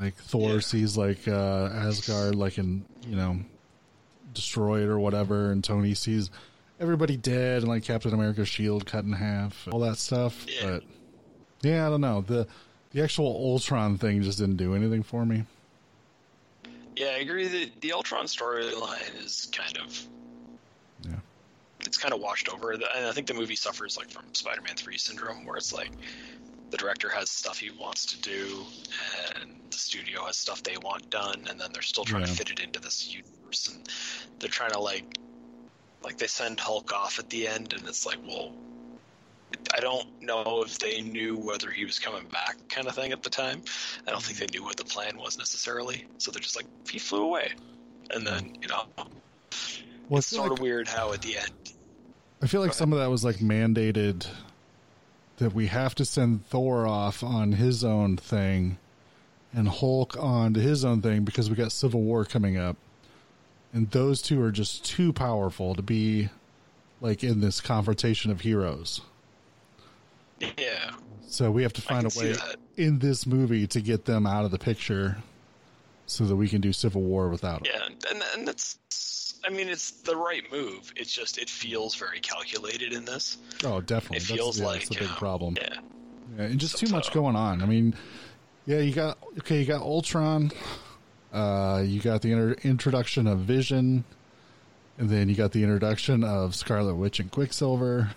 [0.00, 0.60] like thor Yeah.
[0.60, 3.38] sees like uh asgard like in you know
[4.32, 6.30] destroyed or whatever and tony sees
[6.78, 10.70] everybody dead and like captain america's shield cut in half all that stuff Yeah.
[10.70, 10.82] but
[11.62, 12.46] yeah i don't know the
[12.92, 15.44] the actual ultron thing just didn't do anything for me
[16.96, 17.48] Yeah, I agree.
[17.48, 20.06] The the Ultron storyline is kind of
[21.08, 21.16] yeah
[21.86, 22.72] it's kind of washed over.
[22.72, 25.92] And I think the movie suffers like from Spider-Man Three syndrome, where it's like
[26.70, 28.64] the director has stuff he wants to do,
[29.40, 32.50] and the studio has stuff they want done, and then they're still trying to fit
[32.50, 33.88] it into this universe, and
[34.38, 35.18] they're trying to like
[36.02, 38.52] like they send Hulk off at the end, and it's like, well.
[39.74, 43.24] I don't know if they knew whether he was coming back, kind of thing at
[43.24, 43.62] the time.
[44.06, 44.46] I don't think mm-hmm.
[44.46, 46.06] they knew what the plan was necessarily.
[46.18, 47.50] So they're just like, he flew away,
[48.14, 48.84] and then you know,
[50.08, 51.72] well it's sort like- of weird how at the end
[52.42, 54.26] I feel like some of that was like mandated
[55.40, 58.76] that we have to send Thor off on his own thing
[59.54, 62.76] and Hulk on to his own thing because we got Civil War coming up.
[63.72, 66.28] And those two are just too powerful to be
[67.00, 69.00] like in this confrontation of heroes.
[70.40, 70.92] Yeah,
[71.26, 72.34] So we have to find a way
[72.76, 75.18] in this movie to get them out of the picture
[76.06, 77.72] so that we can do Civil War without them.
[77.74, 78.78] yeah, and and that's.
[79.46, 80.92] I mean, it's the right move.
[80.96, 83.38] It's just it feels very calculated in this.
[83.64, 84.18] Oh, definitely.
[84.18, 85.56] It That's- feels yeah, like that's a big problem.
[85.60, 85.74] Yeah,
[86.38, 87.62] Yeah, and just too much going on.
[87.62, 87.94] I mean,
[88.66, 90.50] yeah, you got okay, you got Ultron,
[91.32, 94.04] uh, you got the inter- introduction of Vision,
[94.98, 98.10] and then you got the introduction of Scarlet Witch and Quicksilver.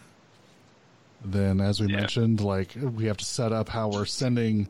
[1.25, 2.01] Then, as we Yeah.
[2.01, 4.67] mentioned, like we have to set up how we're sending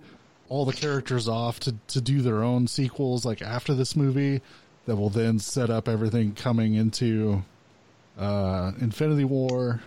[0.50, 4.42] all the characters off to to do their own sequels, like after this movie,
[4.86, 7.44] that will then set up everything coming into
[8.18, 9.82] uh, Infinity War.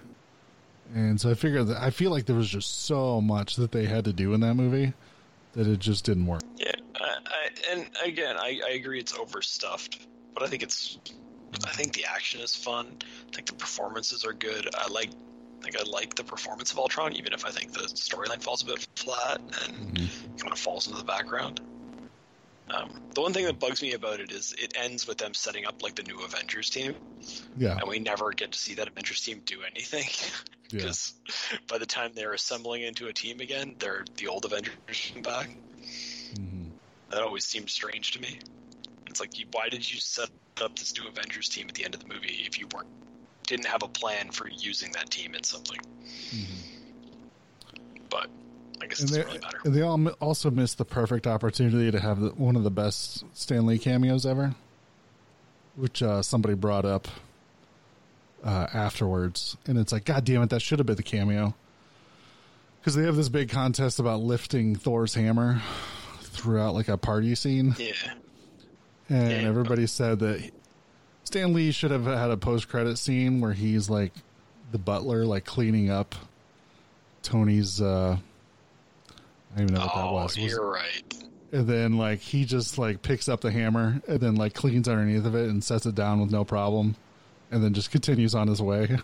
[0.94, 3.86] And so I figured that I feel like there was just so much that they
[3.86, 4.94] had to do in that movie
[5.55, 6.43] that it just didn't work.
[6.59, 6.73] yeah.
[6.94, 10.98] I, I, and again, I, I agree it's overstuffed, but I think it's.
[11.64, 12.97] I think the action is fun.
[13.01, 14.68] I think the performances are good.
[14.77, 15.10] I like.
[15.60, 18.62] I think I like the performance of Ultron, even if I think the storyline falls
[18.62, 19.97] a bit flat and
[20.39, 21.60] kind of falls into the background.
[22.68, 25.66] Um, the one thing that bugs me about it is it ends with them setting
[25.66, 26.97] up like the new Avengers team,
[27.56, 30.05] Yeah, and we never get to see that Avengers team do anything
[30.70, 31.14] yeah, because
[31.68, 35.48] by the time they're assembling into a team again, they're the old Avengers back.
[36.34, 36.72] Mhm.
[37.10, 38.38] That always seemed strange to me.
[39.09, 40.28] It's like, why did you set
[40.60, 42.88] up this new Avengers team at the end of the movie if you weren't
[43.47, 45.78] didn't have a plan for using that team in something?
[48.10, 48.28] But
[48.81, 52.20] I guess and they really and they all also missed the perfect opportunity to have
[52.20, 54.55] the, one of the best Stan Lee cameos ever,
[55.77, 57.09] which uh, somebody brought up
[58.44, 61.55] uh, afterwards, and it's like, God damn it, that should have been the cameo.
[62.81, 65.61] Because they have this big contest about lifting Thor's hammer
[66.20, 67.74] throughout like a party scene.
[67.78, 67.93] Yeah.
[69.09, 69.48] and Yeah.
[69.48, 70.51] everybody said that
[71.24, 74.12] Stan Lee should have had a post credit scene where he's like
[74.70, 76.15] the butler, like cleaning up
[77.23, 77.81] Tony's.
[77.81, 78.19] uh
[79.57, 80.37] I don't even know what that Oh, was.
[80.37, 81.15] Was- you're right.
[81.53, 85.24] and then like he just like picks up the hammer and then like cleans underneath
[85.24, 86.95] of it and sets it down with no problem,
[87.51, 88.97] and then just continues on his way.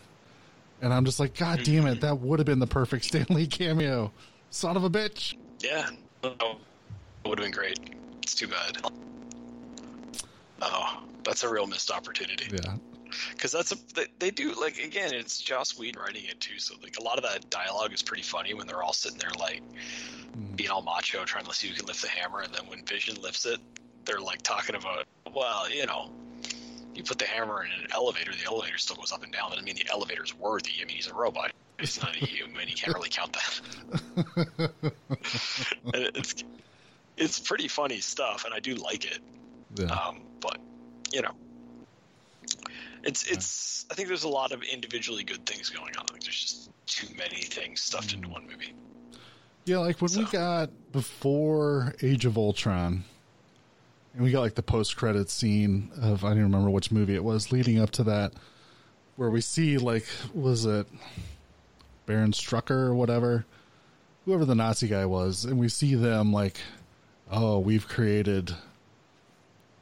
[0.82, 2.00] And I'm just like, God damn it, mm-hmm.
[2.00, 4.12] that would have been the perfect Stan Lee cameo.
[4.50, 5.36] Son of a bitch.
[5.60, 5.88] Yeah,
[6.24, 6.58] oh,
[7.24, 7.78] it would have been great.
[8.20, 8.78] It's too bad.
[10.60, 12.46] Oh, that's a real missed opportunity.
[12.52, 12.74] Yeah.
[13.30, 16.74] Because that's a they, they do like again it's Joss Whedon writing it too so
[16.82, 19.62] like a lot of that dialogue is pretty funny when they're all sitting there like
[20.56, 23.16] being all macho trying to see who can lift the hammer and then when Vision
[23.22, 23.60] lifts it
[24.04, 26.10] they're like talking about well you know
[26.94, 29.64] you put the hammer in an elevator the elevator still goes up and down doesn't
[29.64, 30.72] mean the elevator's worthy.
[30.80, 31.52] I mean he's a robot.
[31.78, 32.68] He's not a human.
[32.68, 34.92] He can't really count that.
[35.94, 36.44] And it's
[37.16, 39.18] it's pretty funny stuff and I do like it.
[39.76, 39.86] Yeah.
[39.86, 40.58] um, but
[41.12, 41.32] you know,
[43.02, 43.86] it's it's.
[43.90, 46.06] I think there's a lot of individually good things going on.
[46.12, 48.32] Like there's just too many things stuffed into mm.
[48.32, 48.74] one movie.
[49.64, 53.04] Yeah, like when we got before Age of Ultron,
[54.14, 57.24] and we got like the post credit scene of I don't remember which movie it
[57.24, 58.32] was leading up to that,
[59.16, 60.86] where we see like was it
[62.06, 63.46] Baron Strucker or whatever,
[64.24, 66.58] whoever the Nazi guy was, and we see them like,
[67.30, 68.54] oh, we've created,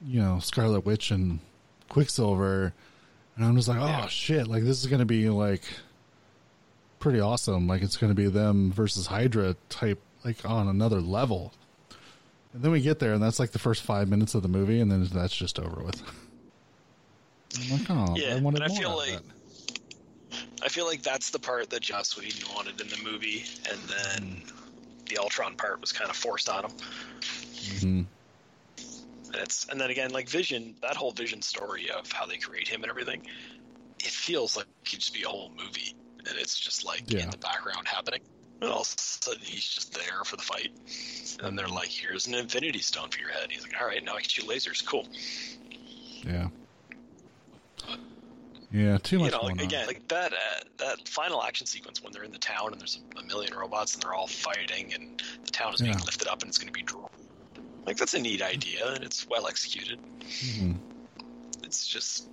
[0.07, 1.41] you know, Scarlet Witch and
[1.89, 2.73] Quicksilver,
[3.41, 4.07] and I'm just like, oh Yeah.
[4.09, 5.62] shit, like this is gonna be like
[6.99, 7.67] pretty awesome.
[7.67, 11.55] Like it's going to be them versus Hydra type, like on another level.
[12.53, 14.81] And then we get there, and that's like the first five minutes of the movie,
[14.81, 16.03] and then that's just over with.
[17.59, 19.23] I'm like, oh, Yeah, I wanted I more feel like- that.
[20.62, 24.43] I feel like that's the part that Joss Whedon wanted in the movie, and then
[25.09, 26.71] the Ultron part was kind of forced on him.
[27.23, 28.05] Mhm.
[29.32, 32.66] And it's and then again, like Vision, that whole Vision story of how they create
[32.66, 33.23] him and everything,
[34.01, 35.94] it feels like it could just be a whole movie,
[36.27, 37.20] and it's just like Yeah.
[37.24, 38.20] in the background happening.
[38.61, 40.70] And all of a sudden, he's just there for the fight,
[41.43, 44.16] and they're like, "Here's an Infinity Stone for your head." He's like, "All right, now
[44.16, 44.85] I can shoot lasers.
[44.85, 45.07] Cool."
[46.24, 46.48] Yeah,
[48.73, 49.66] yeah, too much you know, going like, on.
[49.66, 50.36] again, like that uh,
[50.78, 53.94] that final action sequence when they're in the town and there's a, a million robots
[53.94, 56.73] and they're all fighting and the town is being lifted up and it's going to
[56.73, 57.09] be drawn.
[57.91, 59.99] Like that's a neat idea and it's well executed.
[60.21, 60.77] Mhm.
[61.65, 62.29] It's just,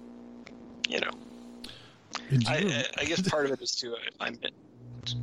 [0.88, 1.10] you know,
[2.48, 3.96] I, you- I, I guess part of it is too.
[4.20, 4.38] I, I'm.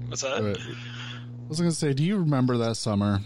[0.09, 0.33] What's that?
[0.43, 3.21] I was going to say, do you remember that summer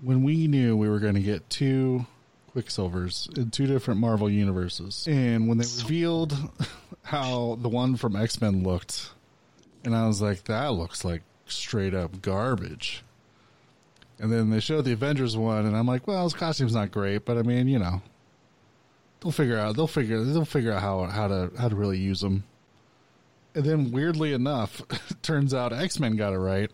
[0.00, 2.06] when we knew we were going to get two
[2.54, 5.06] Quicksilvers in two different Marvel universes?
[5.06, 6.34] And when they revealed
[7.02, 9.10] how the one from X Men looked,
[9.84, 13.02] and I was like, that looks like straight up garbage.
[14.18, 17.24] And then they showed the Avengers one, and I'm like, well, his costume's not great,
[17.26, 18.00] but I mean, you know,
[19.20, 22.20] they'll figure out they'll figure they'll figure out how how to how to really use
[22.20, 22.44] them.
[23.54, 24.82] And then weirdly enough,
[25.22, 26.70] turns out X Men got it right.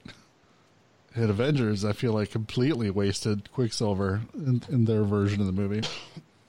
[1.14, 5.82] And Avengers, I feel like completely wasted Quicksilver in, in their version of the movie.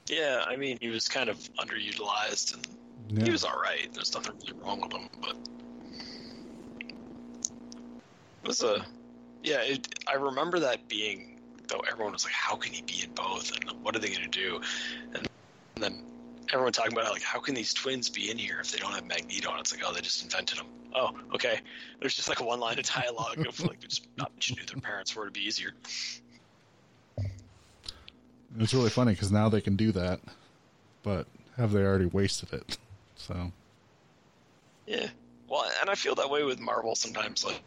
[0.08, 2.68] Yeah, I mean, he was kind of underutilized and
[3.10, 3.26] Yeah.
[3.26, 3.90] he was all right.
[3.94, 5.36] There's nothing really wrong with him, but
[8.44, 8.86] it was a
[9.44, 9.62] yeah.
[9.62, 11.82] It, I remember that being though.
[11.90, 13.52] Everyone was like, "How can he be in both?
[13.52, 14.60] And what are they going to do?"
[15.14, 15.28] And,
[15.76, 16.04] and then
[16.52, 19.06] everyone talking about like, "How can these twins be in here if they don't have
[19.06, 21.60] Magneto?" And it's like, "Oh, they just invented them." Oh, okay.
[22.00, 24.82] There's just like one line of dialogue of like they just not mention who their
[24.82, 25.74] parents were to be easier.
[28.60, 30.20] It's really funny because now they can do that,
[31.02, 31.26] but
[31.58, 32.78] have they already wasted it?
[33.16, 33.52] So
[34.86, 35.10] Yeah.
[35.48, 37.44] Well, and I feel that way with Marvel sometimes.
[37.44, 37.62] Like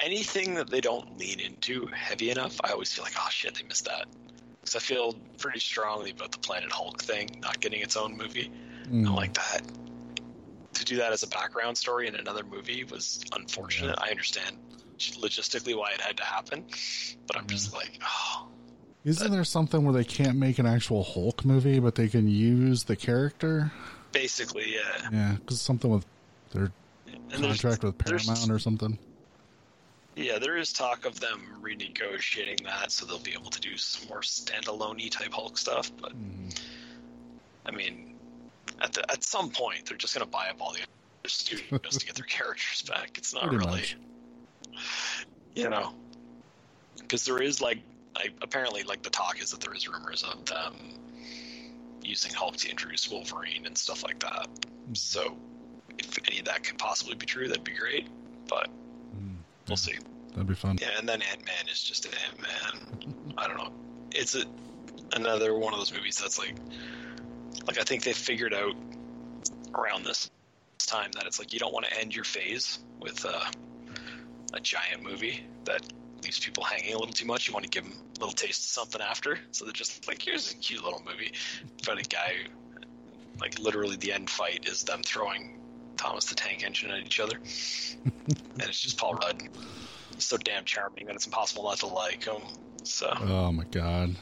[0.00, 3.64] anything that they don't lean into heavy enough, I always feel like, oh shit, they
[3.64, 4.06] missed that.
[4.60, 8.50] Because I feel pretty strongly about the Planet Hulk thing not getting its own movie.
[8.88, 9.62] mm, I'm like that.
[10.74, 13.98] To do that as a background story in another movie was unfortunate.
[14.00, 14.56] I understand
[14.98, 16.64] logistically why it had to happen,
[17.26, 18.48] but I'm just like, oh,
[19.04, 22.84] isn't there something where they can't make an actual Hulk movie, but they can use
[22.84, 23.72] the character?
[24.12, 25.08] basically, yeah.
[25.10, 26.06] Yeah, because something with
[26.52, 26.70] their
[27.30, 28.98] And contract with Paramount or something.
[30.14, 34.08] Yeah, there is talk of them renegotiating that so they'll be able to do some
[34.08, 35.90] more standalone type Hulk stuff.
[36.00, 36.48] But mm-hmm.
[37.64, 38.14] I mean,
[38.80, 41.98] at the, at some point, they're just going to buy up all the other studios
[41.98, 43.16] to get their characters back.
[43.16, 43.96] It's not Pretty really, much.
[45.54, 45.94] you know,
[46.98, 47.78] because there is like,
[48.14, 50.74] I, apparently, like the talk is that there is rumors of them
[52.02, 54.48] using Hulk to introduce Wolverine and stuff like that.
[54.48, 54.94] Mm-hmm.
[54.94, 55.36] So,
[55.98, 58.06] if any of that could possibly be true, that'd be great.
[58.48, 58.68] But
[59.68, 59.94] we'll see.
[60.30, 60.78] That'd be fun.
[60.80, 63.34] Yeah, and then Ant Man is just Ant Man.
[63.38, 63.72] I don't know.
[64.12, 64.44] It's a,
[65.14, 66.54] another one of those movies that's like,
[67.66, 68.74] like I think they figured out
[69.74, 70.30] around this
[70.78, 73.44] time that it's like you don't want to end your phase with uh,
[74.54, 75.82] a giant movie that
[76.22, 77.46] leaves people hanging a little too much.
[77.48, 80.20] You want to give them a little taste of something after, so they're just like,
[80.22, 81.32] here's a cute little movie
[81.82, 82.34] about a guy.
[82.42, 82.80] who-
[83.40, 85.58] Like literally, the end fight is them throwing
[85.96, 87.38] Thomas the Tank Engine at each other,
[88.04, 89.42] and it's just Paul Rudd.
[90.14, 92.42] He's so damn charming that it's impossible not to like him.
[92.84, 94.16] So Oh my god,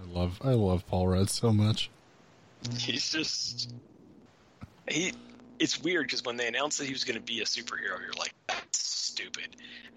[0.00, 1.90] I love I love Paul Rudd so much.
[2.78, 3.72] he's just
[4.90, 5.12] he.
[5.58, 8.12] It's weird because when they announced that he was going to be a superhero, you're
[8.18, 9.48] like, that's stupid.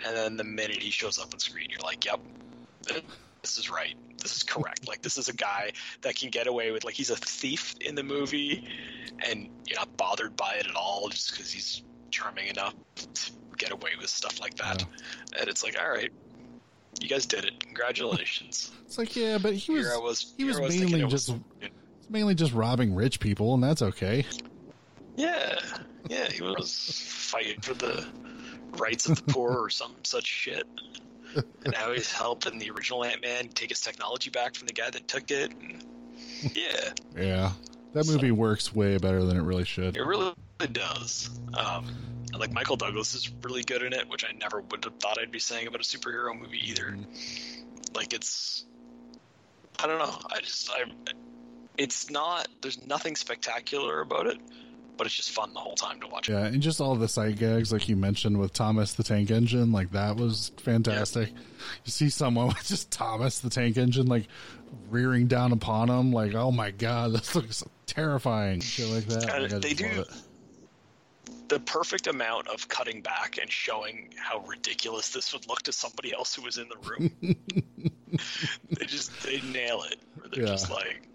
[0.05, 2.21] And then the minute he shows up on screen, you're like, yep,
[3.41, 3.95] this is right.
[4.21, 4.87] This is correct.
[4.87, 5.71] like this is a guy
[6.01, 8.67] that can get away with like he's a thief in the movie,
[9.27, 13.71] and you're not bothered by it at all just because he's charming enough to get
[13.71, 14.83] away with stuff like that.
[15.39, 16.11] And it's like, all right,
[17.01, 17.59] you guys did it.
[17.59, 18.71] Congratulations.
[18.89, 20.33] It's like yeah, but he was was.
[20.35, 21.39] he was here mainly it was- just
[22.09, 24.25] mainly just robbing rich people, and that's okay.
[25.15, 25.59] Yeah,
[26.09, 28.03] yeah, he was fighting for the
[28.79, 30.65] rights of the poor or some such shit.
[31.35, 34.89] And now he's helping the original Ant Man take his technology back from the guy
[34.89, 35.51] that took it.
[35.51, 35.83] And
[36.55, 37.51] yeah, Yeah,
[37.93, 39.97] that movie works way better than it really should.
[39.97, 40.33] it really
[40.71, 41.29] does.
[41.53, 41.85] Um,
[42.31, 45.17] and like Michael Douglas is really good in it, which I never would have thought
[45.21, 46.97] I'd be saying about a superhero movie either.
[47.95, 48.65] Like it's,
[49.79, 50.17] I don't know.
[50.31, 50.85] I just I,
[51.77, 52.47] it's not.
[52.61, 54.37] There's nothing spectacular about it,
[54.99, 56.29] but it's just fun the whole time to watch.
[56.29, 59.71] Yeah, and just all the side gags, like you mentioned with Thomas the Tank Engine,
[59.71, 61.29] like that was fantastic.
[61.29, 64.27] You see someone with just Thomas the Tank Engine, like
[64.89, 68.59] rearing down upon him, like, oh my god, this looks terrifying.
[68.59, 69.33] Shit like that.
[69.33, 70.03] And Like, they do-
[71.47, 76.13] the perfect amount of cutting back and showing how ridiculous this would look to somebody
[76.13, 77.11] else who was in the room.
[78.77, 79.99] they just they nail it.
[80.31, 80.49] They're Yeah.
[80.51, 81.07] just like,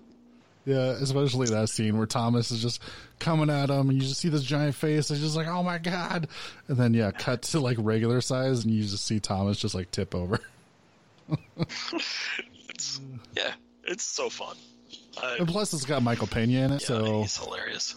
[0.67, 2.81] Yeah, especially that scene where Thomas is just
[3.19, 5.11] coming at him, and you just see this giant face.
[5.11, 6.29] It's just like, oh my god!
[6.69, 9.91] And then yeah, cut to like regular size, and you just see Thomas just like
[9.91, 10.41] tip over.
[12.69, 13.01] it's
[13.37, 13.53] yeah,
[13.85, 14.57] it's so fun.
[15.23, 17.97] I, And plus, it's got Michael Pena in it, yeah, so he's hilarious.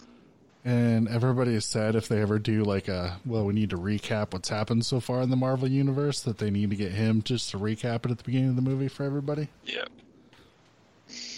[0.64, 4.34] And everybody has said if they ever do like a well, we need to recap
[4.34, 7.50] what's happened so far in the Marvel universe, that they need to get him just
[7.52, 9.48] to recap it at the beginning of the movie for everybody.
[9.64, 9.84] Yeah,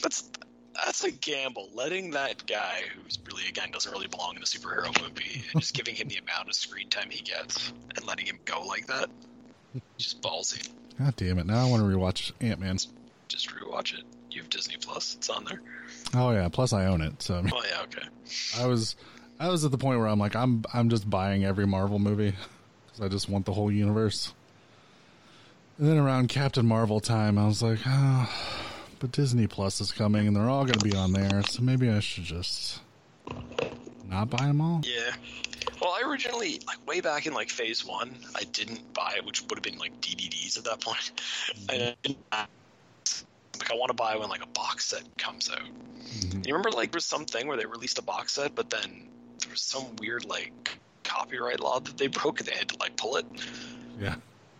[0.02, 0.28] that's
[0.84, 1.68] that's a gamble.
[1.74, 5.74] Letting that guy, who's really again doesn't really belong in a superhero movie, and just
[5.74, 9.08] giving him the amount of screen time he gets and letting him go like that,
[9.98, 10.68] just ballsy.
[10.98, 11.46] God damn it!
[11.46, 12.76] Now I want to rewatch Ant Man.
[13.28, 14.04] Just rewatch it.
[14.30, 15.14] You have Disney Plus.
[15.16, 15.60] It's on there.
[16.14, 18.06] Oh yeah, plus I own it, so I, mean, Oh yeah, okay.
[18.58, 18.96] I was
[19.38, 22.34] I was at the point where I'm like I'm I'm just buying every Marvel movie
[22.86, 24.32] because I just want the whole universe.
[25.78, 28.30] And then around Captain Marvel time, I was like, oh,
[29.00, 31.90] but Disney Plus is coming, and they're all going to be on there, so maybe
[31.90, 32.80] I should just
[34.08, 34.82] not buy them all.
[34.84, 35.12] Yeah.
[35.80, 39.42] Well, I originally, like way back in like phase one, I didn't buy it, which
[39.42, 41.12] would have been like DVDs at that point.
[41.52, 41.70] Mm-hmm.
[41.70, 42.18] And I didn't,
[43.58, 45.58] like I want to buy when like a box set comes out.
[45.58, 46.42] Mm-hmm.
[46.46, 49.08] You remember like there was something where they released a box set, but then
[49.38, 52.96] there was some weird like copyright law that they broke, and they had to like
[52.96, 53.26] pull it.
[53.98, 54.16] Yeah.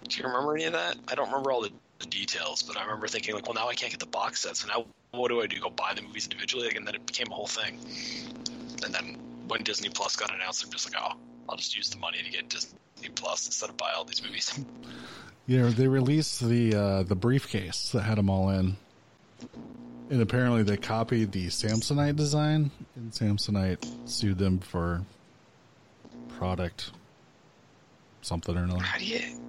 [0.09, 0.97] Do you remember any of that?
[1.09, 3.75] I don't remember all the, the details, but I remember thinking like, well, now I
[3.75, 5.61] can't get the box set, so now what do I do?
[5.61, 7.79] Go buy the movies individually, and then it became a whole thing.
[8.85, 11.17] And then when Disney Plus got announced, I'm just like, oh,
[11.49, 12.79] I'll just use the money to get Disney
[13.15, 14.59] Plus instead of buy all these movies.
[15.47, 18.77] Yeah, they released the uh, the briefcase that had them all in,
[20.09, 25.03] and apparently they copied the Samsonite design, and Samsonite sued them for
[26.29, 26.93] product
[28.23, 28.83] something or another.
[28.83, 29.40] How do you?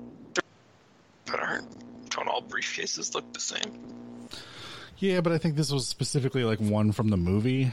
[2.50, 3.80] But aren't don't all briefcases look the same?
[4.98, 7.72] Yeah, but I think this was specifically like one from the movie,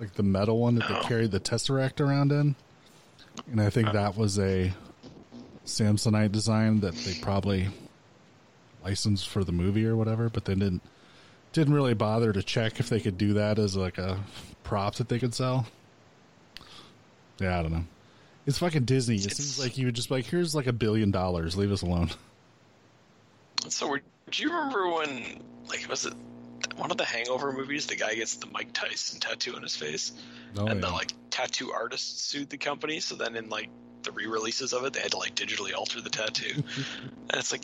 [0.00, 1.02] like the metal one that they Oh.
[1.02, 2.56] carried the Tesseract around in,
[3.50, 3.92] and I think oh.
[3.92, 4.72] that was a
[5.64, 7.68] Samsonite design that they probably
[8.84, 10.82] licensed for the movie or whatever, but they didn't
[11.52, 14.18] didn't really bother to check if they could do that as like a
[14.62, 15.66] prop that they could sell.
[17.40, 17.84] Yeah, I don't know.
[18.46, 19.16] It's fucking Disney.
[19.16, 21.82] It seems like you would just be like, here's like a billion dollars, leave us
[21.82, 22.10] alone.
[23.70, 26.14] So, were, do you remember when, like, was it
[26.76, 27.86] one of the Hangover movies?
[27.86, 30.12] The guy gets the Mike Tyson tattoo on his face,
[30.56, 33.00] Oh, and the like tattoo artist sued the company.
[33.00, 33.68] So then, in like
[34.02, 36.62] the re-releases of it, they had to like digitally alter the tattoo,
[37.30, 37.62] and it's like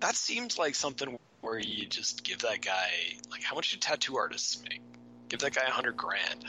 [0.00, 2.90] that seems like something where you just give that guy
[3.30, 4.80] like how much do tattoo artists make?
[5.28, 6.44] Give that guy a hundred grand,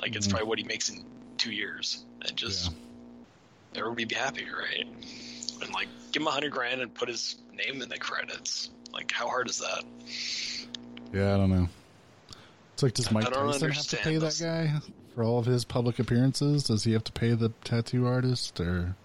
[0.00, 0.30] like it's Mhm.
[0.30, 1.04] probably what he makes in
[1.38, 2.72] two years, and just
[3.74, 4.86] everybody be happy, right?
[5.64, 8.70] And like give him a hundred grand and put his name in the credits.
[8.92, 9.84] Like how hard is that?
[11.12, 11.68] Yeah, I don't know.
[12.74, 14.72] It's like, does Mike Tyson have to pay that guy
[15.14, 16.64] for all of his public appearances?
[16.64, 18.96] Does he have to pay the tattoo artist, or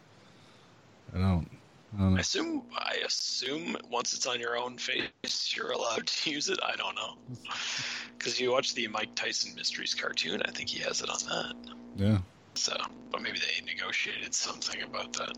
[1.15, 1.47] I don't,
[1.95, 6.31] I don't I assume I assume once it's on your own face, you're allowed to
[6.31, 6.57] use it.
[6.63, 7.17] I don't know.
[8.17, 11.75] Because you watch the Mike Tyson Mysteries cartoon, I think he has it on that.
[11.95, 12.17] Yeah,
[12.55, 12.75] So,
[13.11, 15.37] but maybe they negotiated something about that.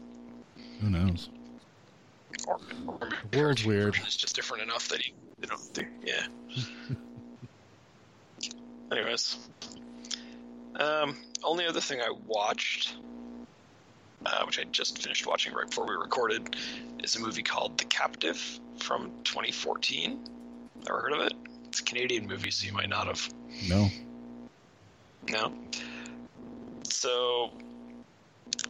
[0.81, 1.29] Who knows?
[2.47, 3.95] Or, or The world's weird.
[4.03, 6.25] It's just different enough that he, you know, they, yeah.
[8.91, 9.37] Anyways,
[10.75, 12.95] um, only other thing I watched,
[14.25, 16.55] uh, which I just finished watching right before we recorded,
[17.03, 18.37] is a movie called The Captive
[18.79, 20.19] from 2014.
[20.89, 21.33] Ever heard of it?
[21.67, 23.29] It's a Canadian movie, so you might not have.
[23.69, 23.87] No.
[25.29, 25.53] No.
[26.83, 27.51] So,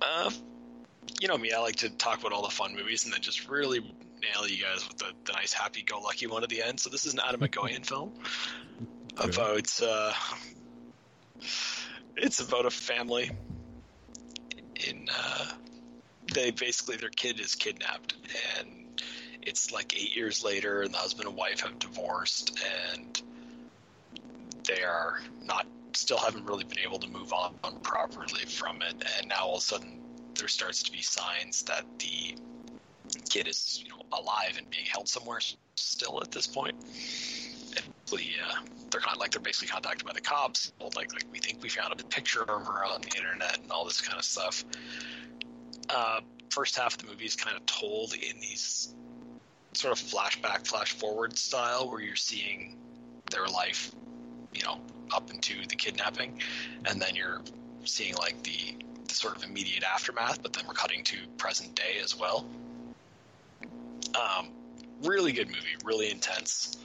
[0.02, 0.30] uh,
[1.20, 3.50] you know me, I like to talk about all the fun movies and then just
[3.50, 6.80] really nail you guys with the, the nice happy-go-lucky one at the end.
[6.80, 8.14] So this is an Atom Egoyan film
[9.18, 10.14] about uh,
[12.18, 13.32] it's about a family
[14.88, 15.52] in uh,
[16.34, 18.16] they basically their kid is kidnapped
[18.58, 18.70] and
[19.42, 22.60] it's like eight years later and the husband and wife have divorced
[22.94, 23.22] and
[24.68, 29.28] they are not still haven't really been able to move on properly from it and
[29.28, 30.01] now all of a sudden
[30.42, 32.36] there starts to be signs that the
[33.30, 35.40] kid is you know alive and being held somewhere
[35.76, 36.76] still at this point.
[37.78, 38.56] And uh,
[38.90, 40.74] they're kind of like they're basically contacted by the cops.
[40.82, 43.86] Like like we think we found a picture of her on the internet and all
[43.86, 44.66] this kind of stuff.
[45.90, 48.96] Uh, first half of the movie is kind of told in these
[49.74, 52.78] sort of flashback flash forward style where you're seeing
[53.30, 53.94] their life
[54.54, 54.82] you know
[55.14, 56.42] up into the kidnapping.
[56.86, 57.42] And then you're
[57.84, 58.76] seeing like the,
[59.12, 62.46] the sort of immediate aftermath but then we're cutting to present day as well.
[64.16, 64.50] Um,
[65.04, 66.78] really good movie really intense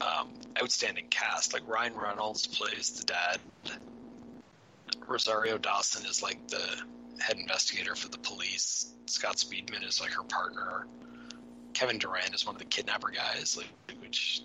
[0.00, 0.30] um,
[0.60, 1.52] outstanding cast.
[1.52, 3.38] Like ryan reynolds plays the dad.
[5.06, 6.62] Rosario dawson is like the
[7.18, 8.92] head investigator for the police.
[9.06, 10.86] Scott speedman is like her partner.
[11.72, 14.42] Kevin Durand is one of the kidnapper guys like which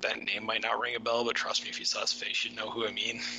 [0.00, 2.44] that name might not ring a bell but trust me if you saw his face
[2.44, 3.20] you'd know who i mean.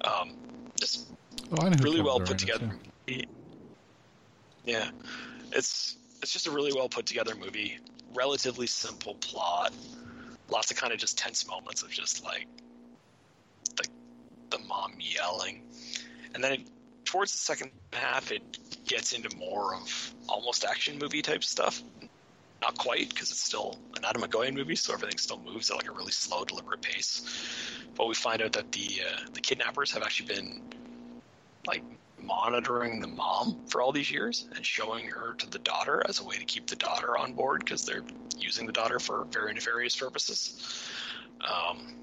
[0.00, 0.32] Um,
[0.80, 1.06] just
[1.52, 2.76] Oh, I know really well put together.
[3.06, 3.22] yeah.
[4.64, 4.88] Yeah,
[5.52, 7.78] it's it's just a really well put together movie.
[8.14, 9.72] Relatively simple plot.
[10.48, 12.46] Lots of kind of just tense moments of just like
[13.76, 13.84] the
[14.50, 15.62] the mom yelling,
[16.34, 16.60] and then it,
[17.04, 18.42] towards the second half, it
[18.86, 21.82] gets into more of almost action movie type stuff.
[22.62, 25.88] Not quite because it's still an Atom Egoyan movie, so everything still moves at like
[25.88, 27.22] a really slow, deliberate pace.
[27.94, 30.62] But we find out that the uh, the kidnappers have actually been
[31.66, 31.82] like
[32.20, 36.24] monitoring the mom for all these years and showing her to the daughter as a
[36.24, 38.04] way to keep the daughter on board because they're
[38.38, 40.88] using the daughter for very nefarious purposes.
[41.40, 41.94] Um,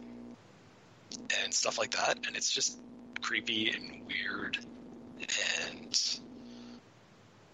[1.43, 2.19] and stuff like that.
[2.27, 2.79] And it's just
[3.21, 4.57] creepy and weird.
[5.19, 6.19] And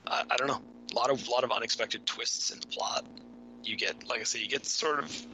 [0.08, 0.62] I, I don't know.
[0.92, 3.06] A lot of lot of unexpected twists in the plot.
[3.64, 5.28] You get like i say you get sort of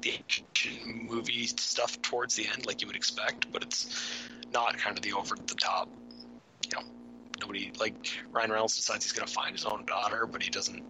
[0.00, 4.96] the action movie stuff towards the end like you would expect but it's not kind
[4.96, 5.88] of the over the top
[6.66, 6.86] you know,
[7.40, 7.94] nobody like
[8.32, 10.82] Ryan Reynolds decides he's going to find his own daughter, but he doesn't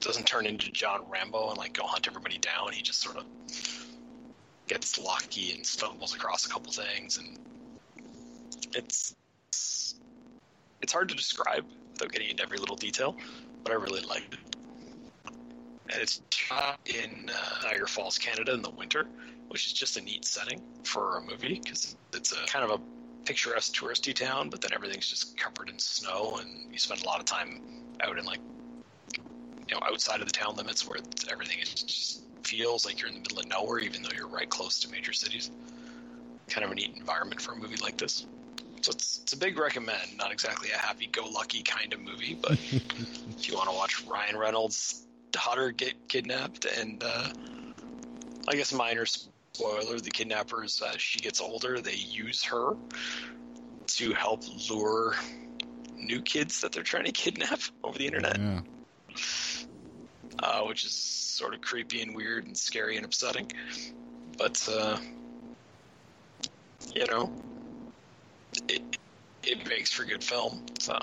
[0.00, 2.72] doesn't turn into John Rambo and like go hunt everybody down.
[2.72, 3.24] He just sort of
[4.66, 7.38] gets lucky and stumbles across a couple things, and
[8.74, 9.14] it's
[9.52, 9.94] it's,
[10.80, 13.16] it's hard to describe without getting into every little detail,
[13.64, 14.40] but I really liked it.
[15.92, 19.08] And it's shot in uh, Niagara Falls, Canada, in the winter,
[19.48, 22.99] which is just a neat setting for a movie because it's a kind of a
[23.24, 27.18] picturesque touristy town, but then everything's just covered in snow, and you spend a lot
[27.18, 27.60] of time
[28.00, 28.40] out in like
[29.68, 30.98] you know outside of the town limits where
[31.30, 34.48] everything is just feels like you're in the middle of nowhere, even though you're right
[34.48, 35.50] close to major cities.
[36.48, 38.26] Kind of a neat environment for a movie like this.
[38.82, 40.16] So it's it's a big recommend.
[40.16, 45.06] Not exactly a happy-go-lucky kind of movie, but if you want to watch Ryan Reynolds'
[45.30, 47.28] daughter get kidnapped, and uh,
[48.48, 49.06] I guess minor
[49.54, 52.76] spoiler: the kidnappers, as she gets older, they use her
[53.86, 55.14] to help lure
[55.98, 58.60] new kids that they're trying to kidnap over the internet, Yeah.
[60.42, 63.50] uh, which is sort of creepy and weird and scary and upsetting.
[64.38, 64.98] But uh,
[66.94, 67.32] you know,
[68.68, 68.96] it
[69.42, 70.64] it makes for good film.
[70.80, 70.98] So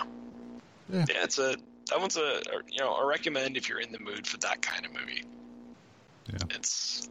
[0.92, 1.06] Yeah.
[1.10, 1.56] yeah, it's a
[1.90, 4.62] that one's a, a you know a recommend if you're in the mood for that
[4.62, 5.24] kind of movie.
[6.30, 6.56] Yeah.
[6.56, 7.10] It's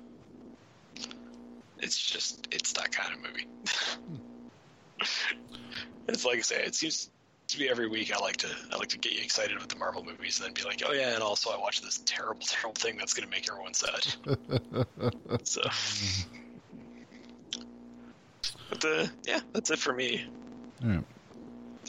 [1.80, 3.46] it's just it's that kind of movie.
[6.08, 7.10] it's like I say, it seems
[7.48, 8.14] to be every week.
[8.14, 10.54] I like to I like to get you excited with the Marvel movies, and then
[10.54, 13.30] be like, oh yeah, and also I watched this terrible, terrible thing that's going to
[13.30, 14.06] make everyone sad.
[15.44, 15.62] so,
[18.70, 20.26] but uh, yeah, that's it for me.
[20.82, 21.04] All right.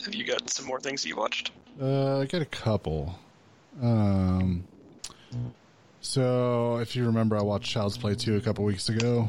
[0.06, 1.52] Have you got some more things that you watched?
[1.82, 3.18] Uh, I got a couple.
[3.82, 4.64] Um,
[6.02, 9.28] so if you remember, I watched Child's Play 2 a couple weeks ago.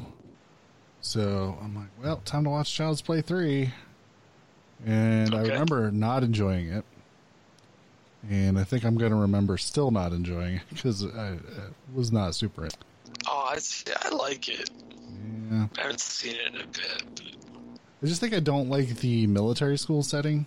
[1.08, 3.72] So I'm like, well, time to watch Child's Play 3.
[4.84, 6.84] and I remember not enjoying it.
[8.28, 11.38] And I think I'm going to remember still not enjoying it because I, I
[11.94, 12.66] was not super.
[12.66, 12.70] in-
[13.26, 14.68] Oh, I, see, I like it.
[15.50, 17.22] Yeah, I haven't seen it in a bit.
[18.02, 20.44] I just think I don't like the military school setting.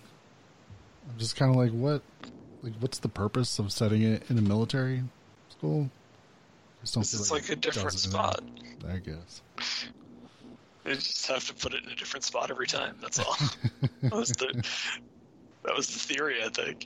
[1.10, 2.02] I'm just kind of like, what,
[2.62, 5.02] like, what's the purpose of setting it in a military
[5.50, 5.90] school?
[6.82, 8.44] Just don't This like like a different spot.
[8.88, 9.42] I guess.
[10.84, 12.96] They just have to put it in a different spot every time.
[13.00, 13.36] That's all.
[14.02, 14.52] that was the
[15.64, 16.42] that was the theory.
[16.42, 16.84] I think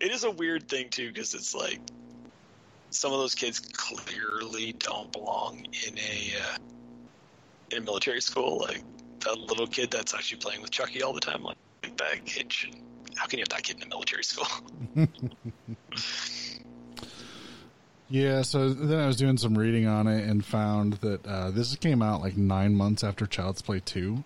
[0.00, 1.80] it is a weird thing too because it's like
[2.90, 6.56] some of those kids clearly don't belong in a uh,
[7.70, 8.58] in a military school.
[8.58, 8.82] Like
[9.20, 11.42] that little kid that's actually playing with Chucky all the time.
[11.42, 11.56] Like
[11.96, 12.74] that kid should.
[13.16, 14.46] How can you have that kid in a military school?
[18.10, 21.76] Yeah, so then I was doing some reading on it and found that uh, this
[21.76, 24.24] came out like nine months after Child's Play 2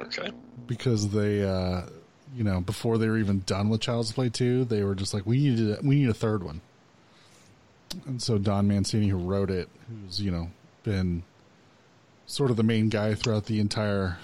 [0.00, 0.30] okay.
[0.66, 1.82] because they, uh,
[2.34, 5.26] you know, before they were even done with Child's Play 2, they were just like,
[5.26, 6.62] we need, a, we need a third one.
[8.06, 10.48] And so Don Mancini, who wrote it, who's, you know,
[10.82, 11.24] been
[12.24, 14.16] sort of the main guy throughout the entire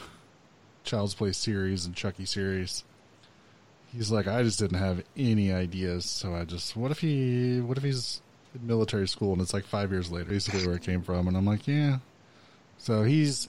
[0.84, 2.82] Child's Play series and Chucky series,
[3.92, 6.06] he's like, I just didn't have any ideas.
[6.06, 8.22] So I just, what if he, what if he's
[8.60, 11.28] military school and it's like five years later, basically where it came from.
[11.28, 11.98] And I'm like, yeah.
[12.78, 13.48] So he's,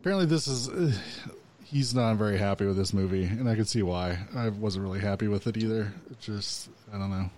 [0.00, 0.92] apparently this is, uh,
[1.64, 3.24] he's not very happy with this movie.
[3.24, 4.18] And I can see why.
[4.34, 5.92] I wasn't really happy with it either.
[6.10, 7.30] It just, I don't know.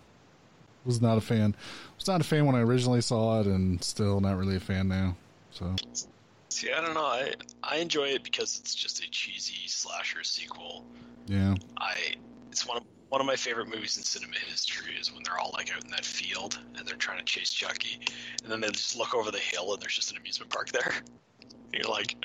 [0.85, 1.55] Was not a fan.
[1.99, 4.89] Was not a fan when I originally saw it and still not really a fan
[4.89, 5.15] now.
[5.51, 5.75] So,
[6.49, 7.05] See, I don't know.
[7.05, 10.85] I I enjoy it because it's just a cheesy slasher sequel.
[11.27, 11.55] yeah.
[11.77, 12.15] I
[12.51, 15.51] it's one of one of my favorite movies in cinema history is when they're all
[15.53, 18.01] like out in that field and they're trying to chase Chucky,
[18.43, 20.95] and then they just look over the hill and there's just an amusement park there.
[21.43, 22.17] And you're like,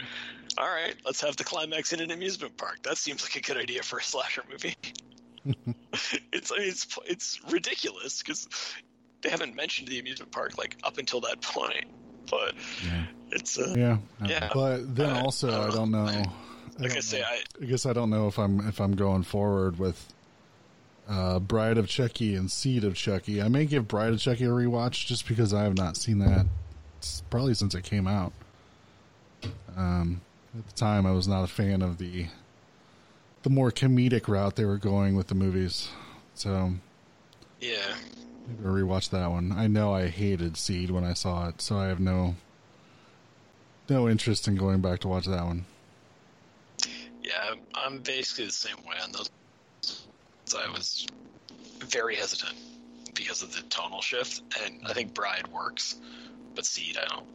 [0.57, 2.83] all right, let's have the climax in an amusement park.
[2.83, 4.75] That seems like a good idea for a slasher movie.
[6.31, 8.47] it's I mean, it's it's ridiculous because
[9.21, 11.85] they haven't mentioned the amusement park like up until that point,
[12.29, 12.53] but
[12.83, 13.05] Yeah.
[13.31, 13.97] it's uh, Yeah.
[14.25, 14.49] Yeah.
[14.53, 16.05] But then Uh, also, I I don't don't know.
[16.05, 16.11] know.
[16.77, 17.25] I like I don't say, know.
[17.27, 20.13] I I guess I don't know if I'm if I'm going forward with
[21.07, 23.41] uh, Bride of Chucky and Seed of Chucky.
[23.41, 26.45] I may give Bride of Chucky a rewatch just because I have not seen that.
[27.29, 28.33] Probably since it came out.
[29.77, 30.21] Um,
[30.57, 32.27] at the time, I was not a fan of the
[33.43, 35.89] the more comedic route they were going with the movies.
[36.33, 36.71] So
[37.61, 37.93] yeah.
[38.47, 39.51] maybe I'll rewatch that one.
[39.51, 42.35] I know I hated Seed when I saw it, so I have no
[43.87, 45.65] no interest in going back to watch that one.
[47.21, 49.29] Yeah, I'm- I'm basically the same way on those.
[50.45, 51.07] So I was
[51.79, 52.55] very hesitant
[53.15, 55.95] because of the tonal shift, and I think Bride works,
[56.53, 57.25] but Seed, I don't.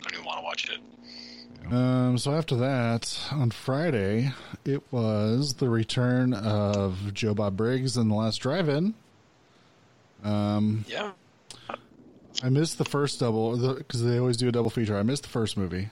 [0.00, 1.72] I don't even want to watch it.
[1.72, 4.32] Um, so after that, on Friday,
[4.64, 8.94] it was the return of Joe Bob Briggs and the Last Drive-In.
[10.24, 11.12] Um, Yeah,
[12.42, 14.96] I missed the first double because they always do a double feature.
[14.96, 15.90] I missed the first movie,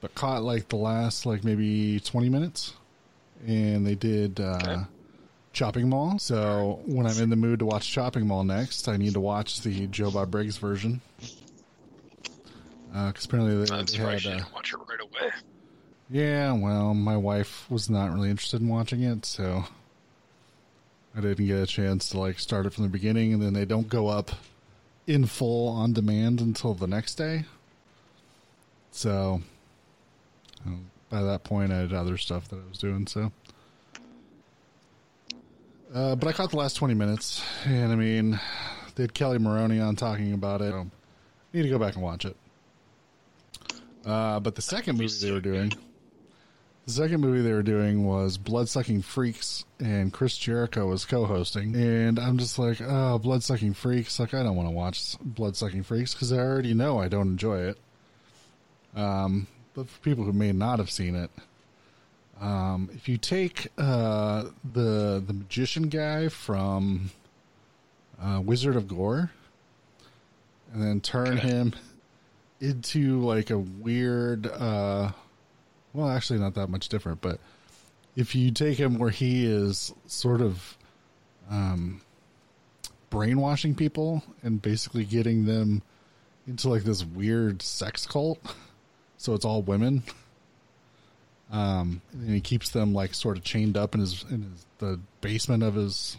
[0.00, 2.74] but caught like the last like maybe twenty minutes,
[3.44, 4.82] and they did uh, Okay.
[5.56, 6.18] Chopping Mall.
[6.18, 9.62] So when I'm in the mood to watch Chopping Mall next, I need to watch
[9.62, 11.00] the Joe Bob Briggs version.
[12.92, 15.32] Because apparently they, I'm surprised had you uh, didn't watch it right away.
[16.10, 19.64] Yeah, well, my wife was not really interested in watching it, so
[21.16, 23.64] I didn't get a chance to like start it from the beginning, and then they
[23.64, 24.32] don't go up
[25.06, 27.46] in full on demand until the next day.
[28.90, 29.40] So
[30.66, 33.06] um, by that point, I had other stuff that I was doing.
[33.06, 33.32] So,
[35.94, 38.40] uh, but I caught the last twenty minutes, and I mean,
[38.94, 40.70] they had Kelli Maroney on talking about it.
[40.70, 40.90] So
[41.56, 42.36] need to go back and watch it.
[44.04, 45.72] Uh, but the second movie they were doing,
[46.86, 51.74] the second movie they were doing was Bloodsucking Freaks, and Chris Jericho was co-hosting.
[51.74, 54.20] And I'm just like, oh, Bloodsucking Freaks.
[54.20, 57.60] Like, I don't want to watch Bloodsucking Freaks because I already know I don't enjoy
[57.62, 57.78] it.
[58.94, 61.30] Um, but for people who may not have seen it,
[62.40, 67.10] um, if you take uh, the the magician guy from
[68.20, 69.30] uh, Wizard of Gore,
[70.72, 71.48] and then turn Okay.
[71.48, 71.74] him
[72.60, 75.10] into like a weird uh
[75.92, 77.38] well actually not that much different but
[78.16, 80.78] if you take him where he is sort of
[81.50, 82.00] um
[83.10, 85.82] brainwashing people and basically getting them
[86.46, 88.38] into like this weird sex cult
[89.18, 90.02] so it's all women
[91.50, 94.98] um and he keeps them like sort of chained up in his in his the
[95.20, 96.16] basement of his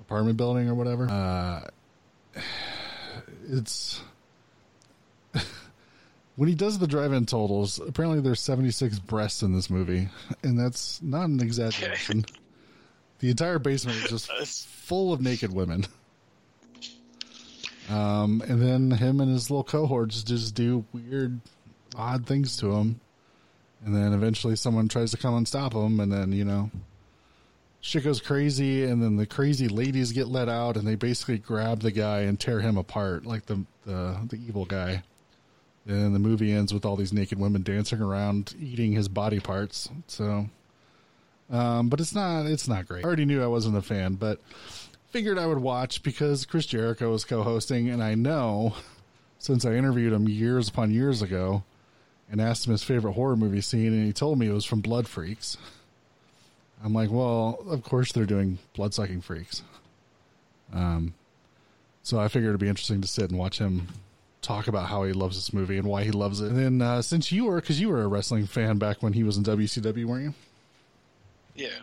[0.00, 1.60] apartment building or whatever uh
[3.48, 4.02] it's
[6.36, 10.08] when he does the drive-in totals, apparently there's 76 breasts in this movie,
[10.42, 12.24] and that's not an exaggeration.
[13.20, 15.86] The entire basement is just full of naked women.
[17.88, 21.40] Um, and then him and his little cohorts just do weird,
[21.96, 23.00] odd things to him.
[23.84, 26.70] And then eventually someone tries to come and stop him, and then, you know,
[27.80, 31.80] shit goes crazy, and then the crazy ladies get let out, and they basically grab
[31.80, 35.02] the guy and tear him apart, like the, the, the evil guy.
[35.86, 39.90] And the movie ends with all these naked women dancing around, eating his body parts.
[40.06, 40.48] So,
[41.50, 43.04] um, but it's not it's not great.
[43.04, 44.40] I already knew I wasn't a fan, but
[45.10, 48.74] figured I would watch because Chris Jericho was co-hosting, and I know
[49.38, 51.64] since I interviewed him years upon years ago
[52.30, 54.80] and asked him his favorite horror movie scene, and he told me it was from
[54.80, 55.56] Blood Freaks.
[56.84, 59.62] I'm like, well, of course they're doing blood sucking freaks.
[60.72, 61.14] Um,
[62.02, 63.88] so I figured it'd be interesting to sit and watch him
[64.42, 66.50] talk about how he loves this movie and why he loves it.
[66.50, 69.22] And then uh, since you were, because you were a wrestling fan back when he
[69.22, 70.34] was in WCW, weren't you?
[71.54, 71.78] Yeah.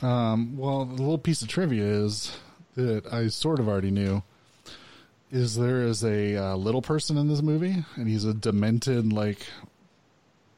[0.00, 2.34] Um, well, the little piece of trivia is
[2.76, 4.22] that I sort of already knew
[5.32, 9.38] is there is a uh, little person in this movie, and he's a demented like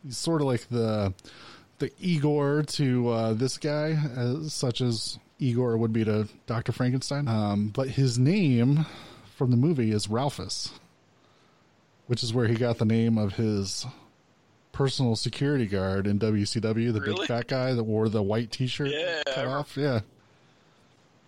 [0.05, 1.15] he's sort of like the
[1.79, 7.27] the Igor to uh, this guy, as such as Igor would be to Doctor Frankenstein.
[7.29, 8.85] Um, but his name
[9.37, 10.71] from the movie is Ralphus,
[12.07, 13.87] which is where he got the name of his
[14.73, 17.15] personal security guard in WCW, the Really?
[17.19, 19.77] big fat guy that wore the white T-shirt Yeah, cut off.
[19.77, 20.01] Yeah,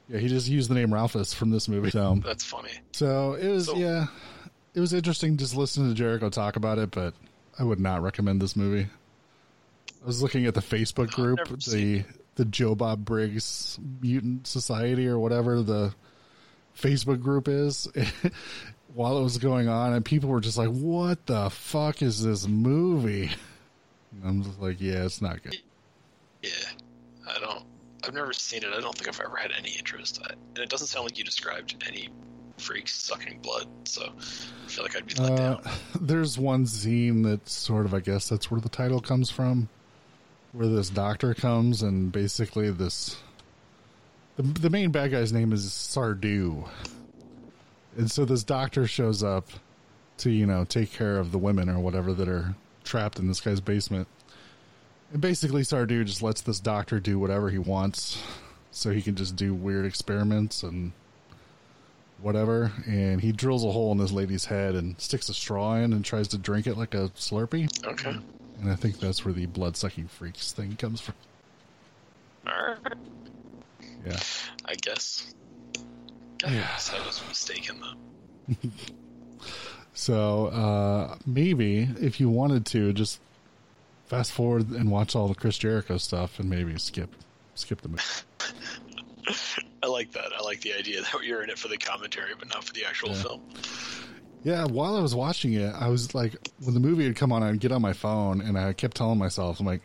[0.08, 0.18] yeah.
[0.18, 1.90] He just used the name Ralphus from this movie.
[1.90, 2.70] So, That's funny.
[2.92, 4.06] so it was So- yeah,
[4.74, 7.14] it was interesting just listening to Jericho talk about it, but
[7.58, 8.88] I would not recommend this movie.
[10.02, 11.38] I was looking at the Facebook group,
[11.68, 12.04] the
[12.36, 15.94] the Joe Bob Briggs Mutant Society or whatever the
[16.78, 17.88] Facebook group is.
[18.94, 22.46] While it was going on, and people were just like, "What the fuck is this
[22.46, 23.30] movie?"
[24.12, 25.58] And I'm just like, "Yeah, it's not good."
[26.42, 26.50] Yeah.
[27.28, 27.64] I don't.
[28.06, 28.68] I've never seen it.
[28.72, 30.20] I don't think I've ever had any interest.
[30.24, 32.08] I, and it doesn't sound like you described any
[32.58, 35.62] freaks sucking blood, so I feel like I'd be let Uh, down.
[36.00, 39.68] there's one scene that sort of, I guess that's where the title comes from,
[40.52, 43.16] where this doctor comes and basically this,
[44.36, 46.68] the, the main bad guy's name is Sardu.
[47.96, 49.48] And so this doctor shows up
[50.18, 52.54] to, you know, take care of the women or whatever that are
[52.84, 54.08] trapped in this guy's basement.
[55.12, 58.22] And basically Sardu just lets this doctor do whatever he wants
[58.70, 60.92] so he can just do weird experiments and
[62.20, 65.92] whatever, and he drills a hole in this lady's head and sticks a straw in
[65.92, 67.86] and tries to drink it like a Slurpee.
[67.86, 68.16] Okay.
[68.60, 71.14] And I think that's where the blood sucking freaks thing comes from.
[74.04, 74.18] Yeah.
[74.64, 75.34] I guess.
[76.38, 76.58] God, Yeah.
[76.58, 78.54] I guess I was mistaken though.
[79.98, 83.18] So uh, maybe if you wanted to, just
[84.06, 87.10] fast forward and watch all the Chris Jericho stuff, and maybe skip
[87.54, 88.02] skip the movie.
[89.82, 90.32] I like that.
[90.38, 92.84] I like the idea that you're in it for the commentary, but not for the
[92.84, 93.22] actual Yeah.
[93.22, 93.40] film.
[94.44, 97.42] Yeah, while I was watching it, I was like, when the movie had come on,
[97.42, 99.82] I'd get on my phone and I kept telling myself, I'm like,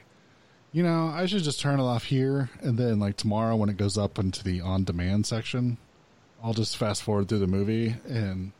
[0.71, 2.49] you know, I should just turn it off here.
[2.61, 5.77] And then, like, tomorrow when it goes up into the on demand section,
[6.43, 8.51] I'll just fast forward through the movie and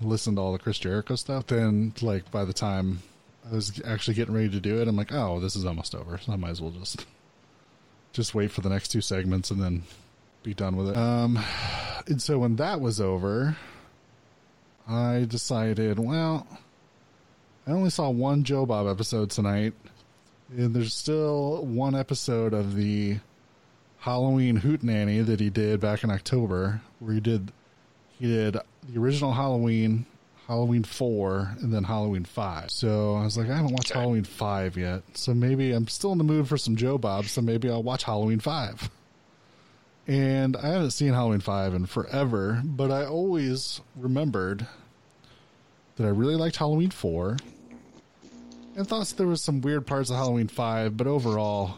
[0.00, 1.48] listen to all the Chris Jericho stuff.
[1.48, 3.02] Then, like, by the time
[3.50, 6.18] I was actually getting ready to do it, I'm like, oh, this is almost over.
[6.18, 7.06] So I might as well just,
[8.12, 9.82] just wait for the next two segments and then
[10.42, 10.96] be done with it.
[10.96, 11.38] Um,
[12.06, 13.56] and so when that was over,
[14.88, 16.46] I decided, well,
[17.66, 19.74] I only saw one Joe Bob episode tonight,
[20.56, 23.18] and there's still one episode of the
[23.98, 27.52] Halloween Hootenanny that he did back in October, where he did
[28.18, 28.56] he did
[28.88, 30.06] the original Halloween,
[30.48, 32.70] Halloween four, and then Halloween five.
[32.70, 34.00] So I was like, I haven't watched Okay.
[34.00, 37.42] Halloween five yet, so maybe I'm still in the mood for some Joe Bob, so
[37.42, 38.90] maybe I'll watch Halloween five.
[40.06, 44.66] And I haven't seen Halloween 5 in forever, but I always remembered
[45.96, 47.36] that I really liked Halloween 4
[48.74, 51.74] and thought there was some weird parts of Halloween 5, but overall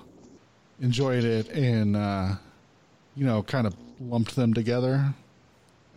[0.80, 2.34] enjoyed it and, uh,
[3.16, 5.12] you know, kind of lumped them together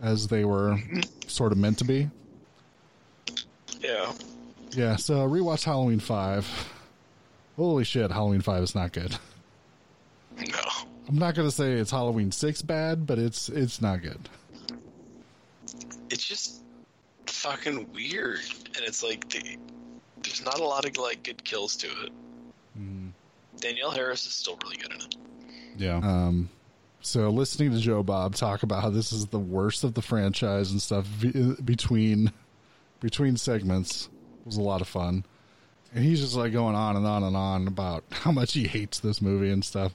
[0.02, 0.80] as they were
[1.28, 2.10] sort of meant to be.
[3.84, 4.14] Yeah.
[4.72, 6.74] Yeah, so rewatch Halloween 5.
[7.58, 9.16] Holy shit, Halloween 5 is not good.
[10.38, 10.62] No.
[11.08, 14.30] I'm not going to say it's Halloween 6 bad, but it's it's not good.
[16.10, 16.62] It's just
[17.28, 18.40] fucking weird,
[18.76, 19.58] and it's like the,
[20.24, 22.12] there's not a lot of like good kills to it.
[23.60, 25.16] Danielle Harris is still really good in it.
[25.78, 25.98] Yeah.
[25.98, 26.50] Um,
[27.02, 30.72] so listening to Joe Bob talk about how this is the worst of the franchise
[30.72, 32.32] and stuff be- between
[33.04, 34.10] between segments
[34.46, 35.24] was a lot of fun.
[35.94, 39.00] And he's just like going on and on and on about how much he hates
[39.00, 39.94] this movie and stuff.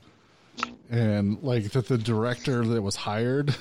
[0.90, 3.56] And like that the director that was hired,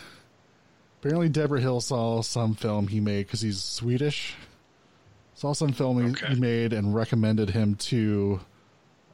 [1.00, 4.36] apparently Debra Hill saw some film he made because he's Swedish.
[5.34, 6.34] Saw some film he, Okay.
[6.34, 8.40] he made and recommended him to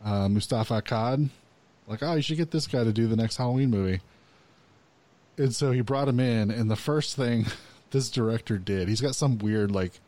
[0.04, 1.30] uh, Moustapha Akkad.
[1.88, 4.00] Like, oh, you should get this guy to do the next Halloween movie.
[5.38, 7.46] And so he brought him in, and the first thing
[7.92, 10.00] this director did, he's got some weird, like,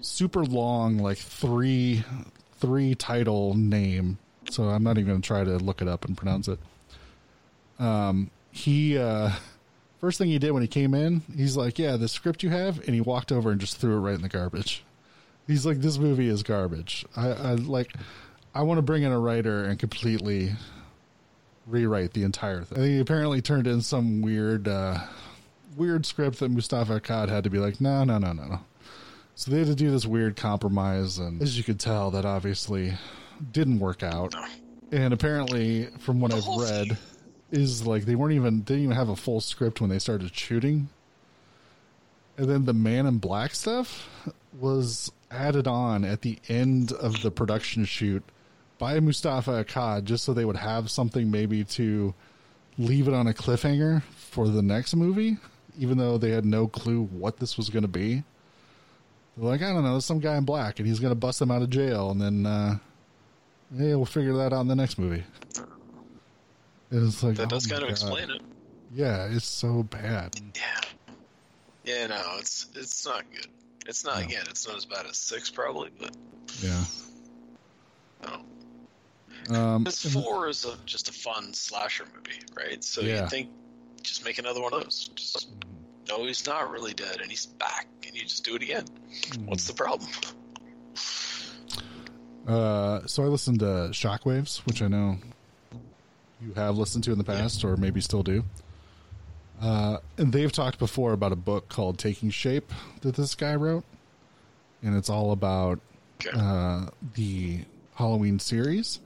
[0.00, 2.04] super long, like three
[2.58, 4.18] three title name.
[4.50, 6.58] So I'm not even going to try to look it up and pronounce it.
[7.78, 9.30] Um, he uh,
[10.00, 12.78] first thing he did when he came in, he's like, "Yeah, the script you have,"
[12.86, 14.84] and he walked over and just threw it right in the garbage.
[15.46, 17.92] He's like, "This movie is garbage." I, I like,
[18.54, 20.52] I want to bring in a writer and completely
[21.66, 22.78] rewrite the entire thing.
[22.78, 24.98] And he apparently turned in some weird, uh,
[25.76, 28.60] weird script that Moustapha Akkad had to be like, "No, no, no, no, no."
[29.34, 32.94] So they had to do this weird compromise, and as you could tell, that obviously
[33.52, 34.34] didn't work out.
[34.90, 36.98] And apparently, from what I've read,
[37.50, 40.88] is like they weren't even didn't even have a full script when they started shooting.
[42.36, 44.08] And then the Man in Black stuff
[44.58, 48.22] was added on at the end of the production shoot
[48.78, 52.14] by Moustapha Akkad, just so they would have something maybe to
[52.78, 55.36] leave it on a cliffhanger for the next movie,
[55.78, 58.24] even though they had no clue what this was going to be.
[59.36, 61.38] They're like, I don't know, there's some guy in black, and he's going to bust
[61.38, 62.78] them out of jail, and then, uh,
[63.70, 65.24] yeah, we'll figure that out in the next movie.
[66.90, 67.92] And it's like That does oh kind of God.
[67.92, 68.42] explain it.
[68.92, 70.36] Yeah, it's so bad.
[70.54, 70.80] Yeah.
[71.84, 73.46] Yeah, no, it's it's not good.
[73.88, 74.26] It's not No.
[74.26, 74.44] again.
[74.50, 76.14] It's not as bad as six probably, but
[76.60, 76.84] Yeah.
[78.22, 79.54] no.
[79.56, 82.84] Um, Because four is a, just a fun slasher movie, right?
[82.84, 83.22] So Yeah.
[83.24, 83.50] you think
[84.02, 85.08] just make another one of those.
[85.16, 85.48] Just
[86.08, 88.84] no, he's not really dead, and he's back, and you just do it again.
[89.46, 90.08] What's the problem?
[92.46, 95.18] Uh, so I listened to Shockwaves, which I know
[96.40, 98.44] you have listened to in the past, or maybe still do.
[99.60, 102.72] Uh, and they've talked before about a book called Taking Shape
[103.02, 103.84] that this guy wrote,
[104.82, 105.78] and it's all about
[106.24, 106.36] Okay.
[106.38, 107.60] uh, the
[107.94, 109.00] Halloween series,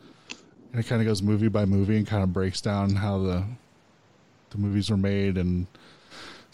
[0.72, 3.44] and it kind of goes movie by movie and kind of breaks down how the
[4.50, 5.66] the movies were made and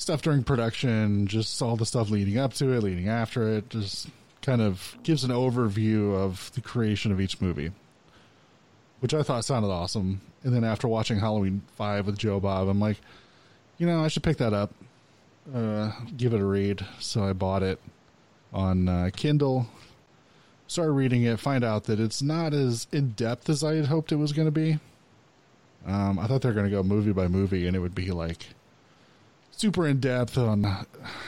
[0.03, 4.09] stuff during production, just all the stuff leading up to it, leading after it, just
[4.43, 7.71] kind of gives an overview of the creation of each movie,
[9.01, 10.21] which I thought sounded awesome.
[10.43, 12.99] And then after watching Halloween Five with Joe Bob, I'm like,
[13.79, 14.75] you know, I should pick that up,
[15.55, 16.85] uh, give it a read.
[16.99, 17.81] So I bought it
[18.53, 19.69] on uh, Kindle.
[20.67, 24.11] Started reading it, find out that it's not as in depth as I had hoped
[24.11, 24.79] it was going to be.
[25.87, 28.11] Um, I thought they were going to go movie by movie, and it would be
[28.11, 28.47] like
[29.53, 30.65] super in depth on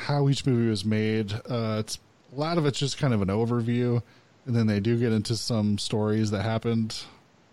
[0.06, 1.32] how each movie was made.
[1.32, 1.98] Uh, it's
[2.34, 4.02] a lot of it's just kind of an overview,
[4.46, 7.04] and then they do get into some stories that happened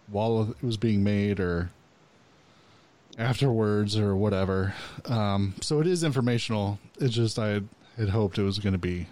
[0.07, 1.69] while it was being made or
[3.17, 4.73] afterwards or whatever.
[5.05, 6.79] Um, so it is informational.
[6.99, 7.61] It's just I
[7.97, 9.05] had, hoped it was going to be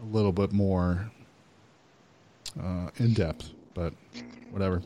[0.00, 1.10] a little bit more
[2.62, 3.92] uh, in depth, but
[4.50, 4.82] whatever.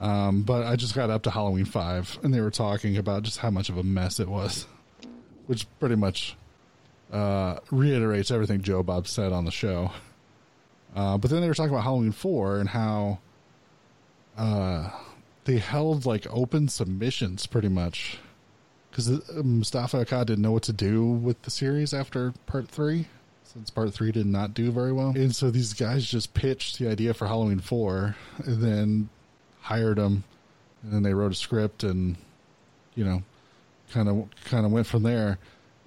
[0.00, 3.38] Um, but I just got up to Halloween Five, and they were talking about just
[3.38, 4.66] how much of a mess it was,
[5.50, 6.36] which pretty much
[7.12, 9.90] uh, reiterates everything Joe Bob said on the show.
[10.94, 13.18] Uh, but then they were talking about Halloween Four and how
[14.38, 14.90] uh,
[15.46, 18.18] they held like open submissions, pretty much,
[18.90, 23.08] because Moustapha Akkad didn't know what to do with the series after Part Three,
[23.42, 26.88] since Part Three did not do very well, and so these guys just pitched the
[26.88, 28.14] idea for Halloween Four,
[28.44, 29.08] and then
[29.62, 30.22] hired them,
[30.84, 32.16] and then they wrote a script and
[32.94, 33.24] you know
[33.90, 35.38] kind of kind of went from there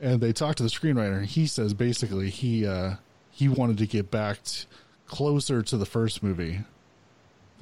[0.02, 2.96] and they talked to the screenwriter and he says basically he uh
[3.32, 4.66] he wanted to get back t-
[5.08, 6.60] closer to the first movie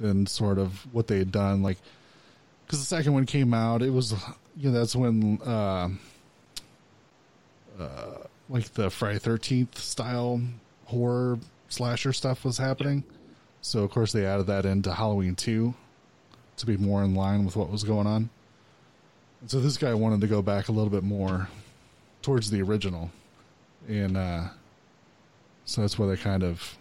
[0.00, 1.78] than sort of what they had done like
[2.66, 4.12] because the second one came out it was
[4.56, 5.88] you know that's when uh,
[7.78, 8.16] uh
[8.48, 10.40] like the friday 13th style
[10.86, 11.38] horror
[11.68, 13.04] slasher stuff was happening
[13.60, 15.74] so of course they added that into halloween 2
[16.62, 18.30] to be more in line with what was going on.
[19.42, 21.48] And so this guy wanted to go back a little bit more
[22.22, 23.10] towards the original.
[23.88, 24.48] And uh
[25.64, 26.78] so that's why they kind of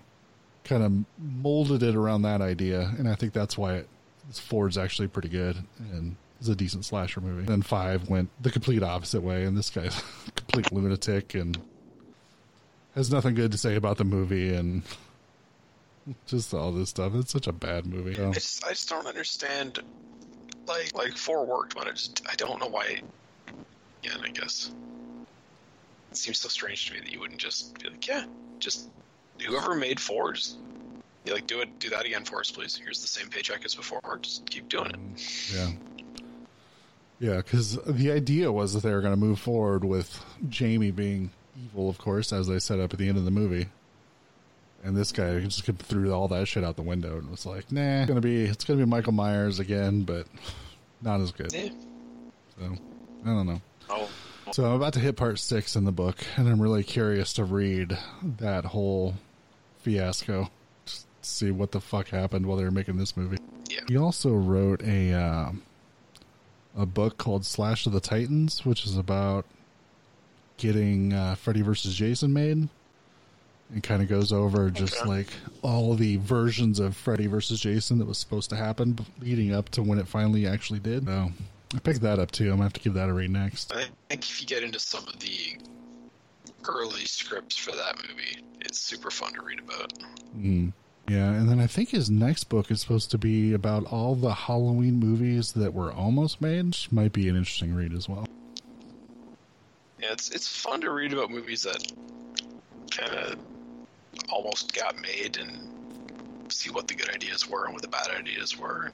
[0.63, 3.87] kind of molded it around that idea and I think that's why it,
[4.31, 5.57] Four's actually pretty good
[5.91, 7.45] and is a decent slasher movie.
[7.45, 9.97] Then 5 went the complete opposite way and this guy's
[10.27, 11.57] a complete lunatic and
[12.95, 14.83] has nothing good to say about the movie and
[16.27, 17.13] just all this stuff.
[17.15, 18.21] It's such a bad movie.
[18.21, 19.79] I just I just don't understand.
[20.67, 23.01] Like like four worked, but I just I don't know why.
[24.03, 24.71] Yeah, I guess
[26.11, 28.25] it seems so strange to me that you wouldn't just be like, yeah,
[28.59, 28.89] just
[29.39, 30.57] whoever made four, just
[31.25, 32.75] you like do it, do that again for us, please.
[32.75, 34.19] Here's the same paycheck as before.
[34.21, 34.95] Just keep doing it.
[34.95, 35.71] Mm, yeah.
[37.19, 41.29] Yeah, because the idea was that they were going to move forward with Jamie being
[41.55, 43.67] evil, of course, as they set up at the end of the movie.
[44.83, 48.01] And this guy just threw all that shit out the window and was like, "Nah,
[48.01, 50.25] it's gonna be it's gonna be Michael Myers again, but
[51.01, 51.69] not as good." Yeah.
[52.59, 52.77] So
[53.23, 53.61] I don't know.
[53.89, 54.09] Oh,
[54.53, 57.43] So I'm about to hit part six in the book, and I'm really curious to
[57.43, 59.15] read that whole
[59.79, 60.49] fiasco,
[60.85, 63.37] just to see what the fuck happened while they were making this movie.
[63.69, 63.81] yeah.
[63.87, 65.51] He also wrote a uh,
[66.75, 69.45] a book called Slash of the Titans, which is about
[70.57, 72.67] getting uh, Freddy versus Jason made.
[73.75, 75.07] It kind of goes over just Okay.
[75.09, 75.27] like
[75.61, 79.81] all the versions of Freddy versus Jason that was supposed to happen leading up to
[79.81, 81.05] when it finally actually did.
[81.05, 81.31] So
[81.73, 82.45] I picked that up too.
[82.45, 83.73] I'm gonna have to give that a read next.
[83.73, 85.57] I think if you get into some of the
[86.67, 89.93] early scripts for that movie, it's super fun to read about.
[90.37, 90.73] Mm.
[91.07, 94.33] Yeah, and then I think his next book is supposed to be about all the
[94.33, 96.65] Halloween movies that were almost made.
[96.67, 98.27] Which might be an interesting read as well.
[99.99, 101.91] Yeah, it's it's fun to read about movies that
[102.91, 103.39] kind of
[104.31, 108.57] almost got made and see what the good ideas were and what the bad ideas
[108.57, 108.91] were.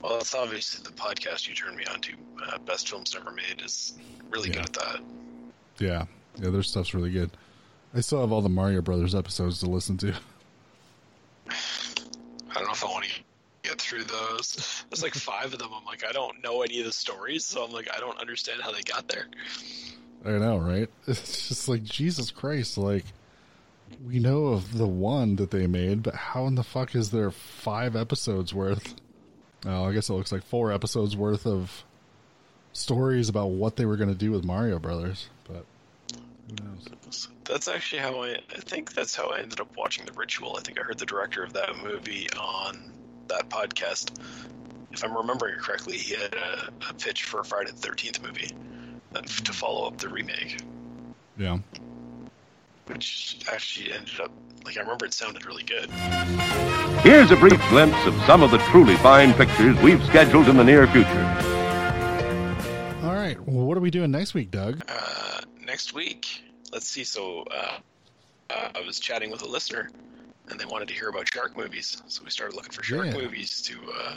[0.00, 2.12] Well, that's obviously the podcast you turned me on to.
[2.44, 3.92] Uh, Best films never made is
[4.30, 4.56] really Yeah.
[4.56, 5.00] good at that.
[5.78, 6.04] Yeah,
[6.40, 7.30] yeah, their stuff's really good.
[7.94, 10.14] I still have all the Mario Brothers episodes to listen to.
[11.48, 13.10] I don't know if I want to
[13.68, 14.84] get through those.
[14.90, 15.70] There's like five of them.
[15.74, 18.60] I'm like, I don't know any of the stories, so I'm like, I don't understand
[18.62, 19.26] how they got there.
[20.24, 20.88] I know, right?
[21.06, 22.76] It's just like Jesus Christ.
[22.78, 23.04] Like
[24.06, 27.30] we know of the one that they made, but how in the fuck is there
[27.30, 28.94] five episodes worth?
[29.64, 31.84] Oh, I guess it looks like four episodes worth of
[32.72, 35.28] stories about what they were going to do with Mario Brothers.
[35.44, 35.64] But
[36.48, 37.28] who knows?
[37.44, 38.38] That's actually how I.
[38.50, 40.56] I think that's how I ended up watching The Ritual.
[40.58, 42.92] I think I heard the director of that movie on
[43.28, 44.18] that podcast.
[44.90, 48.22] If I'm remembering it correctly, he had a, a pitch for a Friday the Thirteenth
[48.22, 48.50] movie
[49.14, 50.60] uh, to follow up the remake,
[51.38, 51.58] Yeah.
[52.86, 54.30] Which actually ended up
[54.64, 55.90] like I remember it sounded really good.
[57.02, 60.62] Here's a brief glimpse of some of the truly fine pictures we've scheduled in the
[60.64, 61.24] near future.
[63.02, 63.36] All right.
[63.40, 64.82] Well, what are we doing next week, Doug?
[64.88, 67.02] Uh, next week, let's see.
[67.02, 67.78] So uh,
[68.50, 69.90] uh, I was chatting with a listener,
[70.48, 72.00] and they wanted to hear about shark movies.
[72.06, 73.14] So we started looking for shark Yeah.
[73.14, 74.14] movies to uh,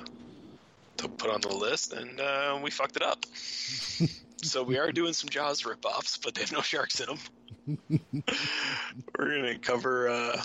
[0.97, 3.25] to put on the list, and uh, we fucked it up.
[4.43, 7.17] so we are doing some Jaws ripoffs, but they have no sharks in them.
[9.18, 10.41] We're gonna cover uh,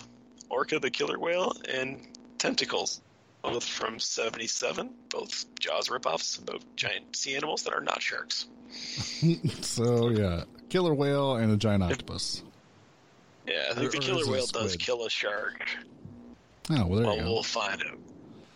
[0.48, 2.00] Orca the killer whale and
[2.38, 3.00] Tentacles,
[3.42, 8.46] both from '77, both Jaws ripoffs both giant sea animals that are not sharks.
[9.62, 12.42] so yeah, killer whale and a giant octopus.
[13.46, 15.66] Yeah, I think Or- the killer is it a whale does kill a shark.
[16.70, 17.32] Oh well, there Well, you go.
[17.32, 17.98] we'll find out.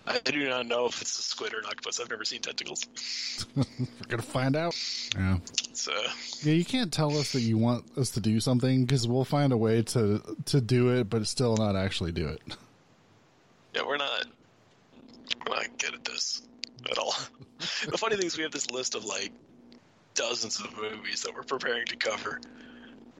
[0.06, 1.98] I do not know if it's a squid or an octopus.
[1.98, 2.84] I've never seen tentacles.
[3.56, 3.64] We're
[4.08, 4.76] gonna find out.
[5.16, 5.38] Yeah.
[5.70, 6.10] It's uh,
[6.42, 9.52] Yeah, you can't tell us that you want us to do something because we'll find
[9.52, 12.40] a way to to do it, but still not actually do it.
[13.74, 14.26] yeah, we're not
[15.48, 16.42] we're not good at this
[16.90, 17.14] at all.
[17.58, 19.32] the funny thing is, we have this list of like
[20.14, 22.40] dozens of movies that we're preparing to cover,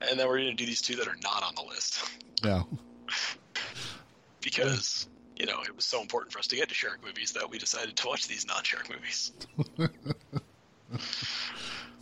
[0.07, 2.03] and then we're going to do these two that are not on the list
[2.43, 2.63] Yeah,
[4.41, 7.49] because you know it was so important for us to get to shark movies that
[7.49, 9.31] we decided to watch these non-shark movies.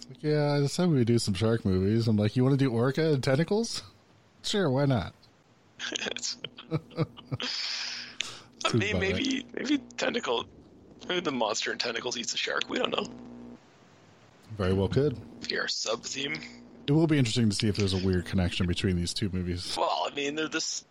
[0.10, 0.52] Like, yeah.
[0.54, 2.08] I decided we would do some shark movies.
[2.10, 3.82] I'm like, you want to do orca and tentacles?
[4.44, 5.14] Sure, why not?
[6.06, 6.38] It's-
[8.66, 9.14] Sounds maybe, about right.
[9.16, 10.46] maybe maybe tentacle,
[11.08, 12.64] maybe the monster in tentacles eats a shark.
[12.70, 13.06] We don't know.
[14.58, 15.18] Very well, could.
[15.48, 16.36] Be our sub theme.
[16.88, 19.76] It will be interesting to see if there's a weird connection between these two movies.
[19.78, 20.86] Well, I mean, they're this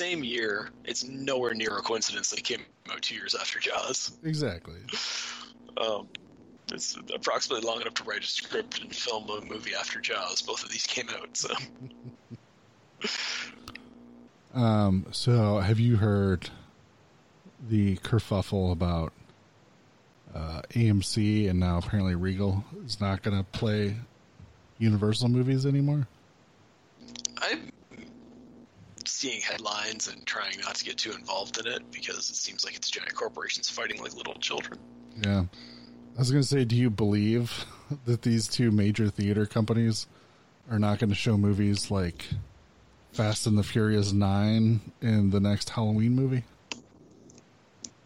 [0.00, 0.70] same year.
[0.86, 4.16] It's nowhere near a coincidence they came out two years after Jaws.
[4.24, 4.78] Exactly.
[5.76, 6.08] Um,
[6.72, 10.40] it's approximately long enough to write a script and film a movie after Jaws.
[10.40, 11.52] Both of these came out, so
[14.54, 15.06] Um.
[15.12, 16.50] So, have you heard
[17.68, 19.12] the kerfuffle about
[20.34, 23.96] uh, AMC and now apparently Regal is not going to play
[24.78, 26.08] Universal movies anymore?
[27.38, 27.70] I'm
[29.06, 32.76] seeing headlines and trying not to get too involved in it because it seems like
[32.76, 34.78] it's giant corporations fighting like little children.
[35.22, 35.44] Yeah.
[36.16, 37.64] I was going to say, do you believe
[38.04, 40.06] that these two major theater companies
[40.70, 42.26] are not going to show movies like
[43.12, 46.44] Fast and the Furious 9 in the next Halloween movie?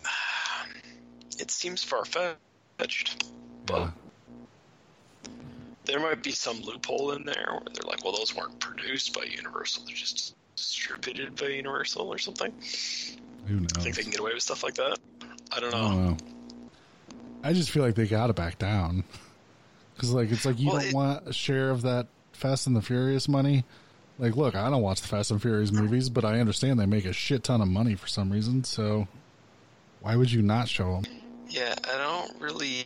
[1.39, 3.25] It seems far fetched,
[3.67, 3.91] but Yeah.
[5.85, 9.25] there might be some loophole in there where they're like, well, those weren't produced by
[9.25, 12.53] Universal; they're just distributed by Universal or something.
[13.47, 13.69] Who knows?
[13.77, 14.99] I think they can get away with stuff like that.
[15.53, 15.89] I don't I know.
[15.89, 16.17] don't know.
[17.43, 19.05] I just feel like they got to back down
[19.95, 22.75] because, like, it's like you Well, don't it- want a share of that Fast and
[22.75, 23.65] the Furious money.
[24.19, 27.05] Like, look, I don't watch the Fast and Furious movies, but I understand they make
[27.05, 28.63] a shit ton of money for some reason.
[28.65, 29.09] So,
[30.01, 31.13] why would you not show them?
[31.49, 32.85] Yeah, I don't really.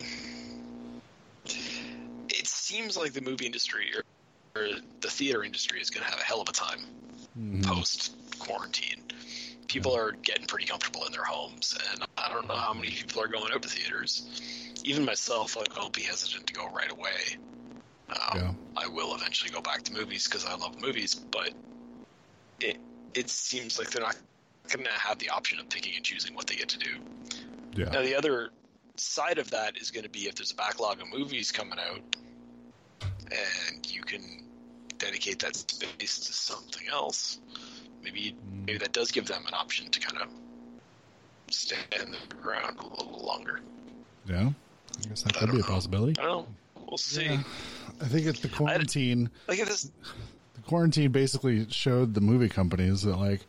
[1.45, 4.67] It seems like the movie industry or, or
[5.01, 6.79] the theater industry is going to have a hell of a time
[7.63, 9.03] post quarantine.
[9.67, 13.21] People are getting pretty comfortable in their homes, and I don't know how many people
[13.21, 14.27] are going out to theaters.
[14.83, 17.37] Even myself, like, I'll be hesitant to go right away.
[18.09, 18.53] Um, Yeah.
[18.75, 21.53] I will eventually go back to movies because I love movies, but
[22.59, 22.77] it
[23.13, 24.17] it seems like they're not
[24.71, 26.89] going to have the option of picking and choosing what they get to do.
[27.75, 28.51] Yeah, Now the other
[28.97, 32.01] side of that is going to be if there's a backlog of movies coming out,
[33.01, 34.21] and you can
[34.99, 37.39] dedicate that space to something else.
[38.03, 38.35] Maybe
[38.65, 40.29] maybe that does give them an option to kind of
[41.49, 43.59] stand the ground a little longer.
[44.27, 44.49] yeah.
[44.97, 45.67] I guess that could be a know.
[45.67, 46.19] possibility.
[46.19, 46.47] I don't know.
[46.87, 47.25] We'll see.
[47.25, 47.43] Yeah.
[48.01, 49.29] I think it's the quarantine.
[49.47, 49.91] Like this,
[50.55, 53.45] the quarantine basically showed the movie companies that like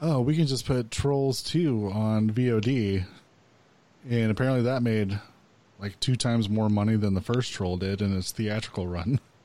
[0.00, 3.04] oh we can just put trolls 2 on vod
[4.08, 5.18] and apparently that made
[5.78, 9.20] like two times more money than the first troll did in its theatrical run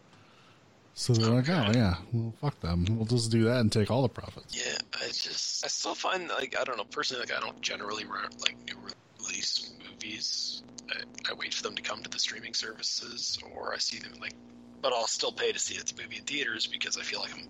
[0.93, 4.01] so they're like oh yeah well fuck them we'll just do that and take all
[4.01, 7.39] the profits yeah, I just I still find like I don't know personally like I
[7.39, 8.77] don't generally re- like new
[9.19, 10.63] release movies.
[10.89, 14.13] I, I wait for them to come to the streaming services, or I see them
[14.19, 14.33] like,
[14.81, 17.47] but I'll still pay to see the movie in theaters because I feel like I'm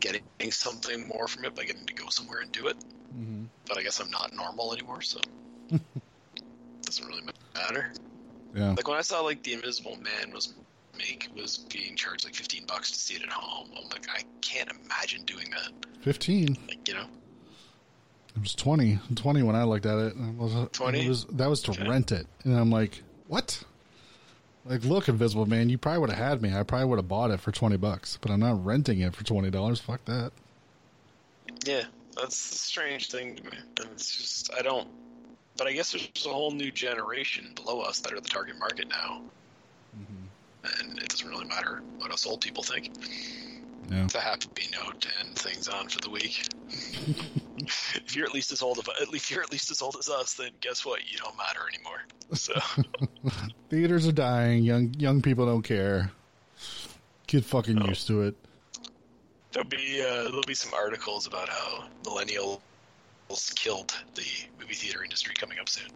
[0.00, 2.76] getting something more from it by getting to go somewhere and do it.
[3.16, 3.44] mm-hmm.
[3.66, 5.20] But I guess I'm not normal anymore, so
[6.82, 7.22] doesn't really
[7.54, 7.92] matter.
[8.54, 10.54] yeah Like when I saw like The Invisible Man was
[10.98, 13.68] make was being charged like 15 bucks to see it at home.
[13.76, 15.72] I'm like, I can't imagine doing that.
[16.02, 17.06] 15 Like you know.
[18.36, 21.06] it was 20 20 when i looked at it was, 20?
[21.06, 21.88] it was that was to Okay.
[21.88, 23.62] rent it and i'm like what
[24.66, 27.30] like look invisible man you probably would have had me i probably would have bought
[27.30, 30.32] it for 20 bucks but i'm not renting it for $20 fuck that
[31.64, 31.84] Yeah,
[32.16, 33.56] that's the strange thing to me.
[33.80, 34.88] And it's just I don't.
[35.56, 38.88] But I guess there's a whole new generation below us that are the target market
[38.88, 39.22] now,
[40.80, 42.90] and it doesn't really matter what us old people think.
[43.90, 46.46] yeah It's a happy note to end things on for the week.
[47.58, 50.08] if you're at least as old of at least you're at least as old as
[50.08, 51.00] us, then guess what?
[51.10, 52.00] You don't matter anymore.
[52.32, 52.54] So
[53.70, 56.10] theaters are dying young young people don't care
[57.26, 57.86] get fucking Oh.
[57.86, 58.34] used to it
[59.52, 62.60] there'll be uh, there'll be some articles about how millennials
[63.56, 64.26] killed the
[64.60, 65.88] movie theater industry coming up soon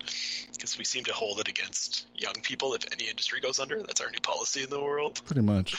[0.52, 3.80] because we seem to hold it against young people if any industry goes under.
[3.82, 5.20] That's our new policy in the world.
[5.24, 5.74] pretty much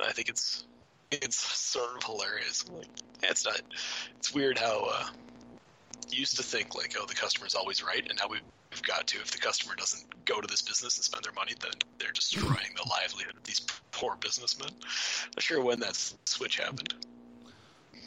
[0.00, 0.64] I think it's
[1.10, 2.68] it's sort of hilarious.
[2.68, 2.86] Like,
[3.22, 3.60] yeah, it's not.
[4.16, 5.06] It's weird how uh,
[6.10, 8.40] used to think like, oh, the customer's always right, and now we've,
[8.70, 9.18] we've got to.
[9.18, 12.74] If the customer doesn't go to this business and spend their money, then they're destroying
[12.76, 14.70] the livelihood of these poor businessmen.
[15.36, 16.94] Not sure when that switch happened.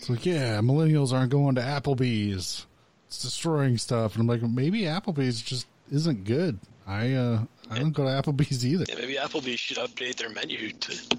[0.03, 2.65] It's like yeah millennials aren't going to applebee's
[3.07, 7.93] it's destroying stuff and i'm like maybe applebee's just isn't good i uh i don't
[7.93, 11.17] go to applebee's either Yeah, maybe Applebee's should update their menu to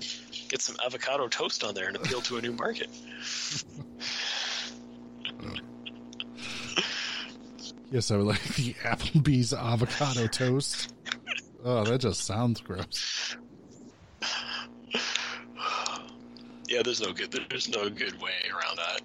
[0.48, 2.90] get some avocado toast on there and appeal to a new market.
[7.90, 10.92] Yes, I would like the Applebee's avocado toast.
[11.64, 13.36] Oh, that just sounds gross.
[16.74, 17.30] Yeah, there's no good.
[17.48, 19.00] There's no good way around that.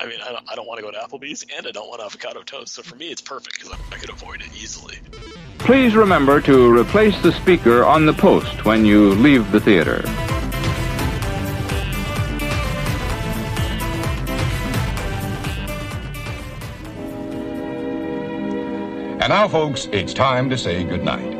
[0.00, 2.00] I mean, I don't, I don't want to go to Applebee's, and I don't want
[2.00, 2.74] avocado toast.
[2.74, 4.98] So for me, it's perfect because I, I could avoid it easily.
[5.58, 10.04] Please remember to replace the speaker on the post when you leave the theater.
[19.18, 21.39] And now, folks, it's time to say goodnight.